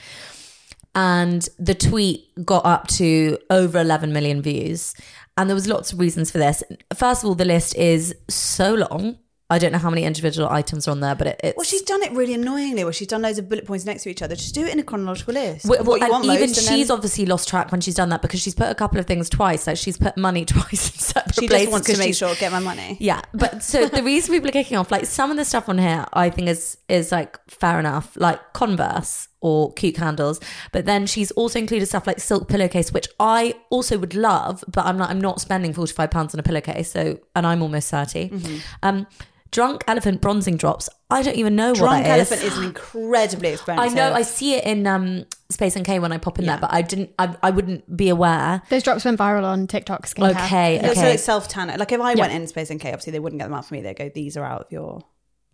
And 0.94 1.48
the 1.58 1.74
tweet 1.74 2.24
got 2.44 2.64
up 2.64 2.86
to 2.88 3.38
over 3.50 3.80
11 3.80 4.12
million 4.12 4.40
views. 4.42 4.94
And 5.36 5.50
there 5.50 5.54
was 5.54 5.66
lots 5.66 5.92
of 5.92 5.98
reasons 5.98 6.30
for 6.30 6.38
this. 6.38 6.62
First 6.94 7.24
of 7.24 7.28
all, 7.28 7.34
the 7.34 7.44
list 7.44 7.74
is 7.76 8.14
so 8.28 8.74
long. 8.74 9.18
I 9.50 9.58
don't 9.58 9.72
know 9.72 9.78
how 9.78 9.90
many 9.90 10.04
individual 10.04 10.48
items 10.48 10.88
are 10.88 10.92
on 10.92 11.00
there, 11.00 11.14
but 11.14 11.26
it, 11.26 11.40
it's 11.44 11.56
Well, 11.56 11.64
she's 11.64 11.82
done 11.82 12.02
it 12.02 12.12
really 12.12 12.32
annoyingly, 12.32 12.82
where 12.82 12.92
she's 12.94 13.08
done 13.08 13.20
loads 13.22 13.38
of 13.38 13.48
bullet 13.48 13.66
points 13.66 13.84
next 13.84 14.02
to 14.04 14.08
each 14.08 14.22
other. 14.22 14.34
Just 14.34 14.54
do 14.54 14.64
it 14.64 14.72
in 14.72 14.78
a 14.78 14.82
chronological 14.82 15.34
list. 15.34 15.66
Well, 15.66 15.84
what 15.84 15.96
you 16.00 16.04
and 16.06 16.10
want 16.12 16.24
even 16.24 16.40
most, 16.40 16.58
and 16.58 16.66
then 16.68 16.76
she's 16.78 16.90
obviously 16.90 17.26
lost 17.26 17.48
track 17.48 17.70
when 17.70 17.82
she's 17.82 17.94
done 17.94 18.08
that 18.08 18.22
because 18.22 18.40
she's 18.40 18.54
put 18.54 18.68
a 18.70 18.74
couple 18.74 18.98
of 18.98 19.06
things 19.06 19.28
twice. 19.28 19.66
Like 19.66 19.76
she's 19.76 19.98
put 19.98 20.16
money 20.16 20.44
twice 20.46 20.90
in 20.94 20.98
separate 20.98 21.34
she 21.34 21.46
places. 21.48 21.64
just 21.66 21.72
wants 21.72 21.86
to 21.88 21.98
make 21.98 22.06
she's- 22.06 22.16
sure 22.16 22.34
get 22.36 22.52
my 22.52 22.58
money. 22.58 22.96
Yeah, 23.00 23.20
but 23.34 23.62
so 23.62 23.86
the 23.86 24.02
reason 24.12 24.34
people 24.34 24.48
are 24.48 24.52
kicking 24.52 24.78
off, 24.78 24.90
like 24.90 25.04
some 25.04 25.30
of 25.30 25.36
the 25.36 25.44
stuff 25.44 25.68
on 25.68 25.76
here, 25.78 26.06
I 26.14 26.30
think 26.30 26.48
is 26.48 26.78
is 26.88 27.12
like 27.12 27.38
fair 27.50 27.78
enough. 27.78 28.16
Like 28.16 28.40
Converse 28.54 29.28
or 29.42 29.74
cute 29.74 29.94
candles. 29.94 30.40
But 30.72 30.86
then 30.86 31.06
she's 31.06 31.30
also 31.32 31.58
included 31.58 31.84
stuff 31.84 32.06
like 32.06 32.18
silk 32.18 32.48
pillowcase, 32.48 32.92
which 32.92 33.08
I 33.20 33.54
also 33.68 33.98
would 33.98 34.14
love, 34.14 34.64
but 34.68 34.86
I'm 34.86 34.96
not 34.96 35.10
I'm 35.10 35.20
not 35.20 35.38
spending 35.40 35.74
forty 35.74 35.92
five 35.92 36.10
pounds 36.10 36.32
on 36.34 36.40
a 36.40 36.42
pillowcase. 36.42 36.90
So 36.90 37.18
and 37.36 37.46
I'm 37.46 37.60
almost 37.62 37.90
30 37.90 38.30
Mm-hmm. 38.30 38.56
Um, 38.82 39.06
drunk 39.54 39.84
elephant 39.86 40.20
bronzing 40.20 40.56
drops. 40.56 40.90
I 41.10 41.22
don't 41.22 41.36
even 41.36 41.54
know 41.54 41.72
Drunk 41.74 41.92
what 41.92 42.02
that 42.04 42.18
is. 42.18 42.32
elephant 42.32 42.52
is 42.52 42.58
an 42.58 42.64
incredibly 42.64 43.50
expensive. 43.50 43.84
I 43.84 43.94
know 43.94 44.12
I 44.12 44.22
see 44.22 44.54
it 44.54 44.64
in 44.64 44.84
um, 44.86 45.26
Space 45.48 45.78
NK 45.78 45.88
when 46.02 46.10
I 46.10 46.18
pop 46.18 46.40
in 46.40 46.44
Yeah. 46.44 46.52
there, 46.56 46.60
but 46.62 46.72
I 46.74 46.82
didn't. 46.82 47.10
I, 47.20 47.36
I 47.40 47.50
wouldn't 47.50 47.96
be 47.96 48.08
aware. 48.08 48.62
Those 48.68 48.82
drops 48.82 49.04
went 49.04 49.18
viral 49.18 49.44
on 49.44 49.68
TikTok 49.68 50.06
skincare. 50.06 50.30
Okay, 50.44 50.74
Yeah, 50.76 50.92
So 50.94 51.06
it's 51.06 51.22
self 51.22 51.46
tanner. 51.46 51.76
Like 51.78 51.92
if 51.92 52.00
I 52.00 52.14
went 52.16 52.32
in 52.32 52.46
Space 52.48 52.72
NK, 52.72 52.84
obviously 52.86 53.12
they 53.12 53.20
wouldn't 53.20 53.38
get 53.40 53.46
them 53.46 53.54
out 53.54 53.64
for 53.64 53.74
me. 53.74 53.80
They 53.80 53.94
go, 53.94 54.08
these 54.08 54.36
are 54.36 54.44
out 54.44 54.62
of 54.62 54.72
your. 54.72 55.02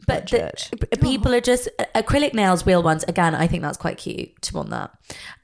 But 0.07 0.27
the, 0.27 0.97
people 1.01 1.35
are 1.35 1.41
just 1.41 1.69
acrylic 1.95 2.35
nails, 2.35 2.67
real 2.67 2.83
ones. 2.83 3.05
Again, 3.09 3.35
I 3.35 3.47
think 3.47 3.63
that's 3.63 3.77
quite 3.79 3.99
cute 3.99 4.41
to 4.43 4.55
want 4.55 4.71
that. 4.71 4.91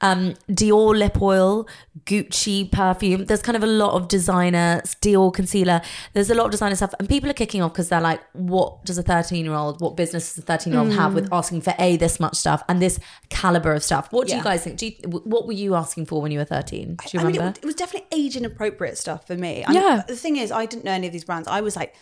Um, 0.01 0.35
Dior 0.49 0.97
lip 0.97 1.21
oil, 1.21 1.67
Gucci 2.05 2.71
perfume. 2.71 3.25
There's 3.25 3.41
kind 3.41 3.55
of 3.55 3.63
a 3.63 3.67
lot 3.67 3.93
of 3.93 4.07
designer 4.07 4.81
Dior 5.01 5.33
concealer. 5.33 5.81
There's 6.13 6.29
a 6.29 6.35
lot 6.35 6.45
of 6.45 6.51
designer 6.51 6.75
stuff, 6.75 6.93
and 6.99 7.07
people 7.09 7.29
are 7.29 7.33
kicking 7.33 7.61
off 7.61 7.73
because 7.73 7.89
they're 7.89 8.01
like, 8.01 8.21
"What 8.33 8.83
does 8.85 8.97
a 8.97 9.03
13 9.03 9.45
year 9.45 9.53
old? 9.53 9.81
What 9.81 9.95
business 9.97 10.33
does 10.35 10.43
a 10.43 10.45
13 10.47 10.73
year 10.73 10.81
old 10.81 10.93
have 10.93 11.13
with 11.13 11.31
asking 11.31 11.61
for 11.61 11.73
a 11.79 11.97
this 11.97 12.19
much 12.19 12.35
stuff 12.35 12.63
and 12.69 12.81
this 12.81 12.99
caliber 13.29 13.73
of 13.73 13.83
stuff?" 13.83 14.07
What 14.11 14.27
do 14.27 14.35
you 14.35 14.43
guys 14.43 14.63
think? 14.63 14.77
Do 14.77 14.85
you, 14.87 14.93
what 15.09 15.45
were 15.47 15.53
you 15.53 15.75
asking 15.75 16.05
for 16.05 16.21
when 16.21 16.31
you 16.31 16.39
were 16.39 16.45
13? 16.45 16.95
Do 16.95 17.09
you 17.13 17.19
I 17.19 17.23
mean, 17.23 17.33
remember? 17.35 17.49
it, 17.49 17.49
was- 17.49 17.57
it 17.63 17.65
was 17.65 17.75
definitely 17.75 18.07
age 18.17 18.35
inappropriate 18.35 18.97
stuff 18.97 19.27
for 19.27 19.35
me. 19.35 19.63
I 19.65 19.71
Yeah. 19.73 19.81
mean, 19.95 20.03
the 20.07 20.15
thing 20.15 20.37
is, 20.37 20.51
I 20.51 20.65
didn't 20.65 20.85
know 20.85 20.91
any 20.91 21.07
of 21.07 21.13
these 21.13 21.25
brands. 21.25 21.47
I 21.47 21.61
was 21.61 21.75
like 21.75 21.93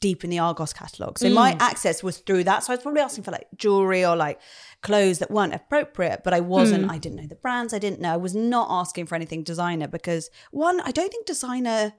deep 0.00 0.24
in 0.24 0.30
the 0.30 0.38
Argos 0.38 0.72
catalog, 0.72 1.18
so 1.18 1.28
my 1.30 1.52
mm. 1.52 1.60
access 1.60 2.02
was 2.02 2.18
through 2.18 2.44
that. 2.44 2.64
So 2.64 2.72
I 2.72 2.76
was 2.76 2.82
probably 2.82 3.00
asking 3.00 3.24
for 3.24 3.30
like 3.30 3.46
jewelry 3.56 4.04
or 4.04 4.16
like 4.16 4.40
clothes 4.82 5.18
that 5.18 5.30
weren't 5.30 5.54
appropriate, 5.54 6.22
but 6.24 6.32
I 6.32 6.40
wasn't. 6.40 6.86
Mm. 6.86 6.90
I 6.90 6.98
didn't 6.98 7.16
know 7.16 7.26
the 7.26 7.34
brands. 7.36 7.74
I 7.74 7.78
didn't 7.78 8.00
know. 8.00 8.12
I 8.12 8.16
was 8.16 8.34
not 8.34 8.68
asking 8.70 9.06
for 9.06 9.14
anything 9.14 9.42
designer 9.42 9.88
because 9.88 10.30
one, 10.50 10.80
I 10.80 10.90
don't 10.90 11.10
think 11.10 11.26
designer. 11.26 11.92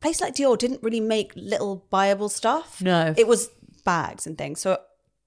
Place 0.00 0.20
like 0.20 0.34
Dior 0.34 0.56
didn't 0.56 0.80
really 0.82 1.00
make 1.00 1.32
little 1.34 1.84
buyable 1.92 2.30
stuff. 2.30 2.80
No. 2.80 3.12
it 3.16 3.26
was 3.26 3.50
bags 3.84 4.28
and 4.28 4.38
things. 4.38 4.60
So 4.60 4.78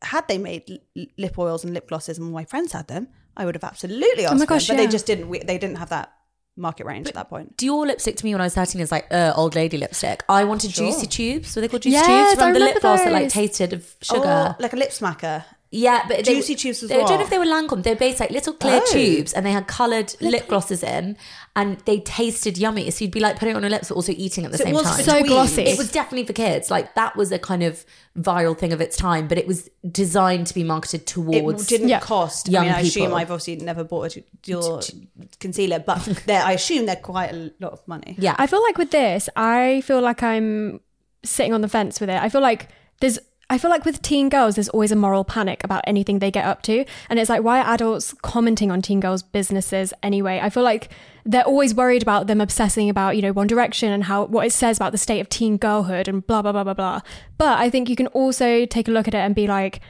had 0.01 0.27
they 0.27 0.38
made 0.38 0.79
lip 1.17 1.38
oils 1.38 1.63
and 1.63 1.73
lip 1.73 1.89
glosses, 1.89 2.17
and 2.17 2.31
my 2.31 2.45
friends 2.45 2.71
had 2.71 2.88
them, 2.88 3.07
I 3.36 3.45
would 3.45 3.55
have 3.55 3.63
absolutely 3.63 4.25
oh 4.25 4.29
asked. 4.29 4.39
my 4.39 4.45
for 4.45 4.47
them, 4.47 4.57
gosh, 4.57 4.67
but 4.67 4.77
they 4.77 4.88
just 4.88 5.05
didn't. 5.05 5.29
We, 5.29 5.39
they 5.39 5.57
didn't 5.57 5.77
have 5.77 5.89
that 5.89 6.13
market 6.57 6.85
range 6.85 7.07
at 7.07 7.13
that 7.13 7.29
point. 7.29 7.57
Dior 7.57 7.85
lipstick 7.87 8.15
to 8.17 8.25
me 8.25 8.33
when 8.33 8.41
I 8.41 8.45
was 8.45 8.53
13 8.55 8.81
is 8.81 8.91
like 8.91 9.07
uh, 9.11 9.33
old 9.35 9.55
lady 9.55 9.77
lipstick. 9.77 10.23
I 10.29 10.43
wanted 10.43 10.71
juicy 10.71 11.07
tubes. 11.07 11.55
Were 11.55 11.61
they 11.61 11.67
called 11.67 11.83
juicy 11.83 11.93
Yes, 11.93 12.05
tubes? 12.31 12.41
I 12.41 12.47
Remember 12.47 12.59
the 12.59 12.65
lip 12.73 12.81
gloss 12.81 13.03
that 13.03 13.13
like 13.13 13.29
tasted 13.29 13.73
of 13.73 13.95
sugar? 14.01 14.21
Oh, 14.25 14.55
like 14.61 14.73
a 14.73 14.75
lip 14.77 14.89
smacker. 14.89 15.43
Yeah, 15.73 16.03
but 16.05 16.17
they- 16.25 16.34
Juicy 16.36 16.55
tubes 16.55 16.84
as 16.84 16.89
they, 16.89 16.95
I 16.95 17.05
don't 17.07 17.17
know 17.17 17.23
if 17.23 17.29
they 17.29 17.38
were 17.39 17.45
Lancome. 17.45 17.81
They're 17.81 17.95
based 17.95 18.19
like 18.19 18.29
little 18.29 18.51
clear 18.53 18.81
Oh. 18.84 18.91
tubes, 18.91 19.31
and 19.31 19.45
they 19.45 19.53
had 19.53 19.67
coloured 19.67 20.13
lip 20.19 20.49
glosses 20.49 20.84
in, 20.84 21.15
and 21.55 21.77
they 21.86 22.01
tasted 22.01 22.57
yummy. 22.57 22.91
So 22.91 23.05
you'd 23.05 23.12
be 23.13 23.21
like 23.21 23.39
putting 23.39 23.53
it 23.53 23.55
on 23.55 23.63
your 23.63 23.69
lips, 23.69 23.88
but 23.88 23.95
also 23.95 24.12
eating 24.12 24.43
at 24.43 24.51
the 24.51 24.57
So 24.57 24.63
it 24.63 24.67
same 24.67 24.73
was 24.75 24.84
time. 24.84 25.01
So 25.03 25.12
tweens. 25.21 25.27
glossy. 25.27 25.62
it 25.63 25.77
was 25.77 25.89
definitely 25.89 26.25
for 26.25 26.34
kids. 26.34 26.69
Like 26.69 26.93
that 26.95 27.15
was 27.15 27.31
a 27.31 27.39
kind 27.39 27.63
of 27.63 27.86
viral 28.19 28.57
thing 28.57 28.73
of 28.73 28.81
its 28.81 28.97
time, 28.97 29.29
but 29.29 29.38
it 29.38 29.47
was 29.47 29.69
designed 29.89 30.47
to 30.47 30.53
be 30.53 30.63
marketed 30.65 31.07
towards. 31.07 31.38
It 31.38 31.41
towards. 31.41 31.67
didn't 31.67 31.88
Yeah. 31.88 31.99
cost. 32.01 32.49
young 32.49 32.63
I 32.65 32.67
mean, 32.67 32.75
I 32.75 32.79
assume. 32.81 33.13
I've 33.13 33.31
obviously 33.31 33.55
never 33.55 33.86
bought 33.86 34.17
a 34.17 34.23
Dior 34.43 35.05
concealer, 35.39 35.79
but 35.79 36.05
I 36.29 36.51
assume 36.51 36.86
they're 36.86 36.97
quite 36.97 37.31
a 37.31 37.51
lot 37.62 37.71
of 37.71 37.88
money. 37.88 38.17
yeah, 38.19 38.36
I 38.38 38.45
feel 38.45 38.62
like 38.62 38.77
with 38.77 38.91
this, 38.91 39.29
I 39.38 39.81
feel 39.86 40.01
like 40.01 40.21
I'm 40.21 40.81
sitting 41.23 41.53
on 41.53 41.62
the 41.62 41.69
fence 41.69 42.01
with 42.01 42.10
it. 42.10 42.21
I 42.21 42.27
feel 42.27 42.41
like 42.41 42.67
there's 42.99 43.19
I 43.51 43.57
feel 43.57 43.69
like 43.69 43.83
with 43.83 44.01
teen 44.01 44.29
girls, 44.29 44.55
there's 44.55 44.69
always 44.69 44.93
a 44.93 44.95
moral 44.95 45.25
panic 45.25 45.61
about 45.65 45.83
anything 45.85 46.19
they 46.19 46.31
get 46.31 46.45
up 46.45 46.61
to. 46.63 46.85
And 47.09 47.19
it's 47.19 47.29
like, 47.29 47.43
why 47.43 47.59
are 47.59 47.73
adults 47.73 48.13
commenting 48.21 48.71
on 48.71 48.81
teen 48.81 49.01
girls' 49.01 49.23
businesses 49.23 49.93
anyway? 50.01 50.39
I 50.41 50.49
feel 50.49 50.63
like 50.63 50.89
they're 51.25 51.43
always 51.43 51.75
worried 51.75 52.01
about 52.01 52.27
them 52.27 52.39
obsessing 52.39 52.89
about, 52.89 53.17
you 53.17 53.21
know, 53.21 53.33
One 53.33 53.47
Direction 53.47 53.91
and 53.91 54.05
how 54.05 54.23
what 54.23 54.45
it 54.47 54.53
says 54.53 54.77
about 54.77 54.93
the 54.93 54.97
state 54.97 55.19
of 55.19 55.27
teen 55.27 55.57
girlhood 55.57 56.07
and 56.07 56.25
blah, 56.25 56.41
blah, 56.41 56.53
blah, 56.53 56.63
blah, 56.63 56.73
blah. 56.73 57.01
But 57.37 57.59
I 57.59 57.69
think 57.69 57.89
you 57.89 57.97
can 57.97 58.07
also 58.07 58.65
take 58.65 58.87
a 58.87 58.91
look 58.91 59.09
at 59.09 59.13
it 59.13 59.17
and 59.17 59.35
be 59.35 59.47
like, 59.47 59.81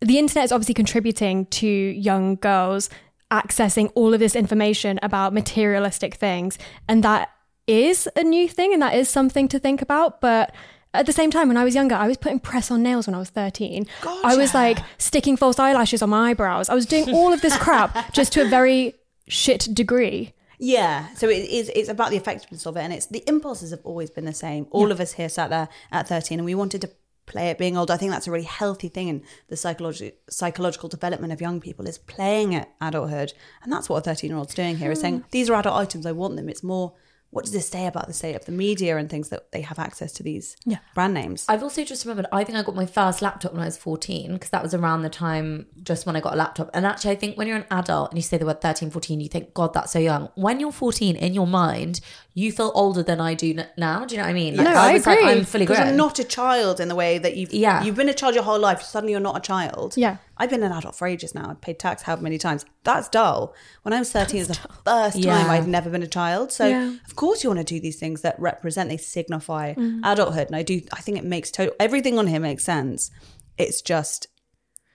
the 0.00 0.18
internet 0.18 0.46
is 0.46 0.52
obviously 0.52 0.74
contributing 0.74 1.44
to 1.46 1.68
young 1.68 2.36
girls 2.36 2.88
accessing 3.30 3.92
all 3.94 4.14
of 4.14 4.20
this 4.20 4.34
information 4.34 4.98
about 5.02 5.34
materialistic 5.34 6.14
things. 6.14 6.56
And 6.88 7.02
that 7.02 7.28
is 7.66 8.08
a 8.16 8.22
new 8.22 8.48
thing 8.48 8.72
and 8.72 8.80
that 8.80 8.94
is 8.94 9.10
something 9.10 9.48
to 9.48 9.58
think 9.58 9.82
about. 9.82 10.22
But 10.22 10.54
at 10.96 11.06
the 11.06 11.12
same 11.12 11.30
time, 11.30 11.48
when 11.48 11.56
I 11.56 11.64
was 11.64 11.74
younger, 11.74 11.94
I 11.94 12.08
was 12.08 12.16
putting 12.16 12.40
press 12.40 12.70
on 12.70 12.82
nails 12.82 13.06
when 13.06 13.14
I 13.14 13.18
was 13.18 13.30
13. 13.30 13.86
I 14.24 14.36
was 14.36 14.54
like 14.54 14.78
sticking 14.98 15.36
false 15.36 15.58
eyelashes 15.58 16.02
on 16.02 16.10
my 16.10 16.30
eyebrows. 16.30 16.68
I 16.68 16.74
was 16.74 16.86
doing 16.86 17.14
all 17.14 17.32
of 17.32 17.40
this 17.40 17.56
crap 17.56 18.12
just 18.12 18.32
to 18.34 18.42
a 18.42 18.48
very 18.48 18.94
shit 19.28 19.68
degree. 19.72 20.32
Yeah, 20.58 21.12
so 21.14 21.28
it 21.28 21.48
is. 21.50 21.70
It's 21.74 21.88
about 21.88 22.10
the 22.10 22.16
effectiveness 22.16 22.66
of 22.66 22.76
it, 22.76 22.80
and 22.80 22.92
it's 22.92 23.06
the 23.06 23.22
impulses 23.26 23.70
have 23.70 23.84
always 23.84 24.10
been 24.10 24.24
the 24.24 24.32
same. 24.32 24.66
All 24.70 24.90
of 24.90 25.00
us 25.00 25.12
here 25.12 25.28
sat 25.28 25.50
there 25.50 25.68
at 25.92 26.08
thirteen, 26.08 26.38
and 26.38 26.46
we 26.46 26.54
wanted 26.54 26.80
to 26.80 26.90
play 27.26 27.50
at 27.50 27.58
being 27.58 27.76
old. 27.76 27.90
I 27.90 27.96
think 27.96 28.12
that's 28.12 28.26
a 28.26 28.30
really 28.30 28.44
healthy 28.44 28.88
thing 28.88 29.08
in 29.08 29.22
the 29.48 29.56
psychological 29.56 30.16
psychological 30.30 30.88
development 30.88 31.32
of 31.32 31.40
young 31.40 31.60
people 31.60 31.86
is 31.86 31.98
playing 31.98 32.54
at 32.54 32.70
adulthood, 32.80 33.34
and 33.62 33.72
that's 33.72 33.88
what 33.88 33.98
a 33.98 34.00
thirteen 34.00 34.30
year 34.30 34.38
old's 34.38 34.54
doing 34.54 34.78
here. 34.78 34.90
Is 34.90 35.00
saying 35.00 35.18
hmm. 35.18 35.26
these 35.30 35.50
are 35.50 35.54
adult 35.54 35.76
items. 35.76 36.06
I 36.06 36.12
want 36.12 36.36
them. 36.36 36.48
It's 36.48 36.62
more. 36.62 36.94
What 37.36 37.44
does 37.44 37.52
this 37.52 37.68
say 37.68 37.86
about 37.86 38.06
the 38.06 38.14
state 38.14 38.34
of 38.34 38.46
the 38.46 38.52
media 38.52 38.96
and 38.96 39.10
things 39.10 39.28
that 39.28 39.52
they 39.52 39.60
have 39.60 39.78
access 39.78 40.10
to 40.14 40.22
these 40.22 40.56
Yeah. 40.64 40.78
brand 40.94 41.12
names? 41.12 41.44
I've 41.50 41.62
also 41.62 41.84
just 41.84 42.02
remembered, 42.06 42.24
I 42.32 42.44
think 42.44 42.56
I 42.56 42.62
got 42.62 42.74
my 42.74 42.86
first 42.86 43.20
laptop 43.20 43.52
when 43.52 43.60
I 43.60 43.66
was 43.66 43.76
14 43.76 44.32
because 44.32 44.48
that 44.48 44.62
was 44.62 44.72
around 44.72 45.02
the 45.02 45.10
time 45.10 45.66
just 45.82 46.06
when 46.06 46.16
I 46.16 46.20
got 46.20 46.32
a 46.32 46.36
laptop. 46.36 46.70
And 46.72 46.86
actually, 46.86 47.10
I 47.10 47.16
think 47.16 47.36
when 47.36 47.46
you're 47.46 47.58
an 47.58 47.66
adult 47.70 48.10
and 48.10 48.16
you 48.16 48.22
say 48.22 48.38
the 48.38 48.46
word 48.46 48.62
13, 48.62 48.88
14, 48.90 49.20
you 49.20 49.28
think, 49.28 49.52
God, 49.52 49.74
that's 49.74 49.92
so 49.92 49.98
young. 49.98 50.30
When 50.34 50.60
you're 50.60 50.72
14, 50.72 51.14
in 51.14 51.34
your 51.34 51.46
mind, 51.46 52.00
you 52.32 52.50
feel 52.52 52.72
older 52.74 53.02
than 53.02 53.20
I 53.20 53.34
do 53.34 53.52
now. 53.76 54.06
Do 54.06 54.14
you 54.14 54.18
know 54.22 54.24
what 54.26 54.30
I 54.30 54.32
mean? 54.32 54.56
No, 54.56 54.70
I 54.70 54.94
was 54.94 55.06
like, 55.06 55.18
agree. 55.18 55.30
I'm 55.32 55.44
fully 55.44 55.64
Because 55.66 55.76
grown. 55.76 55.88
you're 55.88 55.96
not 55.96 56.18
a 56.18 56.24
child 56.24 56.80
in 56.80 56.88
the 56.88 56.94
way 56.94 57.18
that 57.18 57.36
you've 57.36 57.52
Yeah. 57.52 57.82
you've 57.84 57.96
been 57.96 58.08
a 58.08 58.14
child 58.14 58.34
your 58.34 58.44
whole 58.44 58.58
life. 58.58 58.80
Suddenly 58.82 59.12
you're 59.12 59.20
not 59.20 59.36
a 59.36 59.40
child. 59.40 59.94
Yeah. 59.98 60.16
I've 60.38 60.50
been 60.50 60.62
an 60.62 60.72
adult 60.72 60.94
for 60.94 61.06
ages 61.06 61.34
now. 61.34 61.48
I've 61.50 61.60
paid 61.60 61.78
tax 61.78 62.02
how 62.02 62.16
many 62.16 62.36
times? 62.38 62.64
That's 62.84 63.08
dull. 63.08 63.54
When 63.82 63.92
I 63.94 63.98
was 63.98 64.12
13, 64.12 64.36
it 64.42 64.48
was 64.48 64.58
the 64.58 64.68
first 64.84 65.22
time 65.22 65.50
I'd 65.50 65.66
never 65.66 65.88
been 65.90 66.02
a 66.02 66.06
child. 66.06 66.52
So 66.52 66.66
Yeah. 66.68 66.94
of 67.06 67.16
course 67.16 67.42
you 67.42 67.50
want 67.50 67.60
to 67.60 67.64
do 67.74 67.80
these 67.80 67.98
things 67.98 68.20
that 68.22 68.38
represent, 68.38 68.90
they 68.90 68.96
signify 68.98 69.74
Mm. 69.74 70.00
adulthood. 70.04 70.48
And 70.48 70.56
I 70.56 70.62
do 70.62 70.82
I 70.92 71.00
think 71.00 71.16
it 71.18 71.24
makes 71.24 71.50
total 71.50 71.74
everything 71.80 72.18
on 72.18 72.26
here 72.26 72.40
makes 72.40 72.64
sense. 72.64 73.10
It's 73.56 73.80
just 73.82 74.26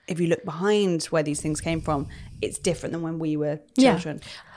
if 0.07 0.19
you 0.19 0.27
look 0.27 0.43
behind 0.43 1.03
where 1.05 1.23
these 1.23 1.41
things 1.41 1.61
came 1.61 1.79
from, 1.81 2.07
it's 2.41 2.59
different 2.59 2.91
than 2.93 3.01
when 3.01 3.17
we 3.17 3.37
were 3.37 3.59
Yeah. 3.75 3.97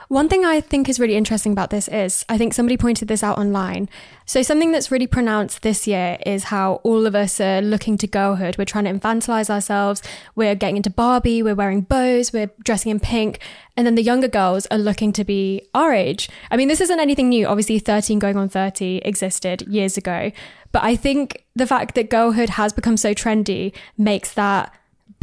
One 0.07 0.29
thing 0.29 0.45
I 0.45 0.61
think 0.61 0.87
is 0.87 0.99
really 0.99 1.15
interesting 1.15 1.51
about 1.51 1.71
this 1.71 1.87
is 1.87 2.25
I 2.29 2.37
think 2.37 2.53
somebody 2.53 2.77
pointed 2.77 3.07
this 3.07 3.23
out 3.23 3.39
online. 3.39 3.89
So, 4.25 4.41
something 4.43 4.71
that's 4.71 4.91
really 4.91 5.07
pronounced 5.07 5.61
this 5.61 5.87
year 5.87 6.17
is 6.25 6.45
how 6.45 6.75
all 6.83 7.05
of 7.05 7.15
us 7.15 7.39
are 7.41 7.61
looking 7.61 7.97
to 7.97 8.07
girlhood. 8.07 8.57
We're 8.57 8.65
trying 8.65 8.85
to 8.85 8.93
infantilize 8.93 9.49
ourselves. 9.49 10.01
We're 10.35 10.55
getting 10.55 10.77
into 10.77 10.89
Barbie. 10.89 11.41
We're 11.41 11.55
wearing 11.55 11.81
bows. 11.81 12.31
We're 12.31 12.51
dressing 12.63 12.91
in 12.91 12.99
pink. 12.99 13.39
And 13.75 13.85
then 13.85 13.95
the 13.95 14.03
younger 14.03 14.27
girls 14.27 14.67
are 14.67 14.77
looking 14.77 15.11
to 15.13 15.23
be 15.23 15.63
our 15.73 15.93
age. 15.93 16.29
I 16.51 16.57
mean, 16.57 16.67
this 16.67 16.81
isn't 16.81 16.99
anything 16.99 17.29
new. 17.29 17.47
Obviously, 17.47 17.79
13 17.79 18.19
going 18.19 18.37
on 18.37 18.47
30 18.47 18.97
existed 19.05 19.63
years 19.67 19.97
ago. 19.97 20.31
But 20.71 20.83
I 20.83 20.95
think 20.95 21.45
the 21.55 21.67
fact 21.67 21.95
that 21.95 22.09
girlhood 22.09 22.51
has 22.51 22.73
become 22.73 22.97
so 22.97 23.13
trendy 23.13 23.73
makes 23.97 24.33
that 24.33 24.73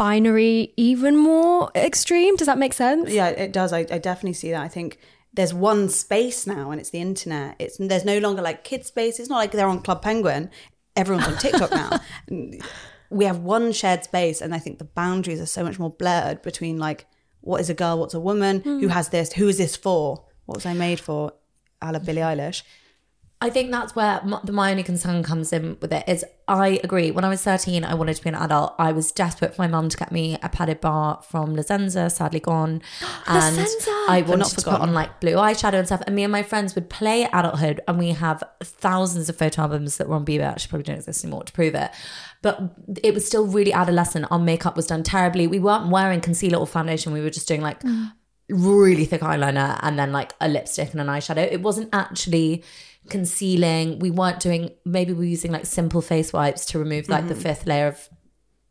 binary 0.03 0.75
even 0.77 1.17
more 1.17 1.71
extreme. 1.77 2.35
Does 2.35 2.49
that 2.49 2.59
make 2.59 2.73
sense? 2.73 3.09
Yeah, 3.09 3.29
it 3.29 3.53
does. 3.53 3.73
I, 3.73 3.81
I 3.89 3.99
definitely 3.99 4.33
see 4.33 4.51
that. 4.51 4.61
I 4.61 4.67
think 4.67 4.99
there's 5.33 5.55
one 5.55 5.89
space 5.89 6.45
now, 6.45 6.73
and 6.73 6.81
it's 6.81 6.91
the 6.91 7.01
internet. 7.01 7.55
It's 7.61 7.77
there's 7.79 8.05
no 8.05 8.19
longer 8.19 8.43
like 8.43 8.65
kid 8.65 8.85
space. 8.85 9.21
It's 9.21 9.29
not 9.29 9.37
like 9.37 9.53
they're 9.53 9.69
on 9.69 9.81
Club 9.81 10.03
Penguin. 10.03 10.51
Everyone's 10.97 11.29
on 11.29 11.39
TikTok 11.39 11.71
now. 11.71 12.01
We 13.11 13.27
have 13.27 13.41
one 13.41 13.73
shared 13.73 14.05
space, 14.05 14.41
and 14.41 14.55
I 14.55 14.59
think 14.59 14.79
the 14.79 14.87
boundaries 14.87 15.39
are 15.39 15.53
so 15.59 15.63
much 15.63 15.79
more 15.79 15.91
blurred 15.91 16.41
between 16.41 16.79
like 16.79 17.05
what 17.43 17.61
is 17.61 17.69
a 17.69 17.75
girl, 17.75 17.99
what's 17.99 18.15
a 18.15 18.21
woman, 18.21 18.63
who 18.63 18.87
hmm. 18.87 18.89
has 18.89 19.11
this, 19.11 19.35
who 19.35 19.49
is 19.49 19.59
this 19.59 19.77
for, 19.77 20.25
what 20.47 20.57
was 20.57 20.65
I 20.65 20.73
made 20.73 20.99
for, 20.99 21.35
a 21.83 21.93
la 21.93 21.99
Billie 21.99 22.23
Eilish. 22.23 22.63
I 23.43 23.51
think 23.51 23.73
that's 23.73 23.97
where 23.97 24.21
my, 24.25 24.41
my 24.45 24.71
only 24.71 24.85
concern 24.85 25.25
comes 25.25 25.53
in 25.53 25.77
with 25.81 25.93
it 25.93 26.05
is 26.07 26.25
I 26.47 26.81
agree. 26.85 27.11
When 27.11 27.25
I 27.25 27.29
was 27.29 27.43
13, 27.43 27.85
I 27.85 27.95
wanted 27.95 28.15
to 28.15 28.23
be 28.23 28.29
an 28.29 28.37
adult. 28.37 28.77
I 28.79 28.93
was 28.93 29.11
desperate 29.11 29.57
for 29.57 29.63
my 29.63 29.67
mum 29.67 29.89
to 29.89 29.97
get 29.97 30.13
me 30.13 30.39
a 30.45 30.49
padded 30.49 30.81
bar 30.81 31.21
from 31.29 31.57
La 31.57 31.63
Senza, 31.63 32.09
sadly 32.09 32.39
gone. 32.39 32.83
And! 33.27 33.59
I 34.09 34.21
not 34.21 34.29
wanted 34.29 34.45
to 34.45 34.55
put 34.55 34.65
forgotten. 34.65 34.91
on 34.91 34.95
like 34.95 35.21
blue 35.21 35.35
eyeshadow 35.35 35.75
and 35.75 35.87
stuff. 35.87 36.03
And 36.07 36.15
me 36.15 36.23
and 36.23 36.31
my 36.31 36.45
friends 36.45 36.77
would 36.77 36.89
play 36.89 37.25
adulthood 37.33 37.81
and 37.89 37.99
we 37.99 38.11
have 38.11 38.45
thousands 38.63 39.29
of 39.29 39.37
photo 39.37 39.63
albums 39.63 39.97
that 39.97 40.09
were 40.09 40.15
on 40.15 40.25
Bebo. 40.25 40.43
Actually, 40.43 40.69
probably 40.69 40.85
don't 40.85 40.97
exist 40.99 41.25
anymore 41.25 41.43
to 41.43 41.53
prove 41.53 41.75
it. 41.75 41.91
But 42.43 42.61
it 43.03 43.13
was 43.13 43.27
still 43.27 43.49
really 43.49 43.73
adolescent. 43.73 44.27
Our 44.31 44.39
makeup 44.39 44.77
was 44.77 44.87
done 44.87 45.03
terribly. 45.03 45.49
We 45.49 45.59
weren't 45.59 45.91
wearing 45.91 46.21
concealer 46.21 46.59
or 46.59 46.67
foundation. 46.69 47.13
We 47.13 47.21
were 47.21 47.31
just 47.31 47.49
doing 47.49 47.61
like 47.61 47.83
mm. 47.83 48.13
really 48.49 49.05
thick 49.05 49.23
eyeliner 49.23 49.81
and 49.83 49.99
then 49.99 50.13
like 50.13 50.33
a 50.41 50.49
lipstick 50.49 50.93
and 50.93 51.01
an 51.01 51.09
eyeshadow. 51.09 51.51
It 51.51 51.61
wasn't 51.61 51.89
actually 51.93 52.63
concealing. 53.09 53.99
We 53.99 54.11
weren't 54.11 54.41
doing 54.41 54.71
maybe 54.85 55.13
we 55.13 55.19
were 55.19 55.25
using 55.25 55.53
like 55.53 55.67
simple 55.67 56.01
face 56.01 56.33
wipes 56.33 56.67
to 56.67 56.79
remove 56.79 57.09
like 57.09 57.29
the 57.29 57.35
mm-hmm. 57.35 57.43
fifth 57.43 57.67
layer 57.67 57.89
of 57.89 58.09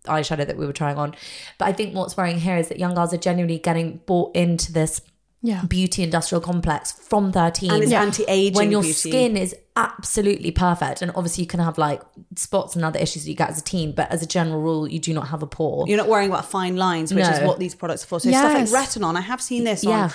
eyeshadow 0.05 0.47
that 0.47 0.57
we 0.57 0.65
were 0.65 0.73
trying 0.73 0.97
on. 0.97 1.15
But 1.57 1.67
I 1.67 1.73
think 1.73 1.93
what's 1.93 2.17
worrying 2.17 2.39
here 2.39 2.57
is 2.57 2.69
that 2.69 2.79
young 2.79 2.95
girls 2.95 3.13
are 3.13 3.17
genuinely 3.17 3.59
getting 3.59 4.01
bought 4.05 4.35
into 4.35 4.71
this 4.73 5.01
Yeah. 5.43 5.63
beauty 5.63 6.01
industrial 6.01 6.41
complex 6.41 6.91
from 6.91 7.31
13 7.31 7.71
And 7.71 7.83
it's 7.83 7.91
anti-aging 7.91 8.55
when 8.55 8.71
your 8.71 8.81
beauty. 8.81 9.09
skin 9.09 9.37
is 9.37 9.55
absolutely 9.75 10.51
perfect 10.51 11.01
and 11.01 11.11
obviously 11.15 11.43
you 11.43 11.47
can 11.47 11.59
have 11.59 11.77
like 11.77 12.01
spots 12.35 12.75
and 12.75 12.83
other 12.83 12.99
issues 12.99 13.23
that 13.23 13.29
you 13.29 13.35
get 13.35 13.49
as 13.49 13.59
a 13.59 13.63
teen 13.63 13.91
but 13.93 14.11
as 14.11 14.21
a 14.21 14.27
general 14.27 14.61
rule 14.61 14.87
you 14.87 14.99
do 14.99 15.13
not 15.13 15.27
have 15.29 15.41
a 15.41 15.47
pore 15.47 15.87
You're 15.87 15.97
not 15.97 16.09
worrying 16.09 16.29
about 16.29 16.45
fine 16.45 16.75
lines, 16.77 17.13
which 17.13 17.25
is 17.25 17.39
what 17.41 17.59
these 17.59 17.75
products 17.75 18.03
are 18.03 18.07
for. 18.07 18.19
So 18.19 18.29
Yes. 18.29 18.39
stuff 18.39 18.73
like 18.73 18.87
Retinol, 18.89 19.15
I 19.15 19.21
have 19.21 19.41
seen 19.41 19.63
this 19.63 19.83
Yeah. 19.83 20.05
on, 20.05 20.11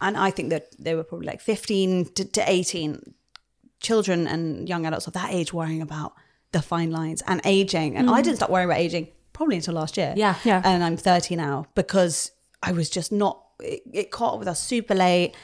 and 0.00 0.16
I 0.16 0.30
think 0.30 0.50
that 0.50 0.68
they 0.78 0.94
were 0.94 1.04
probably 1.04 1.26
like 1.26 1.40
15 1.40 2.06
to, 2.16 2.24
to 2.24 2.50
18 2.50 3.14
children 3.80 4.26
and 4.26 4.68
young 4.68 4.86
adults 4.86 5.06
of 5.06 5.12
that 5.14 5.32
age 5.32 5.52
worrying 5.52 5.82
about 5.82 6.14
the 6.52 6.62
fine 6.62 6.90
lines 6.90 7.22
and 7.26 7.40
aging. 7.44 7.96
And 7.96 8.10
I 8.10 8.20
mm. 8.20 8.24
didn't 8.24 8.36
start 8.36 8.50
worrying 8.50 8.68
about 8.68 8.80
aging 8.80 9.08
probably 9.32 9.56
until 9.56 9.74
last 9.74 9.96
year. 9.96 10.14
Yeah. 10.16 10.36
Yeah. 10.44 10.62
And 10.64 10.82
I'm 10.82 10.96
30 10.96 11.36
now 11.36 11.66
because 11.74 12.32
I 12.62 12.72
was 12.72 12.88
just 12.88 13.12
not, 13.12 13.42
it, 13.60 13.82
it 13.92 14.10
caught 14.10 14.34
up 14.34 14.38
with 14.38 14.48
us 14.48 14.60
super 14.60 14.94
late. 14.94 15.34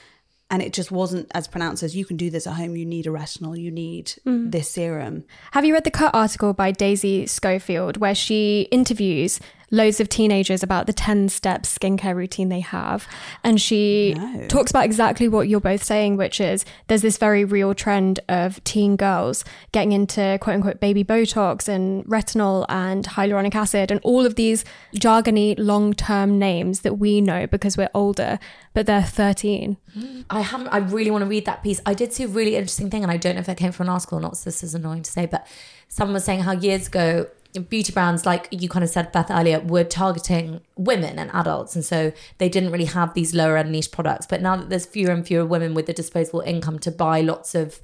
And 0.50 0.60
it 0.60 0.74
just 0.74 0.90
wasn't 0.92 1.30
as 1.34 1.48
pronounced 1.48 1.82
as 1.82 1.96
you 1.96 2.04
can 2.04 2.18
do 2.18 2.28
this 2.28 2.46
at 2.46 2.54
home. 2.54 2.76
You 2.76 2.84
need 2.84 3.06
a 3.06 3.10
retinol. 3.10 3.58
You 3.58 3.70
need 3.70 4.12
mm. 4.26 4.52
this 4.52 4.68
serum. 4.68 5.24
Have 5.52 5.64
you 5.64 5.72
read 5.72 5.84
the 5.84 5.90
cut 5.90 6.14
article 6.14 6.52
by 6.52 6.72
Daisy 6.72 7.26
Schofield 7.26 7.96
where 7.96 8.14
she 8.14 8.68
interviews 8.70 9.40
loads 9.72 9.98
of 9.98 10.08
teenagers 10.08 10.62
about 10.62 10.86
the 10.86 10.92
10 10.92 11.28
step 11.30 11.64
skincare 11.64 12.14
routine 12.14 12.48
they 12.50 12.60
have? 12.60 13.08
And 13.42 13.60
she 13.60 14.14
No. 14.16 14.46
talks 14.46 14.70
about 14.70 14.84
exactly 14.84 15.26
what 15.28 15.48
you're 15.48 15.58
both 15.60 15.82
saying, 15.82 16.16
which 16.16 16.40
is 16.40 16.64
there's 16.86 17.02
this 17.02 17.16
very 17.18 17.44
real 17.44 17.74
trend 17.74 18.20
of 18.28 18.62
teen 18.62 18.94
girls 18.94 19.44
getting 19.72 19.90
into 19.90 20.38
quote 20.40 20.54
unquote 20.56 20.78
baby 20.78 21.02
Botox 21.02 21.66
and 21.66 22.04
retinol 22.04 22.64
and 22.68 23.04
hyaluronic 23.06 23.54
acid 23.56 23.90
and 23.90 23.98
all 24.04 24.24
of 24.24 24.36
these 24.36 24.64
jargony 24.94 25.54
long 25.58 25.92
term 25.94 26.38
names 26.38 26.80
that 26.82 26.98
we 26.98 27.20
know 27.20 27.46
because 27.46 27.76
we're 27.76 27.90
older, 27.94 28.38
but 28.74 28.86
they're 28.86 29.02
13. 29.02 29.76
I 30.30 30.40
haven't. 30.42 30.68
I 30.68 30.78
really 30.78 31.10
want 31.10 31.22
to 31.22 31.26
read 31.28 31.46
that 31.46 31.62
piece. 31.62 31.80
I 31.86 31.94
did 31.94 32.12
see 32.12 32.24
a 32.24 32.28
really 32.28 32.56
interesting 32.56 32.90
thing, 32.90 33.02
and 33.02 33.10
I 33.10 33.16
don't 33.16 33.34
know 33.36 33.40
if 33.40 33.48
it 33.48 33.56
came 33.56 33.72
from 33.72 33.86
an 33.88 33.92
article 33.94 34.18
or 34.18 34.20
not. 34.20 34.36
So 34.36 34.44
this 34.44 34.62
is 34.62 34.74
annoying 34.74 35.02
to 35.02 35.10
say, 35.10 35.26
but 35.26 35.46
someone 35.88 36.14
was 36.14 36.24
saying 36.24 36.40
how 36.40 36.52
years 36.52 36.86
ago, 36.88 37.26
beauty 37.60 37.92
brands, 37.92 38.24
like 38.24 38.48
you 38.50 38.68
kind 38.68 38.82
of 38.82 38.90
said, 38.90 39.12
Beth 39.12 39.30
earlier, 39.30 39.60
were 39.60 39.84
targeting 39.84 40.60
women 40.76 41.18
and 41.18 41.30
adults, 41.32 41.74
and 41.74 41.84
so 41.84 42.12
they 42.38 42.48
didn't 42.48 42.70
really 42.72 42.86
have 42.86 43.14
these 43.14 43.34
lower 43.34 43.56
end 43.56 43.72
niche 43.72 43.90
products. 43.92 44.26
But 44.26 44.40
now 44.42 44.56
that 44.56 44.70
there's 44.70 44.86
fewer 44.86 45.12
and 45.12 45.26
fewer 45.26 45.44
women 45.44 45.74
with 45.74 45.86
the 45.86 45.92
disposable 45.92 46.40
income 46.40 46.78
to 46.80 46.90
buy 46.90 47.20
lots 47.20 47.54
of 47.54 47.80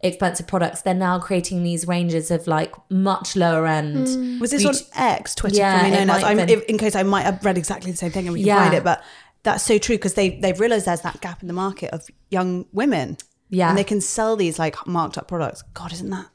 expensive 0.00 0.46
products, 0.46 0.82
they're 0.82 0.94
now 0.94 1.18
creating 1.18 1.64
these 1.64 1.86
ranges 1.88 2.30
of 2.30 2.46
like 2.46 2.72
much 2.90 3.34
lower 3.34 3.66
end. 3.66 4.40
Was 4.40 4.52
this 4.52 4.62
beauty- 4.62 4.84
on 4.96 5.02
X, 5.10 5.34
Twitter, 5.34 5.56
Yeah, 5.56 5.80
formerly 5.80 5.96
it 5.96 6.06
known 6.06 6.10
as? 6.16 6.22
might 6.22 6.28
I'm, 6.30 6.36
been. 6.36 6.48
if, 6.50 6.62
in 6.66 6.78
case 6.78 6.94
I 6.94 7.02
might 7.02 7.22
have 7.22 7.44
read 7.44 7.58
exactly 7.58 7.90
the 7.90 7.96
same 7.96 8.12
thing 8.12 8.26
and 8.26 8.34
we 8.34 8.40
can 8.40 8.46
Yeah. 8.46 8.62
find 8.62 8.74
it, 8.74 8.84
but 8.84 9.02
that's 9.42 9.64
so 9.64 9.78
true 9.78 9.96
because 9.96 10.14
they 10.14 10.38
they've 10.38 10.58
realised 10.60 10.86
there's 10.86 11.00
that 11.00 11.20
gap 11.20 11.42
in 11.42 11.48
the 11.48 11.54
market 11.54 11.90
of 11.92 12.06
young 12.30 12.66
women. 12.72 13.16
Yeah. 13.50 13.70
and 13.70 13.78
they 13.78 13.84
can 13.84 14.02
sell 14.02 14.36
these 14.36 14.58
like 14.58 14.86
marked 14.86 15.16
up 15.16 15.26
products. 15.26 15.62
God, 15.72 15.90
isn't 15.94 16.10
that 16.10 16.26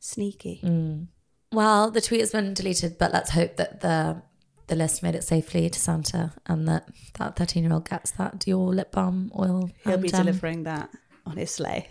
sneaky? 0.00 0.60
Mm. 0.64 1.08
Well, 1.54 1.92
the 1.92 2.00
tweet 2.00 2.18
has 2.18 2.32
been 2.32 2.52
deleted, 2.52 2.98
but 2.98 3.12
let's 3.12 3.30
hope 3.30 3.56
that 3.56 3.80
the 3.80 4.22
the 4.66 4.74
list 4.74 5.02
made 5.02 5.14
it 5.14 5.22
safely 5.22 5.70
to 5.70 5.78
Santa 5.78 6.32
and 6.46 6.66
that 6.66 6.88
that 7.18 7.36
13 7.36 7.62
year 7.62 7.72
old 7.72 7.88
gets 7.88 8.10
that 8.12 8.40
Dior 8.40 8.74
lip 8.74 8.90
balm 8.90 9.30
oil. 9.38 9.70
He'll 9.84 9.92
and, 9.94 10.02
be 10.02 10.12
um, 10.12 10.24
delivering 10.24 10.64
that 10.64 10.90
on 11.24 11.36
his 11.36 11.52
sleigh. 11.52 11.86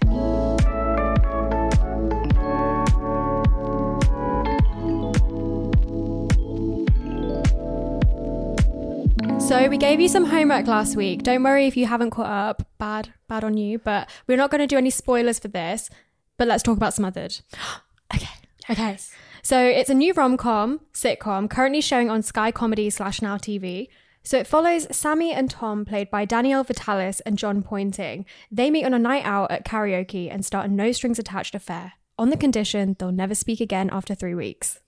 So 9.40 9.70
we 9.70 9.78
gave 9.78 10.02
you 10.02 10.10
some 10.10 10.26
homework 10.26 10.68
last 10.68 10.98
week. 10.98 11.24
Don't 11.24 11.44
worry 11.44 11.68
if 11.68 11.78
you 11.78 11.86
haven't 11.86 12.10
caught 12.10 12.26
up. 12.26 12.68
Bad, 12.80 13.14
bad 13.30 13.46
on 13.46 13.56
you. 13.56 13.80
But 13.80 14.10
we're 14.28 14.38
not 14.38 14.52
going 14.52 14.60
to 14.60 14.68
do 14.68 14.78
any 14.78 14.90
spoilers 14.90 15.40
for 15.40 15.48
this. 15.48 15.90
But 16.38 16.50
let's 16.50 16.64
talk 16.64 16.76
about 16.76 16.94
Smothered. 16.94 17.40
okay. 18.16 18.28
Okay. 18.70 18.98
So 19.46 19.62
it's 19.62 19.90
a 19.90 19.94
new 19.94 20.14
rom 20.14 20.38
com 20.38 20.80
sitcom 20.94 21.50
currently 21.50 21.82
showing 21.82 22.10
on 22.10 22.24
Sky 22.24 22.50
Comedy 22.50 22.90
slash 22.90 23.22
Now 23.22 23.36
TV. 23.36 23.90
So 24.24 24.38
it 24.38 24.48
follows 24.48 24.88
Sammy 24.90 25.34
and 25.34 25.52
Tom, 25.52 25.84
played 25.84 26.10
by 26.10 26.24
Danielle 26.24 26.64
Vitalis 26.64 27.20
and 27.22 27.38
Jon 27.38 27.62
Pointing. 27.62 28.26
They 28.50 28.72
meet 28.72 28.86
on 28.86 28.94
a 28.94 29.00
night 29.00 29.26
out 29.26 29.52
at 29.52 29.66
karaoke 29.66 30.32
and 30.32 30.46
start 30.46 30.68
a 30.68 30.70
no 30.70 30.94
strings 30.94 31.20
attached 31.20 31.56
affair 31.56 31.94
on 32.18 32.30
the 32.30 32.38
condition 32.38 32.96
they'll 33.00 33.12
never 33.12 33.36
speak 33.36 33.60
again 33.62 33.90
after 33.92 34.14
three 34.16 34.36
weeks. 34.36 34.80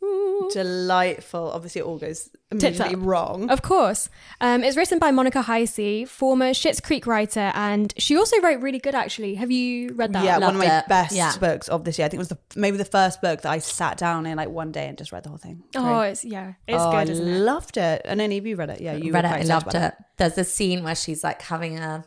Delightful. 0.54 1.52
Obviously, 1.52 1.82
it 1.82 1.86
all 1.86 1.98
goes 1.98 2.30
Tits 2.52 2.64
immediately 2.80 2.96
wrong. 2.96 3.50
Of 3.50 3.62
course. 3.62 4.10
Um, 4.42 4.64
it's 4.64 4.78
written 4.78 5.00
by 5.00 5.12
Monica 5.12 5.42
Heisey, 5.42 6.08
former 6.08 6.52
Schitt's 6.52 6.80
Creek 6.82 7.08
writer, 7.08 7.52
and 7.56 7.94
she 7.98 8.18
also 8.18 8.40
wrote 8.42 8.62
really 8.62 8.80
good, 8.80 8.96
actually. 8.96 9.36
Have 9.36 9.50
you 9.52 9.94
read 9.94 10.14
that? 10.14 10.24
yeah, 10.24 10.38
one 10.38 10.56
of 10.56 10.60
my 10.62 10.80
it. 10.80 10.88
best 10.88 11.16
Yeah. 11.16 11.32
books 11.40 11.68
of 11.68 11.84
this 11.84 11.98
year. 11.98 12.06
I 12.06 12.10
think 12.10 12.20
it 12.20 12.20
was 12.20 12.30
the 12.30 12.38
maybe 12.56 12.78
the 12.78 12.86
first 12.86 13.22
book 13.22 13.42
that 13.42 13.52
I 13.52 13.60
sat 13.60 13.98
down 13.98 14.26
in 14.26 14.38
like 14.38 14.50
one 14.50 14.72
day 14.72 14.88
and 14.88 14.98
just 14.98 15.12
read 15.12 15.24
the 15.24 15.30
whole 15.30 15.38
thing. 15.38 15.64
Oh, 15.76 16.02
it's, 16.02 16.24
yeah. 16.24 16.54
It's 16.68 16.82
Oh, 16.84 16.92
good, 16.92 17.10
I 17.10 17.12
isn't 17.12 17.28
it? 17.28 17.40
loved 17.40 17.78
it. 17.78 18.02
And 18.06 18.22
any 18.22 18.38
of 18.38 18.46
you 18.46 18.56
read 18.56 18.70
it? 18.70 18.82
Yeah, 18.82 18.94
you 18.94 19.12
read 19.12 19.26
it. 19.26 19.32
I 19.32 19.42
loved 19.42 19.70
about 19.74 19.94
it. 19.94 19.94
There's 20.18 20.38
a 20.38 20.44
scene 20.44 20.84
where 20.84 20.96
she's 20.96 21.24
like 21.24 21.42
having 21.42 21.80
a. 21.80 22.06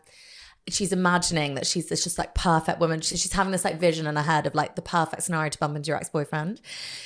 She's 0.71 0.93
imagining 0.93 1.55
that 1.55 1.67
she's 1.67 1.89
this 1.89 2.05
just 2.05 2.19
like 2.19 2.35
perfect 2.35 2.81
woman. 2.81 3.01
She- 3.01 3.17
She's 3.17 3.33
having 3.33 3.53
this 3.53 3.65
like 3.65 3.81
vision 3.81 4.07
in 4.07 4.17
her 4.17 4.23
head 4.23 4.47
of 4.47 4.55
like 4.55 4.77
the 4.77 4.83
perfect 4.83 5.23
scenario 5.23 5.51
to 5.51 5.59
bump 5.59 5.77
into 5.77 5.89
your 5.89 5.97
ex 5.97 6.09
boyfriend. 6.09 6.61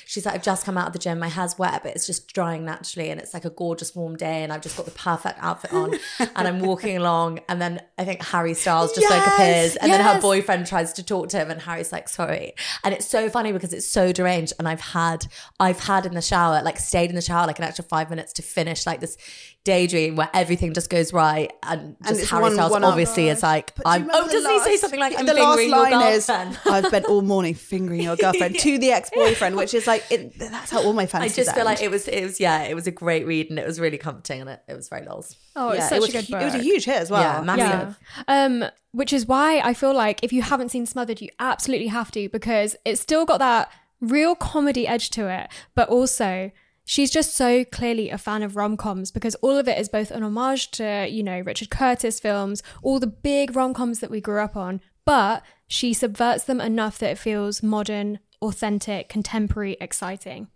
She's 0.07 0.27
like, 0.27 0.35
I've 0.35 0.42
just 0.42 0.64
come 0.64 0.77
out 0.77 0.88
of 0.88 0.92
the 0.92 0.98
gym. 0.98 1.18
My 1.18 1.29
hair's 1.29 1.59
wet, 1.59 1.83
but 1.83 1.94
it's 1.94 2.07
just 2.07 2.33
drying 2.33 2.64
naturally. 2.64 3.11
And 3.11 3.20
it's 3.20 3.33
like 3.35 3.44
a 3.44 3.51
gorgeous 3.51 3.94
warm 3.94 4.16
day. 4.16 4.42
And 4.42 4.53
I've 4.53 4.61
just 4.62 4.77
got 4.77 4.85
the 4.87 4.92
perfect 4.92 5.38
outfit 5.40 5.72
on. 5.72 5.94
and 6.18 6.48
I'm 6.48 6.61
walking 6.61 6.96
along. 6.96 7.40
And 7.48 7.61
then 7.61 7.81
I 7.98 8.05
think 8.05 8.22
Harry 8.22 8.55
Styles 8.55 8.92
just 8.94 9.09
like 9.11 9.27
appears. 9.27 9.77
And 9.77 9.90
then 9.92 10.01
her 10.05 10.20
boyfriend 10.20 10.66
tries 10.66 10.92
to 10.94 11.03
talk 11.03 11.29
to 11.31 11.38
him. 11.38 11.51
And 11.51 11.61
Harry's 11.62 11.92
like, 11.92 12.09
sorry. 12.09 12.55
And 12.85 12.92
it's 12.94 13.07
so 13.07 13.31
funny 13.31 13.53
because 13.53 13.72
it's 13.72 13.88
so 13.88 14.12
deranged. 14.12 14.53
And 14.59 14.68
I've 14.68 14.81
had, 14.81 15.27
I've 15.61 15.81
had 15.81 16.05
in 16.07 16.14
the 16.14 16.22
shower, 16.22 16.62
like 16.62 16.79
stayed 16.79 17.11
in 17.11 17.16
the 17.16 17.22
shower 17.22 17.46
like 17.46 17.59
an 17.59 17.64
extra 17.64 17.85
five 17.85 18.11
minutes 18.11 18.33
to 18.35 18.42
finish 18.42 18.87
like 18.87 19.01
this 19.01 19.16
daydream 19.64 20.16
where 20.16 20.29
everything 20.35 20.75
just 20.75 20.90
goes 20.90 21.12
right 21.12 21.53
and 21.62 21.96
just 22.05 22.22
it's 22.22 22.31
Harry 22.31 22.42
one- 22.42 22.55
Styles 22.55 22.72
one 22.72 22.83
obviously 22.83 23.31
up. 23.31 23.37
is 23.37 23.42
like 23.44 23.72
But 23.77 23.85
do 23.85 23.90
I'm, 23.90 24.03
remember 24.03 24.25
oh 24.27 24.33
doesn't 24.33 24.51
he 24.51 24.59
say 24.61 24.77
something 24.77 24.98
like 24.98 25.14
I'm 25.18 25.25
the 25.27 25.35
fingering 25.35 25.68
your 25.68 25.79
last 25.79 25.92
line 25.92 26.12
is, 26.14 26.27
girlfriend 26.27 26.59
I've 26.66 26.87
spent 26.87 27.05
all 27.07 27.22
morning 27.22 27.55
fingering 27.55 28.01
your 28.03 28.16
girlfriend 28.16 28.59
to 28.61 28.79
the 28.79 28.90
ex-boyfriend, 28.90 29.55
which 29.55 29.72
is 29.75 29.87
like 29.87 30.05
it, 30.11 30.37
that's 30.38 30.70
how 30.72 30.83
all 30.83 30.92
my 30.92 31.05
I 31.05 31.07
fantasies 31.07 31.37
just 31.46 31.55
feel 31.55 31.64
like 31.64 31.81
it 31.81 31.90
was 31.92 32.09
it 32.09 32.25
was 32.25 32.40
yeah 32.40 32.64
it 32.64 32.75
was 32.75 32.88
a 32.88 32.90
great 32.90 33.25
read 33.25 33.51
and 33.51 33.59
it 33.59 33.66
was 33.66 33.79
really 33.79 33.98
comforting 33.98 34.40
and 34.40 34.51
it, 34.51 34.62
it 34.66 34.75
was 34.75 34.88
very 34.88 35.07
lols 35.07 35.37
Oh, 35.55 35.68
it's 35.68 35.79
yeah, 35.81 35.88
such 35.88 35.96
it 35.98 36.01
was, 36.01 36.09
a 36.09 36.12
good 36.12 36.25
hu- 36.25 36.33
book. 36.33 36.42
It 36.42 36.44
was 36.46 36.55
a 36.55 36.62
huge 36.62 36.85
hit 36.87 36.96
as 36.96 37.11
well. 37.11 37.20
Yeah, 37.20 37.42
massive. 37.42 37.98
Yeah. 38.27 38.44
Um, 38.44 38.64
which 38.92 39.12
is 39.12 39.27
why 39.27 39.59
I 39.61 39.75
feel 39.75 39.92
like 39.94 40.25
if 40.25 40.33
you 40.33 40.40
haven't 40.40 40.70
seen 40.70 40.87
Smothered, 40.87 41.20
you 41.20 41.29
absolutely 41.38 41.88
have 41.88 42.11
to 42.12 42.29
because 42.31 42.75
it's 42.87 43.03
still 43.03 43.27
got 43.27 43.38
that 43.38 43.70
real 44.01 44.35
comedy 44.35 44.88
edge 44.88 45.11
to 45.11 45.29
it, 45.29 45.51
but 45.75 45.90
also 45.90 46.51
she's 46.85 47.11
just 47.11 47.35
so 47.35 47.64
clearly 47.64 48.11
a 48.11 48.18
fan 48.18 48.42
of 48.42 48.57
rom-coms 48.57 49.11
because 49.11 49.35
all 49.37 49.57
of 49.57 49.68
it 49.68 49.79
is 49.79 49.88
both 49.88 50.11
an 50.11 50.23
homage 50.23 50.71
to, 50.73 51.07
you 51.09 51.23
know, 51.23 51.40
Richard 51.40 51.71
Curtis 51.71 52.21
films, 52.21 52.62
all 52.83 52.99
the 52.99 53.07
big 53.07 53.55
rom-coms 53.55 54.01
that 54.01 54.11
we 54.11 54.21
grew 54.21 54.40
up 54.40 54.57
on, 54.57 54.81
but 55.05 55.42
she 55.66 55.92
subverts 55.92 56.45
them 56.45 56.61
enough 56.61 56.99
that 56.99 57.11
it 57.11 57.18
feels 57.18 57.62
modern, 57.62 58.18
authentic, 58.40 59.09
contemporary, 59.09 59.77
exciting. 59.81 60.49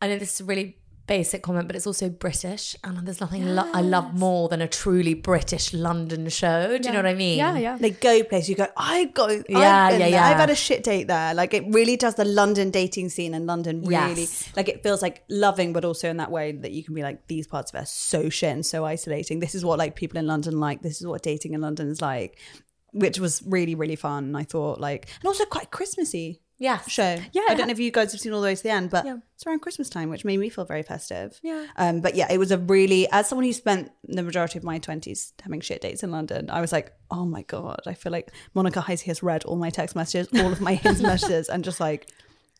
I 0.00 0.08
know 0.08 0.18
this 0.18 0.40
is 0.40 0.46
really 0.46 0.78
basic 1.06 1.42
comment 1.42 1.68
but 1.68 1.76
it's 1.76 1.86
also 1.86 2.08
British 2.08 2.74
and 2.82 3.06
there's 3.06 3.20
nothing 3.20 3.54
lo- 3.54 3.70
I 3.72 3.80
love 3.80 4.14
more 4.18 4.48
than 4.48 4.60
a 4.60 4.66
truly 4.66 5.14
British 5.14 5.72
London 5.72 6.28
show 6.28 6.76
do 6.78 6.88
you 6.88 6.92
know 6.92 6.98
what 6.98 7.06
I 7.06 7.14
mean 7.14 7.38
Yeah, 7.38 7.56
yeah. 7.58 7.76
They 7.78 7.90
go 7.90 8.24
places. 8.24 8.48
You 8.48 8.56
go. 8.56 8.66
I 8.76 9.04
go. 9.04 9.28
Yeah, 9.28 9.36
I've 9.36 9.48
been 9.48 9.58
yeah, 9.58 9.98
there. 9.98 10.08
yeah. 10.08 10.26
I've 10.26 10.36
had 10.38 10.50
a 10.50 10.54
shit 10.56 10.82
date 10.82 11.06
there. 11.08 11.32
Like 11.34 11.54
it 11.54 11.64
really 11.72 11.96
does 11.96 12.14
the 12.16 12.24
London 12.24 12.70
dating 12.70 13.10
scene 13.10 13.34
in 13.34 13.46
London. 13.46 13.82
Really, 13.82 14.22
Yes. 14.22 14.48
like 14.56 14.68
it 14.68 14.82
feels 14.82 15.00
like 15.02 15.22
loving, 15.28 15.72
but 15.72 15.84
also 15.84 16.08
in 16.08 16.16
that 16.16 16.30
way 16.30 16.52
that 16.52 16.72
you 16.72 16.82
can 16.82 16.94
be 16.94 17.02
like, 17.02 17.26
these 17.28 17.46
parts 17.46 17.70
of 17.70 17.76
it 17.76 17.82
are 17.82 17.86
so 17.86 18.28
shit 18.28 18.50
and 18.52 18.64
so 18.66 18.84
isolating. 18.84 19.40
This 19.40 19.54
is 19.54 19.64
what 19.64 19.78
like 19.78 19.94
people 19.96 20.18
in 20.18 20.26
London 20.26 20.58
like. 20.58 20.82
This 20.82 21.00
is 21.00 21.06
what 21.06 21.22
dating 21.22 21.54
in 21.54 21.60
London 21.60 21.88
is 21.88 22.00
like, 22.02 22.38
which 22.92 23.18
was 23.20 23.42
really 23.46 23.74
really 23.74 23.96
fun. 23.96 24.34
I 24.34 24.44
thought 24.44 24.80
like, 24.80 25.08
and 25.20 25.26
also 25.28 25.44
quite 25.44 25.70
Christmassy. 25.70 26.40
Yes. 26.58 26.90
show. 26.90 27.18
Yeah, 27.32 27.42
I 27.48 27.54
don't 27.54 27.66
know 27.66 27.72
if 27.72 27.78
you 27.78 27.90
guys 27.90 28.12
have 28.12 28.20
seen 28.20 28.32
all 28.32 28.40
the 28.40 28.46
way 28.46 28.54
to 28.54 28.62
the 28.62 28.70
end, 28.70 28.90
but 28.90 29.04
Yeah. 29.04 29.18
it's 29.34 29.46
around 29.46 29.60
Christmas 29.60 29.90
time, 29.90 30.08
which 30.08 30.24
made 30.24 30.38
me 30.38 30.48
feel 30.48 30.64
very 30.64 30.82
festive. 30.82 31.38
Yeah. 31.42 31.66
Um, 31.76 32.00
but 32.00 32.14
yeah, 32.14 32.26
it 32.32 32.38
was 32.38 32.50
a 32.50 32.58
really, 32.58 33.06
as 33.12 33.28
someone 33.28 33.44
who 33.44 33.52
spent 33.52 33.90
the 34.04 34.22
majority 34.22 34.58
of 34.58 34.64
my 34.64 34.78
twenties 34.78 35.32
having 35.42 35.60
shit 35.60 35.82
dates 35.82 36.02
in 36.02 36.10
London, 36.10 36.48
I 36.50 36.60
was 36.62 36.72
like, 36.72 36.92
oh 37.10 37.24
my 37.26 37.42
god, 37.42 37.80
I 37.86 37.94
feel 37.94 38.10
like 38.12 38.30
Monica 38.54 38.80
Heisey 38.80 39.04
has 39.06 39.22
read 39.22 39.44
all 39.44 39.56
my 39.56 39.70
text 39.70 39.94
messages, 39.94 40.28
all 40.40 40.50
of 40.52 40.60
my 40.60 40.74
hints 40.82 41.00
messages, 41.02 41.48
and 41.48 41.62
just 41.64 41.78
like 41.80 42.08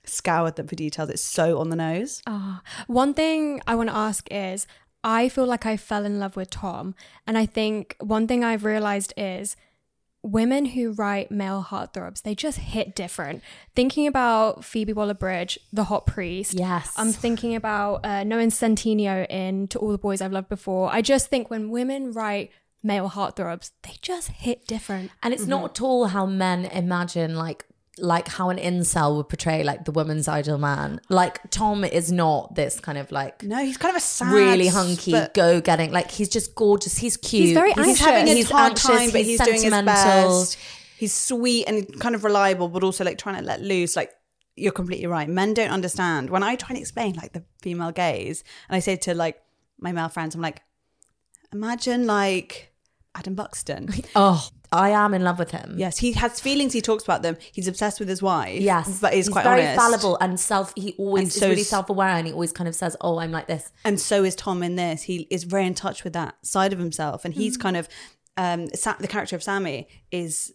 scoured 0.05 0.57
them 0.57 0.67
for 0.69 0.77
details. 0.77 1.09
It's 1.11 1.23
so 1.23 1.59
on 1.59 1.71
the 1.71 1.77
nose. 1.77 2.23
Ah, 2.27 2.63
one 2.87 3.15
thing 3.15 3.61
I 3.67 3.75
want 3.75 3.89
to 3.89 3.97
ask 3.97 4.29
is 4.31 4.67
I 5.03 5.29
feel 5.29 5.47
like 5.47 5.67
I 5.67 5.77
fell 5.77 6.05
in 6.05 6.19
love 6.19 6.37
with 6.37 6.51
Tom. 6.51 6.95
And 7.27 7.39
I 7.39 7.47
think 7.47 7.97
one 8.01 8.27
thing 8.27 8.45
I've 8.45 8.65
realized 8.65 9.15
is 9.17 9.57
women 10.27 10.67
who 10.67 10.93
write 10.93 11.31
male 11.31 11.67
heartthrobs, 11.69 12.23
they 12.23 12.35
just 12.35 12.59
hit 12.59 12.95
different. 12.95 13.43
Thinking 13.75 14.07
about 14.07 14.65
Phoebe 14.65 14.93
Waller-Bridge, 14.93 15.59
the 15.73 15.85
hot 15.85 16.07
priest. 16.07 16.55
Yes. 16.55 16.93
I'm 16.97 17.13
thinking 17.13 17.55
about 17.55 18.05
uh, 18.05 18.25
Noah 18.25 18.47
Centineo 18.47 19.27
in 19.31 19.69
To 19.69 19.79
All 19.79 19.93
the 19.93 19.99
Boys 19.99 20.21
I've 20.21 20.33
Loved 20.33 20.49
Before. 20.49 20.91
I 20.93 21.01
just 21.01 21.29
think 21.29 21.51
when 21.51 21.71
women 21.71 22.13
write 22.13 22.51
male 22.83 23.11
heartthrobs, 23.11 23.71
they 23.83 23.95
just 24.03 24.29
hit 24.29 24.67
different. 24.67 25.11
And 25.23 25.33
it's 25.33 25.47
not 25.47 25.71
at 25.71 25.81
all 25.81 26.07
how 26.07 26.27
men 26.27 26.67
imagine 26.67 27.37
like 27.37 27.65
like 27.99 28.29
how 28.29 28.51
an 28.51 28.59
incel 28.59 29.17
would 29.17 29.29
portray 29.29 29.63
like 29.65 29.85
the 29.85 29.93
woman's 29.93 30.29
ideal 30.29 30.59
man. 30.59 31.01
Like 31.09 31.51
Tom 31.51 31.85
is 31.85 32.13
not 32.13 32.55
this 32.55 32.79
kind 32.81 32.99
of 32.99 33.11
like 33.11 33.43
No, 33.43 33.65
he's 33.65 33.77
kind 33.77 33.91
of 33.91 33.97
a 33.97 34.05
sad, 34.05 34.33
really 34.33 34.67
hunky, 34.67 35.15
go 35.35 35.61
getting. 35.61 35.93
Like 35.93 36.11
he's 36.11 36.29
just 36.29 36.55
gorgeous. 36.55 36.99
He's 36.99 37.17
cute. 37.17 37.47
He's 37.47 37.55
very 37.55 37.73
he's 37.73 37.99
having 37.99 38.29
a 38.29 38.35
He's 38.35 38.51
hard 38.51 38.73
anxious, 38.73 38.87
time, 38.87 39.11
but 39.11 39.23
he's, 39.23 39.41
doing 39.41 39.63
his 39.63 39.71
best. 39.71 40.59
He's 40.99 41.15
sweet 41.15 41.65
and 41.67 42.01
kind 42.01 42.15
of 42.15 42.25
reliable, 42.25 42.69
but 42.69 42.83
also 42.83 43.05
like 43.05 43.19
trying 43.19 43.37
to 43.37 43.45
let 43.45 43.63
loose. 43.63 43.97
Like 43.97 44.13
you're 44.57 44.73
completely 44.73 45.07
right. 45.07 45.29
Men 45.29 45.55
don't 45.55 45.71
understand. 45.71 46.31
When 46.31 46.43
I 46.43 46.57
try 46.57 46.71
and 46.71 46.79
explain 46.79 47.15
like 47.15 47.33
the 47.33 47.45
female 47.63 47.93
gaze, 47.93 48.45
and 48.69 48.77
I 48.77 48.81
say 48.81 48.97
to 48.97 49.15
like 49.15 49.41
my 49.79 49.93
male 49.93 50.09
friends, 50.09 50.35
I'm 50.35 50.41
like, 50.41 50.63
imagine 51.53 52.07
like 52.07 52.73
Adam 53.15 53.35
Buxton. 53.35 53.89
Oh, 54.15 54.49
I 54.73 54.91
am 54.91 55.15
in 55.15 55.23
love 55.25 55.39
with 55.39 55.51
him. 55.53 55.75
yes, 55.79 55.99
he 55.99 56.13
has 56.13 56.41
feelings. 56.41 56.73
He 56.73 56.81
talks 56.81 57.05
about 57.05 57.23
them. 57.23 57.37
He's 57.53 57.69
obsessed 57.69 57.99
with 58.01 58.09
his 58.09 58.23
wife. 58.23 58.61
Yes, 58.61 59.01
but 59.01 59.15
he's, 59.15 59.29
quite 59.29 59.45
very 59.45 59.63
honest. 59.63 59.77
fallible 59.77 60.17
and 60.21 60.39
self. 60.41 60.73
He 60.77 60.95
always 60.99 61.23
And 61.23 61.29
is 61.29 61.35
so 61.35 61.49
really 61.49 61.61
is- 61.63 61.69
self-aware, 61.69 62.09
and 62.09 62.27
he 62.27 62.33
always 62.33 62.53
kind 62.53 62.69
of 62.69 62.75
says, 62.75 62.97
"Oh, 63.01 63.19
I'm 63.19 63.33
like 63.33 63.47
this." 63.47 63.71
and 63.85 64.01
so 64.01 64.25
is 64.25 64.35
Tom 64.35 64.63
in 64.63 64.77
this. 64.77 65.03
He 65.03 65.27
is 65.31 65.45
very 65.45 65.67
in 65.67 65.75
touch 65.75 66.05
with 66.05 66.13
that 66.15 66.35
side 66.43 66.73
of 66.73 66.79
himself, 66.79 67.25
and 67.25 67.35
Mm. 67.35 67.39
he's 67.39 67.57
kind 67.57 67.77
of 67.77 67.89
um, 68.39 68.67
the 68.67 69.09
character 69.09 69.35
of 69.35 69.43
Sammy 69.43 69.89
is 70.11 70.53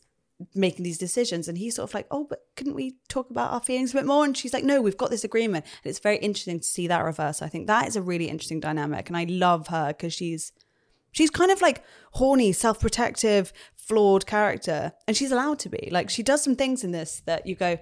making 0.55 0.83
these 0.83 0.97
decisions, 0.97 1.47
and 1.47 1.57
he's 1.57 1.75
sort 1.75 1.89
of 1.89 1.93
like, 1.93 2.07
"Oh, 2.11 2.25
but 2.29 2.39
couldn't 2.55 2.73
we 2.75 2.95
talk 3.09 3.29
about 3.29 3.51
our 3.53 3.59
feelings 3.61 3.91
a 3.91 3.97
bit 3.97 4.05
more?" 4.05 4.23
And 4.25 4.35
she's 4.37 4.53
like, 4.53 4.63
"No, 4.63 4.81
we've 4.81 4.97
got 4.97 5.09
this 5.09 5.23
agreement." 5.23 5.65
And 5.83 5.89
it's 5.89 5.99
very 5.99 6.17
interesting 6.17 6.59
to 6.59 6.65
see 6.65 6.87
that 6.87 7.03
reverse. 7.03 7.41
I 7.41 7.47
think 7.47 7.67
that 7.67 7.87
is 7.87 7.95
a 7.95 8.01
really 8.01 8.27
interesting 8.29 8.59
dynamic, 8.59 9.07
and 9.09 9.17
I 9.17 9.23
love 9.25 9.67
her 9.67 9.87
because 9.89 10.13
she's 10.13 10.51
she's 11.13 11.29
kind 11.29 11.51
of 11.51 11.61
like 11.61 11.83
horny, 12.13 12.51
self-protective, 12.53 13.51
flawed 13.91 14.25
character, 14.25 14.93
and 15.07 15.15
she's 15.17 15.31
allowed 15.31 15.59
to 15.59 15.69
be. 15.69 15.89
Like 15.91 16.09
she 16.09 16.23
does 16.23 16.43
some 16.43 16.55
things 16.55 16.83
in 16.83 16.91
this 16.91 17.21
that 17.25 17.45
you 17.45 17.55
go, 17.55 17.77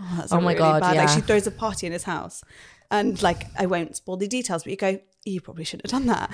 "Oh, 0.00 0.14
that's 0.16 0.32
Oh 0.32 0.36
not 0.36 0.44
my 0.44 0.52
really 0.52 0.58
God, 0.58 0.80
bad." 0.80 0.96
Like 0.96 1.08
she 1.08 1.20
throws 1.20 1.46
a 1.46 1.50
party 1.50 1.86
in 1.86 1.92
his 1.92 2.04
house. 2.04 2.42
And 2.90 3.22
like, 3.22 3.46
I 3.58 3.64
won't 3.64 3.96
spoil 3.96 4.18
the 4.18 4.28
details, 4.28 4.64
but 4.64 4.70
you 4.70 4.76
go, 4.76 4.98
you 5.24 5.40
probably 5.40 5.64
shouldn't 5.64 5.90
have 5.90 5.98
done 5.98 6.08
that. 6.08 6.28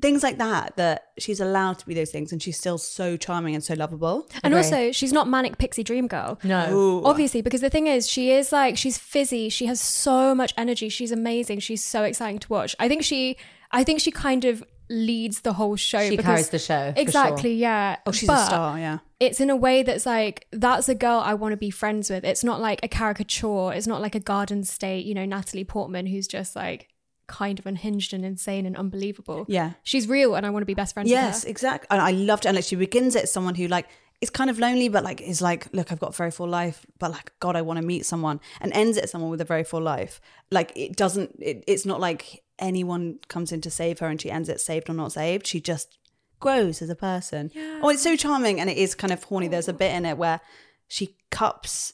Things 0.00 0.22
like 0.22 0.38
that, 0.38 0.76
that 0.76 1.08
she's 1.18 1.40
allowed 1.40 1.80
to 1.80 1.86
be 1.86 1.94
those 1.94 2.10
things 2.12 2.30
and 2.30 2.40
she's 2.40 2.56
still 2.56 2.78
so 2.78 3.16
charming 3.16 3.56
and 3.56 3.64
so 3.64 3.74
lovable. 3.74 4.28
And 4.44 4.54
Agree. 4.54 4.62
also, 4.64 4.92
she's 4.92 5.12
not 5.12 5.26
manic 5.26 5.58
pixie 5.58 5.82
dream 5.82 6.06
girl. 6.06 6.38
No, 6.44 7.02
Obviously, 7.04 7.42
because 7.42 7.60
the 7.60 7.70
thing 7.70 7.88
is, 7.88 8.08
she 8.08 8.30
is 8.30 8.52
like 8.52 8.76
she's 8.76 8.98
fizzy. 8.98 9.48
She 9.48 9.66
has 9.66 9.80
so 9.80 10.32
much 10.32 10.54
energy. 10.56 10.88
She's 10.90 11.10
amazing. 11.10 11.58
She's 11.58 11.82
so 11.82 12.04
exciting 12.04 12.38
to 12.38 12.48
watch. 12.48 12.76
I 12.78 12.86
think 12.88 13.02
she, 13.02 13.36
I 13.72 13.82
think 13.82 13.98
she 13.98 14.12
kind 14.12 14.44
of 14.44 14.62
leads 14.88 15.40
the 15.40 15.52
whole 15.54 15.76
show. 15.76 16.02
She 16.08 16.10
because- 16.16 16.24
carries 16.24 16.48
the 16.50 16.58
show, 16.58 16.92
for 16.92 17.00
Exactly. 17.00 17.54
Yeah. 17.54 17.96
Oh, 18.06 18.12
she's 18.12 18.28
a 18.28 18.36
star, 18.36 18.78
yeah. 18.78 18.98
It's 19.18 19.40
in 19.40 19.50
a 19.50 19.56
way 19.56 19.82
that's 19.82 20.06
like 20.06 20.46
that's 20.52 20.88
a 20.88 20.94
girl 20.94 21.20
I 21.24 21.34
want 21.34 21.52
to 21.52 21.56
be 21.56 21.70
friends 21.70 22.10
with. 22.10 22.24
It's 22.24 22.44
not 22.44 22.60
like 22.60 22.80
a 22.82 22.88
caricature. 22.88 23.72
It's 23.72 23.86
not 23.86 24.00
like 24.00 24.14
a 24.14 24.20
Garden 24.20 24.62
State, 24.64 25.06
you 25.06 25.14
know, 25.14 25.24
Natalie 25.24 25.64
Portman 25.64 26.06
who's 26.06 26.28
just 26.28 26.54
like 26.54 26.88
kind 27.26 27.58
of 27.58 27.66
unhinged 27.66 28.12
and 28.12 28.24
insane 28.24 28.66
and 28.66 28.76
unbelievable. 28.76 29.46
Yeah. 29.48 29.72
She's 29.82 30.06
real, 30.06 30.34
and 30.36 30.44
I 30.46 30.50
want 30.50 30.62
to 30.62 30.66
be 30.66 30.74
best 30.74 30.94
friends 30.94 31.10
Yes, 31.10 31.36
with 31.38 31.44
her. 31.44 31.50
exactly. 31.50 31.86
And 31.90 32.00
I 32.00 32.10
loved 32.12 32.44
it. 32.44 32.48
And 32.48 32.56
like 32.56 32.64
she 32.64 32.76
begins 32.76 33.16
it 33.16 33.24
as 33.24 33.32
someone 33.32 33.54
who 33.54 33.66
like 33.68 33.88
is 34.20 34.30
kind 34.30 34.48
of 34.50 34.58
lonely, 34.58 34.88
but 34.88 35.02
like 35.02 35.20
is 35.20 35.42
like, 35.42 35.66
look, 35.72 35.90
I've 35.92 35.98
got 35.98 36.10
a 36.10 36.16
very 36.16 36.30
full 36.30 36.48
life, 36.48 36.86
but 36.98 37.10
like, 37.10 37.32
God, 37.40 37.56
I 37.56 37.62
want 37.62 37.78
to 37.80 37.84
meet 37.84 38.06
someone, 38.06 38.40
and 38.60 38.72
ends 38.74 38.96
it 38.96 39.08
someone 39.10 39.30
with 39.30 39.40
a 39.40 39.44
very 39.44 39.64
full 39.64 39.82
life. 39.82 40.20
Like 40.50 40.72
it 40.76 40.94
doesn't. 40.96 41.36
It, 41.40 41.64
it's 41.66 41.84
not 41.86 42.00
like 42.00 42.42
anyone 42.58 43.18
comes 43.28 43.52
in 43.52 43.60
to 43.62 43.70
save 43.70 43.98
her, 44.00 44.06
and 44.08 44.20
she 44.20 44.30
ends 44.30 44.48
it 44.48 44.60
saved 44.60 44.88
or 44.90 44.94
not 44.94 45.12
saved. 45.12 45.46
She 45.46 45.60
just 45.60 45.98
grows 46.40 46.82
as 46.82 46.90
a 46.90 46.94
person. 46.96 47.50
Oh, 47.82 47.88
it's 47.88 48.02
so 48.02 48.16
charming, 48.16 48.60
and 48.60 48.68
it 48.70 48.76
is 48.76 48.94
kind 48.94 49.12
of 49.12 49.22
horny. 49.24 49.48
There's 49.48 49.68
a 49.68 49.72
bit 49.72 49.94
in 49.94 50.04
it 50.04 50.16
where 50.18 50.40
she 50.88 51.16
cups 51.30 51.92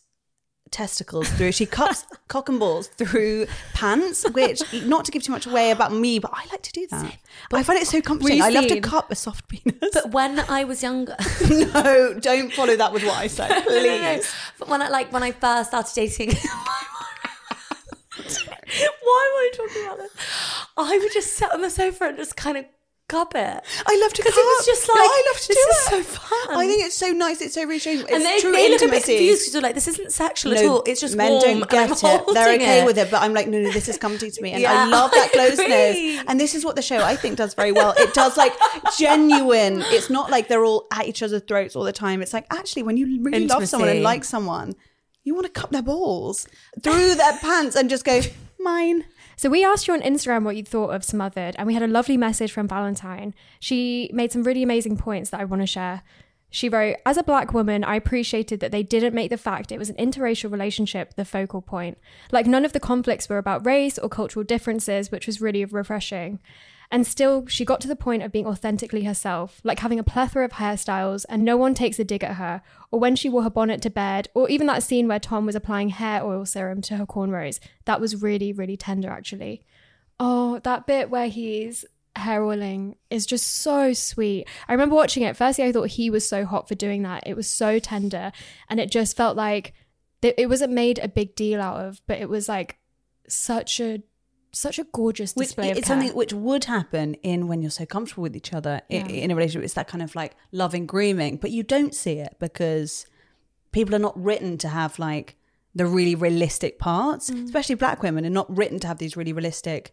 testicles 0.70 1.28
through 1.32 1.52
she 1.52 1.66
cups 1.66 2.06
cock 2.28 2.48
and 2.48 2.58
balls 2.58 2.86
through 2.88 3.46
pants 3.74 4.24
which 4.30 4.62
not 4.86 5.04
to 5.04 5.12
give 5.12 5.22
too 5.22 5.30
much 5.30 5.44
away 5.46 5.70
about 5.70 5.92
me 5.92 6.18
but 6.18 6.30
i 6.32 6.46
like 6.50 6.62
to 6.62 6.72
do 6.72 6.86
that 6.90 7.14
But 7.50 7.60
i 7.60 7.62
find 7.62 7.78
it 7.78 7.86
so 7.86 8.00
comforting 8.00 8.40
i 8.40 8.48
love 8.48 8.66
to 8.68 8.80
cup 8.80 9.10
a 9.10 9.14
soft 9.14 9.48
penis 9.48 9.74
But 9.92 10.12
when 10.12 10.40
I 10.48 10.64
was 10.64 10.82
younger, 10.82 11.14
no 11.50 12.14
don't 12.18 12.50
follow 12.54 12.74
that 12.74 12.90
with 12.90 13.04
what 13.04 13.18
i 13.18 13.26
say 13.26 13.48
No, 13.50 13.58
no, 13.58 13.64
no. 13.64 14.14
please 14.14 14.32
But 14.58 14.68
when 14.68 14.80
I 14.80 14.88
like 14.88 15.12
when 15.12 15.22
I 15.22 15.32
first 15.32 15.68
started 15.68 15.94
dating, 15.94 16.30
why 19.02 19.28
am 19.28 19.36
I 19.36 19.50
talking 19.54 19.84
about 19.84 19.98
this? 19.98 20.10
I 20.76 20.98
would 20.98 21.12
just 21.12 21.34
sit 21.34 21.52
on 21.52 21.60
the 21.62 21.70
sofa 21.70 22.04
and 22.04 22.16
just 22.16 22.36
kind 22.36 22.56
of 22.58 22.64
cup 23.08 23.34
it. 23.34 23.40
i 23.86 23.98
love 24.00 24.10
to 24.14 24.22
because 24.22 24.32
it 24.32 24.40
was 24.40 24.64
just 24.64 24.88
like 24.88 24.96
no, 24.96 25.02
i 25.02 25.22
love 25.30 25.38
to 25.38 25.48
this 25.48 25.56
do 25.56 25.96
is 25.96 26.02
it 26.02 26.06
so 26.06 26.18
fun. 26.18 26.56
i 26.56 26.66
think 26.66 26.82
it's 26.82 26.94
so 26.94 27.08
nice 27.08 27.42
it's 27.42 27.52
so 27.52 27.64
reassuring 27.66 27.98
it's 28.00 28.10
and 28.10 28.24
they, 28.24 28.40
true 28.40 28.52
they 28.52 28.70
look 28.70 28.80
a 28.80 28.84
bit 28.86 28.94
intimacy. 28.94 29.12
confused 29.16 29.40
because 29.42 29.52
they're 29.52 29.60
like, 29.60 29.74
this 29.74 29.88
isn't 29.88 30.12
sexual 30.12 30.54
at 30.54 30.64
No, 30.64 30.76
all. 30.76 30.82
It's 30.86 30.98
just 30.98 31.14
men 31.14 31.32
warm 31.32 31.42
don't 31.42 31.52
and 31.54 31.62
I'm 31.64 31.88
get 31.88 32.02
it. 32.04 32.22
They're 32.32 32.54
okay 32.54 32.80
it. 32.80 32.86
with 32.86 32.96
it, 32.96 33.10
but 33.10 33.20
I'm 33.20 33.34
like, 33.34 33.48
no, 33.48 33.58
no, 33.60 33.70
this 33.70 33.88
is 33.90 33.98
comfy 33.98 34.30
to 34.30 34.40
me, 34.42 34.52
and 34.52 34.62
Yeah, 34.62 34.72
I 34.72 34.86
love 34.86 35.10
that 35.10 35.30
closeness. 35.32 36.24
And 36.26 36.40
this 36.40 36.54
is 36.54 36.64
what 36.64 36.74
the 36.76 36.80
show 36.80 36.98
I 37.04 37.16
think 37.16 37.36
does 37.36 37.52
very 37.52 37.72
well. 37.72 37.92
It 37.98 38.14
does 38.14 38.38
like 38.38 38.54
genuine. 38.98 39.82
It's 39.88 40.08
not 40.08 40.30
like 40.30 40.48
they're 40.48 40.64
all 40.64 40.86
at 40.90 41.06
each 41.06 41.22
other's 41.22 41.42
throats 41.42 41.76
all 41.76 41.84
the 41.84 41.92
time. 41.92 42.22
It's 42.22 42.32
like 42.32 42.46
actually 42.50 42.82
when 42.84 42.96
you 42.96 43.22
really 43.22 43.46
love 43.46 43.68
someone 43.68 43.90
and 43.90 44.02
like 44.02 44.24
someone, 44.24 44.74
you 45.24 45.34
want 45.34 45.46
to 45.52 45.52
cup 45.52 45.70
their 45.70 45.82
balls 45.82 46.48
through 46.82 47.14
their 47.16 47.36
pants 47.38 47.76
and 47.76 47.90
just 47.90 48.04
go 48.06 48.22
mine. 48.62 49.04
So 49.36 49.48
we 49.48 49.64
asked 49.64 49.88
you 49.88 49.94
on 49.94 50.02
Instagram 50.02 50.44
what 50.44 50.56
you 50.56 50.64
thought 50.64 50.94
of 50.94 51.04
Smothered, 51.04 51.56
and 51.58 51.66
we 51.66 51.74
had 51.74 51.82
a 51.82 51.88
lovely 51.88 52.16
message 52.16 52.52
from 52.52 52.68
Valentine. 52.68 53.34
She 53.60 54.10
made 54.12 54.32
some 54.32 54.42
really 54.42 54.62
amazing 54.62 54.96
points 54.96 55.30
that 55.30 55.40
I 55.40 55.44
want 55.44 55.62
to 55.62 55.66
share. 55.66 56.02
She 56.50 56.68
wrote, 56.68 56.96
As 57.06 57.16
a 57.16 57.22
black 57.22 57.54
woman, 57.54 57.82
I 57.82 57.96
appreciated 57.96 58.60
that 58.60 58.72
they 58.72 58.82
didn't 58.82 59.14
make 59.14 59.30
the 59.30 59.38
fact 59.38 59.72
it 59.72 59.78
was 59.78 59.88
an 59.88 59.96
interracial 59.96 60.52
relationship 60.52 61.14
the 61.14 61.24
focal 61.24 61.62
point. 61.62 61.98
Like, 62.30 62.46
none 62.46 62.64
of 62.64 62.74
the 62.74 62.80
conflicts 62.80 63.28
were 63.28 63.38
about 63.38 63.64
race 63.64 63.98
or 63.98 64.10
cultural 64.10 64.44
differences, 64.44 65.10
which 65.10 65.26
was 65.26 65.40
really 65.40 65.64
refreshing. 65.64 66.40
And 66.92 67.06
still, 67.06 67.46
she 67.46 67.64
got 67.64 67.80
to 67.80 67.88
the 67.88 67.96
point 67.96 68.22
of 68.22 68.30
being 68.30 68.46
authentically 68.46 69.04
herself, 69.04 69.62
like 69.64 69.78
having 69.78 69.98
a 69.98 70.04
plethora 70.04 70.44
of 70.44 70.52
hairstyles, 70.52 71.24
and 71.30 71.42
no 71.42 71.56
one 71.56 71.72
takes 71.72 71.98
a 71.98 72.04
dig 72.04 72.22
at 72.22 72.36
her, 72.36 72.60
or 72.90 73.00
when 73.00 73.16
she 73.16 73.30
wore 73.30 73.44
her 73.44 73.50
bonnet 73.50 73.80
to 73.82 73.90
bed, 73.90 74.28
or 74.34 74.50
even 74.50 74.66
that 74.66 74.82
scene 74.82 75.08
where 75.08 75.18
Tom 75.18 75.46
was 75.46 75.54
applying 75.54 75.88
hair 75.88 76.22
oil 76.22 76.44
serum 76.44 76.82
to 76.82 76.98
her 76.98 77.06
cornrows. 77.06 77.60
That 77.86 77.98
was 77.98 78.20
really, 78.20 78.52
really 78.52 78.76
tender, 78.76 79.08
actually. 79.08 79.64
Oh, 80.20 80.58
that 80.64 80.86
bit 80.86 81.08
where 81.08 81.28
he's 81.28 81.86
hair 82.14 82.44
oiling 82.44 82.96
is 83.08 83.24
just 83.24 83.48
so 83.48 83.94
sweet. 83.94 84.46
I 84.68 84.72
remember 84.72 84.94
watching 84.94 85.22
it. 85.22 85.34
Firstly, 85.34 85.64
I 85.64 85.72
thought 85.72 85.88
he 85.88 86.10
was 86.10 86.28
so 86.28 86.44
hot 86.44 86.68
for 86.68 86.74
doing 86.74 87.04
that. 87.04 87.22
It 87.24 87.36
was 87.36 87.48
so 87.48 87.78
tender, 87.78 88.32
and 88.68 88.78
it 88.78 88.90
just 88.90 89.16
felt 89.16 89.34
like 89.34 89.72
it 90.20 90.48
wasn't 90.50 90.74
made 90.74 90.98
a 90.98 91.08
big 91.08 91.34
deal 91.36 91.58
out 91.58 91.80
of, 91.80 92.02
but 92.06 92.18
it 92.18 92.28
was 92.28 92.50
like 92.50 92.76
such 93.26 93.80
a 93.80 94.02
such 94.52 94.78
a 94.78 94.84
gorgeous 94.92 95.34
Which 95.34 95.48
display 95.48 95.70
of 95.70 95.78
it's 95.78 95.86
care. 95.86 95.96
something 95.96 96.14
which 96.16 96.32
would 96.32 96.64
happen 96.64 97.14
in 97.22 97.48
when 97.48 97.62
you're 97.62 97.70
so 97.70 97.86
comfortable 97.86 98.22
with 98.22 98.36
each 98.36 98.52
other 98.52 98.82
Yeah. 98.90 99.06
in 99.06 99.30
a 99.30 99.34
relationship. 99.34 99.64
It's 99.64 99.74
that 99.74 99.88
kind 99.88 100.02
of 100.02 100.14
like 100.14 100.36
loving 100.52 100.84
grooming, 100.86 101.36
but 101.38 101.50
you 101.50 101.62
don't 101.62 101.94
see 101.94 102.18
it 102.18 102.36
because 102.38 103.06
people 103.72 103.94
are 103.94 103.98
not 103.98 104.20
written 104.22 104.58
to 104.58 104.68
have 104.68 104.98
like 104.98 105.36
the 105.74 105.86
really 105.86 106.14
realistic 106.14 106.78
parts, 106.78 107.30
Mm. 107.30 107.44
especially 107.46 107.76
black 107.76 108.02
women 108.02 108.26
are 108.26 108.30
not 108.30 108.54
written 108.54 108.78
to 108.80 108.86
have 108.86 108.98
these 108.98 109.16
really 109.16 109.32
realistic 109.32 109.92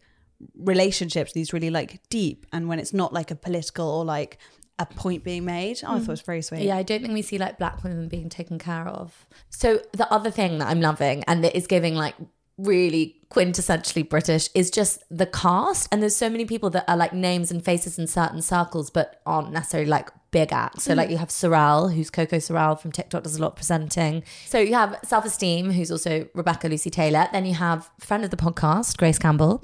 relationships, 0.58 1.32
these 1.34 1.54
really 1.54 1.70
like 1.70 2.02
deep. 2.10 2.46
And 2.52 2.68
when 2.68 2.80
it's 2.80 2.94
not 2.94 3.14
like 3.14 3.32
a 3.32 3.36
political 3.36 3.88
or 3.88 4.04
like 4.06 4.38
a 4.78 4.86
point 4.86 5.24
being 5.24 5.46
made, 5.46 5.80
oh, 5.86 5.96
I 5.96 6.00
thought 6.00 6.08
it 6.08 6.08
was 6.10 6.22
very 6.22 6.42
sweet. 6.42 6.62
Yeah, 6.64 6.78
I 6.78 6.84
don't 6.84 7.02
think 7.02 7.14
we 7.14 7.22
see 7.22 7.38
like 7.38 7.58
black 7.58 7.84
women 7.84 8.08
being 8.08 8.30
taken 8.30 8.58
care 8.60 8.88
of. 8.88 9.26
So 9.50 9.82
the 9.94 10.12
other 10.12 10.32
thing 10.32 10.58
that 10.60 10.68
I'm 10.68 10.82
loving 10.82 11.24
and 11.28 11.44
that 11.44 11.56
is 11.56 11.68
giving 11.68 11.96
like 11.96 12.16
really 12.60 13.16
quintessentially 13.32 14.08
British 14.08 14.50
is 14.54 14.70
just 14.70 15.04
the 15.10 15.26
cast. 15.26 15.88
And 15.92 16.02
there's 16.02 16.16
so 16.16 16.30
many 16.30 16.46
people 16.46 16.70
that 16.72 16.86
are 16.88 16.98
like 16.98 17.14
names 17.14 17.52
and 17.52 17.64
faces 17.64 17.98
in 17.98 18.08
certain 18.08 18.42
circles, 18.42 18.90
but 18.90 19.22
aren't 19.26 19.52
necessarily 19.52 19.90
like 19.90 20.10
big 20.32 20.52
acts. 20.54 20.84
So 20.84 20.94
like 20.94 21.10
you 21.10 21.18
have 21.18 21.32
Sorrel, 21.32 21.90
who's 21.90 22.10
Coco 22.10 22.40
Sorrel 22.40 22.76
from 22.76 22.92
TikTok, 22.92 23.24
does 23.24 23.36
a 23.38 23.42
lot 23.42 23.48
of 23.52 23.56
presenting. 23.56 24.24
So 24.46 24.60
you 24.60 24.74
have 24.74 24.98
Self 25.04 25.26
Esteem, 25.26 25.72
who's 25.72 25.92
also 25.92 26.28
Rebecca 26.34 26.68
Lucy 26.68 26.90
Taylor. 26.90 27.28
Then 27.32 27.46
you 27.46 27.54
have 27.56 27.90
friend 28.00 28.24
of 28.24 28.30
the 28.32 28.38
podcast, 28.38 28.98
Grace 28.98 29.18
Campbell. 29.20 29.62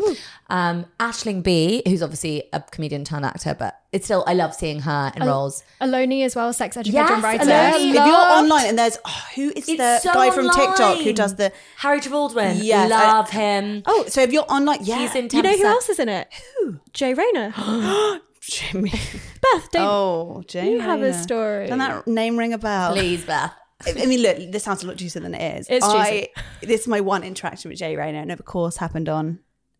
Um, 0.49 0.85
Aisling 0.99 1.43
Bea, 1.43 1.81
who's 1.87 2.01
obviously 2.03 2.43
a 2.53 2.61
comedian 2.61 3.03
turned 3.03 3.25
actor, 3.25 3.55
but 3.57 3.79
it's 3.91 4.05
still 4.05 4.23
I 4.27 4.33
love 4.33 4.53
seeing 4.53 4.81
her 4.81 5.11
in 5.15 5.23
roles. 5.23 5.63
Oloni 5.81 6.23
as 6.25 6.35
well, 6.35 6.51
sex 6.53 6.75
educator 6.77 6.97
Yes, 7.03 7.11
and 7.11 7.23
writer. 7.23 7.43
Oloni. 7.45 7.89
If 7.89 7.93
you're 7.95 8.05
Loved. 8.05 8.43
online 8.43 8.65
and 8.67 8.77
there's 8.79 8.97
oh, 9.05 9.23
who 9.35 9.49
is 9.55 9.67
It's 9.69 9.77
the 9.77 9.99
so 9.99 10.13
guy 10.13 10.31
from 10.31 10.45
TikTok 10.49 10.77
who 10.95 10.99
online. 10.99 11.15
does 11.15 11.35
the 11.35 11.51
Harry 11.77 12.01
Baldwin. 12.01 12.57
Yes, 12.61 12.91
I- 12.91 13.07
love 13.07 13.29
him. 13.29 13.83
oh, 13.85 14.05
so 14.07 14.21
if 14.21 14.31
you're 14.33 14.45
online, 14.49 14.79
yeah, 14.83 14.99
He's 14.99 15.15
in. 15.15 15.27
10%. 15.29 15.33
You 15.33 15.41
know 15.43 15.57
who 15.57 15.65
else 15.65 15.89
is 15.89 15.99
in 15.99 16.09
it? 16.09 16.27
Who? 16.59 16.79
Jay 16.93 17.13
Rayner. 17.13 17.53
Jimmy. 18.49 18.89
Beth, 19.41 19.71
don't 19.71 19.81
Oh, 19.87 20.43
Jay. 20.47 20.71
you 20.71 20.79
have 20.79 20.99
a 21.01 21.05
Rayner. 21.05 21.13
story? 21.23 21.63
Doesn't 21.67 21.79
that 21.79 22.07
name 22.07 22.37
ring 22.37 22.53
a 22.53 22.57
bell? 22.57 22.93
Please, 22.93 23.23
Beth. 23.25 23.53
I 23.85 23.93
I 24.01 24.05
mean, 24.05 24.21
look, 24.21 24.37
this 24.51 24.63
sounds 24.63 24.83
a 24.83 24.87
lot 24.87 24.95
juicier 24.97 25.21
than 25.21 25.33
it 25.35 25.59
is. 25.59 25.67
It's 25.69 25.85
I, 25.85 26.29
this 26.61 26.81
is 26.81 26.87
my 26.87 27.01
one 27.01 27.23
interaction 27.23 27.69
with 27.69 27.79
Jay 27.79 27.95
Rayner, 27.95 28.19
and 28.19 28.31
of 28.31 28.43
course, 28.45 28.77
happened 28.77 29.09
on 29.09 29.39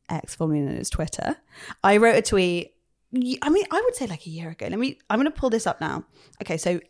X, 0.10 0.36
formerly 0.36 0.62
known 0.62 0.76
as 0.78 0.90
Twitter. 0.90 1.38
I 1.84 1.98
wrote 1.98 2.16
a 2.16 2.22
tweet. 2.22 2.74
I 3.42 3.50
mean, 3.50 3.66
I 3.72 3.82
would 3.82 3.96
say 3.96 4.08
like 4.08 4.26
a 4.26 4.30
year 4.30 4.50
ago. 4.50 4.68
Let 4.70 4.78
me. 4.80 5.00
I'm 5.10 5.18
going 5.20 5.32
to 5.32 5.38
pull 5.40 5.50
this 5.50 5.66
up 5.66 5.80
now. 5.80 6.04
Okay, 6.42 6.58
so 6.58 6.82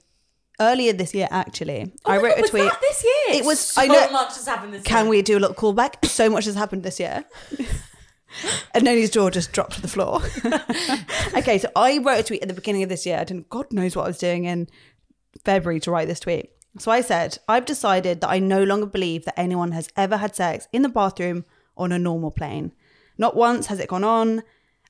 earlier 0.59 0.93
this 0.93 1.13
year, 1.13 1.27
actually, 1.29 1.93
oh 2.05 2.11
I 2.11 2.17
wrote 2.17 2.37
a 2.37 2.41
was 2.41 2.49
tweet. 2.49 2.63
that 2.63 2.81
this 2.81 3.03
year? 3.03 3.39
It 3.41 3.45
was. 3.45 3.59
So 3.59 3.81
I 3.83 3.85
know. 3.87 4.09
much 4.11 4.35
has 4.35 4.47
happened 4.47 4.73
this 4.73 4.83
Can 4.83 5.05
year. 5.05 5.09
we 5.11 5.21
do 5.21 5.37
a 5.37 5.41
little 5.41 5.55
callback? 5.55 6.03
So 6.05 6.29
much 6.29 6.45
has 6.45 6.55
happened 6.55 6.81
this 6.83 6.99
year. 6.99 7.23
and 8.73 8.83
Noni's 8.83 9.09
jaw 9.09 9.29
just 9.29 9.51
dropped 9.51 9.73
to 9.73 9.81
the 9.81 9.87
floor. 9.87 10.21
okay, 11.37 11.57
so 11.57 11.69
I 11.75 11.99
wrote 11.99 12.19
a 12.19 12.23
tweet 12.23 12.41
at 12.41 12.47
the 12.47 12.53
beginning 12.53 12.83
of 12.83 12.89
this 12.89 13.05
year. 13.05 13.19
I 13.19 13.23
didn't, 13.23 13.49
God 13.49 13.71
knows 13.71 13.95
what 13.95 14.03
I 14.03 14.07
was 14.07 14.17
doing 14.17 14.45
in 14.45 14.67
February 15.43 15.79
to 15.81 15.91
write 15.91 16.07
this 16.07 16.19
tweet. 16.19 16.51
So 16.77 16.91
I 16.91 17.01
said, 17.01 17.37
I've 17.47 17.65
decided 17.65 18.21
that 18.21 18.29
I 18.29 18.39
no 18.39 18.63
longer 18.63 18.85
believe 18.85 19.25
that 19.25 19.39
anyone 19.39 19.71
has 19.71 19.89
ever 19.95 20.17
had 20.17 20.35
sex 20.35 20.67
in 20.73 20.81
the 20.81 20.89
bathroom 20.89 21.45
on 21.77 21.91
a 21.91 21.99
normal 21.99 22.31
plane. 22.31 22.73
Not 23.17 23.35
once 23.35 23.67
has 23.67 23.79
it 23.79 23.89
gone 23.89 24.03
on. 24.03 24.43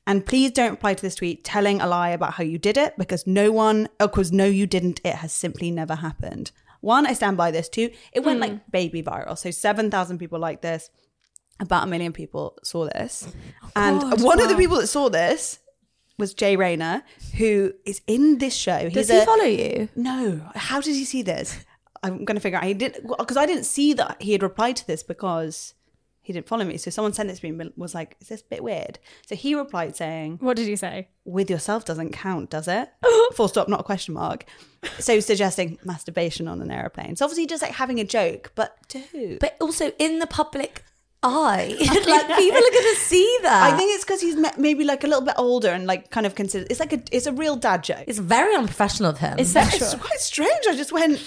And 0.07 0.25
please 0.25 0.51
don't 0.51 0.71
reply 0.71 0.93
to 0.93 1.01
this 1.01 1.15
tweet 1.15 1.43
telling 1.43 1.81
a 1.81 1.87
lie 1.87 2.09
about 2.09 2.35
how 2.35 2.43
you 2.43 2.59
did 2.59 2.77
it 2.77 2.95
because 2.95 3.25
no 3.25 3.51
one, 3.51 3.89
because 3.97 4.31
no, 4.31 4.45
you 4.45 4.67
didn't. 4.67 5.01
It 5.03 5.15
has 5.15 5.33
simply 5.33 5.71
never 5.71 5.95
happened. 5.95 6.51
One, 6.81 7.07
I 7.07 7.13
stand 7.13 7.37
by 7.37 7.49
this. 7.49 7.67
Two, 7.67 7.89
it 8.13 8.23
went 8.23 8.37
hmm. 8.37 8.41
like 8.41 8.71
baby 8.71 9.01
viral. 9.01 9.35
So 9.35 9.49
7,000 9.49 10.19
people 10.19 10.37
like 10.37 10.61
this. 10.61 10.91
About 11.59 11.83
a 11.83 11.87
million 11.87 12.11
people 12.13 12.57
saw 12.63 12.85
this. 12.85 13.27
Oh, 13.63 13.69
and 13.75 14.21
one 14.21 14.41
of 14.41 14.49
the 14.49 14.55
people 14.55 14.77
that 14.77 14.87
saw 14.87 15.09
this 15.09 15.59
was 16.17 16.33
Jay 16.33 16.55
Rayner, 16.55 17.03
who 17.37 17.73
is 17.85 18.01
in 18.07 18.37
this 18.39 18.55
show. 18.55 18.89
Does 18.89 19.09
he 19.09 19.17
a- 19.17 19.25
follow 19.25 19.43
you? 19.45 19.89
no. 19.95 20.41
How 20.55 20.81
did 20.81 20.95
he 20.95 21.05
see 21.05 21.21
this? 21.21 21.65
I'm 22.03 22.23
going 22.23 22.35
to 22.35 22.41
figure 22.41 22.57
out. 22.59 22.65
He 22.65 22.73
did 22.73 22.99
because 23.17 23.37
I 23.37 23.45
didn't 23.45 23.63
see 23.65 23.93
that 23.93 24.21
he 24.21 24.31
had 24.33 24.43
replied 24.43 24.75
to 24.77 24.87
this 24.87 25.01
because 25.01 25.73
he 26.21 26.33
didn't 26.33 26.47
follow 26.47 26.63
me. 26.63 26.77
So 26.77 26.91
someone 26.91 27.13
sent 27.13 27.29
this 27.29 27.39
to 27.39 27.49
me 27.51 27.59
and 27.59 27.73
was 27.77 27.95
like, 27.95 28.15
"Is 28.21 28.27
this 28.29 28.41
a 28.41 28.45
bit 28.45 28.63
weird?" 28.63 28.99
So 29.25 29.35
he 29.35 29.55
replied 29.55 29.95
saying, 29.95 30.37
What 30.39 30.55
did 30.55 30.67
you 30.67 30.77
say? 30.77 31.07
"With 31.23 31.49
yourself 31.49 31.83
doesn't 31.83 32.11
count, 32.11 32.49
does 32.51 32.67
it?" 32.67 32.89
Full 33.33 33.47
stop, 33.47 33.67
not 33.67 33.79
a 33.79 33.83
question 33.83 34.13
mark. 34.13 34.45
So 34.99 35.19
suggesting 35.19 35.79
masturbation 35.83 36.47
on 36.47 36.61
an 36.61 36.69
airplane. 36.69 37.15
So 37.15 37.25
obviously 37.25 37.47
just 37.47 37.63
like 37.63 37.71
having 37.73 37.99
a 37.99 38.03
joke, 38.03 38.51
but 38.55 38.77
to 38.89 38.99
who? 38.99 39.37
But 39.39 39.57
also 39.59 39.91
in 39.97 40.19
the 40.19 40.27
public 40.27 40.84
eye. 41.25 41.75
like 41.79 42.37
people 42.37 42.57
are 42.57 42.71
going 42.71 42.95
to 42.95 42.97
see 42.97 43.37
that. 43.43 43.73
I 43.73 43.77
think 43.77 43.95
it's 43.95 44.05
because 44.05 44.21
he's 44.21 44.37
maybe 44.57 44.83
like 44.83 45.03
a 45.03 45.07
little 45.07 45.23
bit 45.23 45.35
older 45.37 45.69
and 45.69 45.87
like 45.87 46.11
kind 46.11 46.25
of 46.25 46.35
considered. 46.35 46.67
It's 46.69 46.79
like 46.79 46.93
a 46.93 47.01
it's 47.11 47.25
a 47.25 47.33
real 47.33 47.55
dad 47.55 47.83
joke. 47.83 48.05
it's 48.07 48.19
very 48.19 48.55
unprofessional 48.55 49.09
of 49.11 49.17
him. 49.19 49.37
It's 49.39 49.49
sexual. 49.49 49.87
It's 49.87 49.95
quite 49.95 50.19
strange. 50.19 50.65
I 50.69 50.75
just 50.75 50.91
went, 50.91 51.19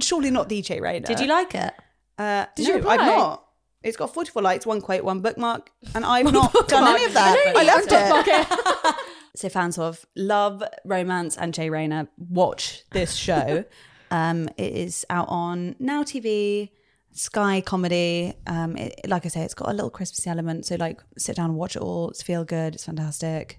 surely 0.00 0.30
not 0.30 0.48
DJ 0.48 0.80
Rayner. 0.80 1.06
Did 1.06 1.20
you 1.20 1.26
like 1.26 1.54
it? 1.54 1.72
Uh, 2.18 2.46
Did 2.54 2.64
no, 2.64 2.68
you 2.68 2.76
reply? 2.76 2.94
I've 2.94 3.00
not. 3.00 3.46
It's 3.82 3.96
got 3.96 4.12
44 4.12 4.42
likes, 4.42 4.66
one 4.66 4.80
quote, 4.80 5.04
one 5.04 5.20
bookmark, 5.20 5.70
and 5.94 6.04
I've 6.04 6.32
not 6.32 6.52
done 6.68 6.88
any 6.88 7.04
of 7.04 7.14
that. 7.14 7.34
Really? 7.34 7.68
I 7.68 7.74
loved 7.74 7.88
it. 7.92 8.96
so 9.36 9.48
fans 9.48 9.78
of 9.78 10.04
love, 10.16 10.62
romance, 10.84 11.36
and 11.36 11.54
Jay 11.54 11.70
Rayner, 11.70 12.08
watch 12.18 12.82
this 12.90 13.14
show. 13.14 13.64
um, 14.10 14.48
it 14.56 14.72
is 14.72 15.06
out 15.08 15.28
on 15.28 15.76
Now 15.78 16.02
TV, 16.02 16.70
Sky 17.16 17.60
Comedy. 17.60 18.34
Um, 18.46 18.76
it, 18.76 19.00
like 19.08 19.24
I 19.24 19.28
say, 19.28 19.42
it's 19.42 19.54
got 19.54 19.68
a 19.68 19.72
little 19.72 19.90
Christmassy 19.90 20.30
element. 20.30 20.66
So 20.66 20.76
like, 20.76 21.00
sit 21.18 21.36
down 21.36 21.50
and 21.50 21.58
watch 21.58 21.76
it 21.76 21.82
all. 21.82 22.10
It's 22.10 22.22
feel 22.22 22.44
good. 22.44 22.74
It's 22.74 22.84
fantastic. 22.84 23.58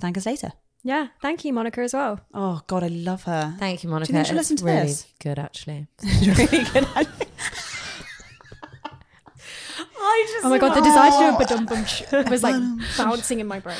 Thank 0.00 0.16
us 0.18 0.26
later. 0.26 0.52
Yeah, 0.86 1.08
thank 1.22 1.44
you, 1.46 1.52
Monica, 1.54 1.80
as 1.80 1.94
well. 1.94 2.20
Oh 2.34 2.60
God, 2.66 2.82
I 2.84 2.88
love 2.88 3.22
her. 3.24 3.54
Thank 3.58 3.84
you, 3.84 3.88
Monica. 3.90 4.12
Do 4.12 4.12
you 4.12 4.18
think 4.18 4.26
she'll 4.28 4.36
listen 4.36 4.56
to 4.58 4.64
really 4.64 4.80
this? 4.88 5.06
good, 5.18 5.38
actually. 5.38 5.86
really 6.02 6.64
good. 6.64 6.86
I 10.06 10.26
just 10.30 10.44
Oh 10.44 10.50
my 10.50 10.58
god, 10.58 10.74
the 10.74 10.82
desire 10.82 11.10
to 11.10 11.16
do 11.16 11.24
a 11.24 11.58
badum 11.58 11.68
bum 11.68 11.84
sh- 11.86 12.02
was 12.30 12.42
like 12.42 12.54
bouncing 12.98 13.40
in 13.40 13.46
my 13.46 13.60
brain. 13.60 13.78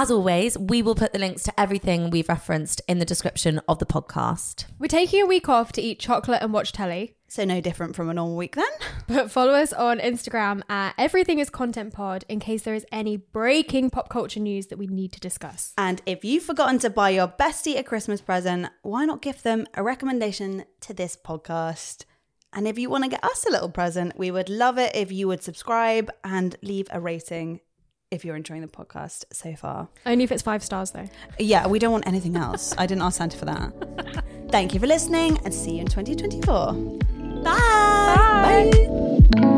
As 0.00 0.12
always, 0.12 0.56
we 0.56 0.80
will 0.80 0.94
put 0.94 1.12
the 1.12 1.18
links 1.18 1.42
to 1.42 1.60
everything 1.60 2.08
we've 2.08 2.28
referenced 2.28 2.80
in 2.86 3.00
the 3.00 3.04
description 3.04 3.60
of 3.66 3.80
the 3.80 3.84
podcast. 3.84 4.66
We're 4.78 4.86
taking 4.86 5.20
a 5.20 5.26
week 5.26 5.48
off 5.48 5.72
to 5.72 5.82
eat 5.82 5.98
chocolate 5.98 6.40
and 6.40 6.52
watch 6.52 6.70
telly. 6.70 7.16
So 7.26 7.44
no 7.44 7.60
different 7.60 7.96
from 7.96 8.08
a 8.08 8.14
normal 8.14 8.36
week 8.36 8.54
then. 8.54 8.70
But 9.08 9.32
follow 9.32 9.54
us 9.54 9.72
on 9.72 9.98
Instagram 9.98 10.62
at 10.68 10.94
Everything 10.98 11.40
is 11.40 11.50
Content 11.50 11.94
Pod 11.94 12.24
in 12.28 12.38
case 12.38 12.62
there 12.62 12.76
is 12.76 12.86
any 12.92 13.16
breaking 13.16 13.90
pop 13.90 14.08
culture 14.08 14.38
news 14.38 14.68
that 14.68 14.78
we 14.78 14.86
need 14.86 15.10
to 15.14 15.20
discuss. 15.20 15.74
And 15.76 16.00
if 16.06 16.24
you've 16.24 16.44
forgotten 16.44 16.78
to 16.78 16.90
buy 16.90 17.10
your 17.10 17.26
bestie 17.26 17.76
a 17.76 17.82
Christmas 17.82 18.20
present, 18.20 18.68
why 18.82 19.04
not 19.04 19.20
give 19.20 19.42
them 19.42 19.66
a 19.74 19.82
recommendation 19.82 20.64
to 20.82 20.94
this 20.94 21.16
podcast? 21.16 22.04
And 22.52 22.68
if 22.68 22.78
you 22.78 22.88
want 22.88 23.02
to 23.02 23.10
get 23.10 23.24
us 23.24 23.44
a 23.44 23.50
little 23.50 23.68
present, 23.68 24.16
we 24.16 24.30
would 24.30 24.48
love 24.48 24.78
it 24.78 24.94
if 24.94 25.10
you 25.10 25.26
would 25.26 25.42
subscribe 25.42 26.08
and 26.22 26.54
leave 26.62 26.86
a 26.92 27.00
rating 27.00 27.58
if 28.10 28.24
you're 28.24 28.36
enjoying 28.36 28.62
the 28.62 28.68
podcast 28.68 29.24
so 29.32 29.54
far. 29.54 29.88
Only 30.06 30.24
if 30.24 30.32
it's 30.32 30.42
five 30.42 30.62
stars, 30.62 30.92
though. 30.92 31.08
Yeah, 31.38 31.66
we 31.66 31.78
don't 31.78 31.92
want 31.92 32.06
anything 32.06 32.36
else. 32.36 32.74
I 32.78 32.86
didn't 32.86 33.02
ask 33.02 33.18
Santa 33.18 33.36
for 33.36 33.44
that. 33.46 33.72
Thank 34.50 34.74
you 34.74 34.80
for 34.80 34.86
listening 34.86 35.38
and 35.44 35.52
see 35.52 35.74
you 35.74 35.80
in 35.80 35.86
2024. 35.86 36.72
Bye. 37.42 38.70
Bye. 38.72 39.28
Bye. 39.40 39.54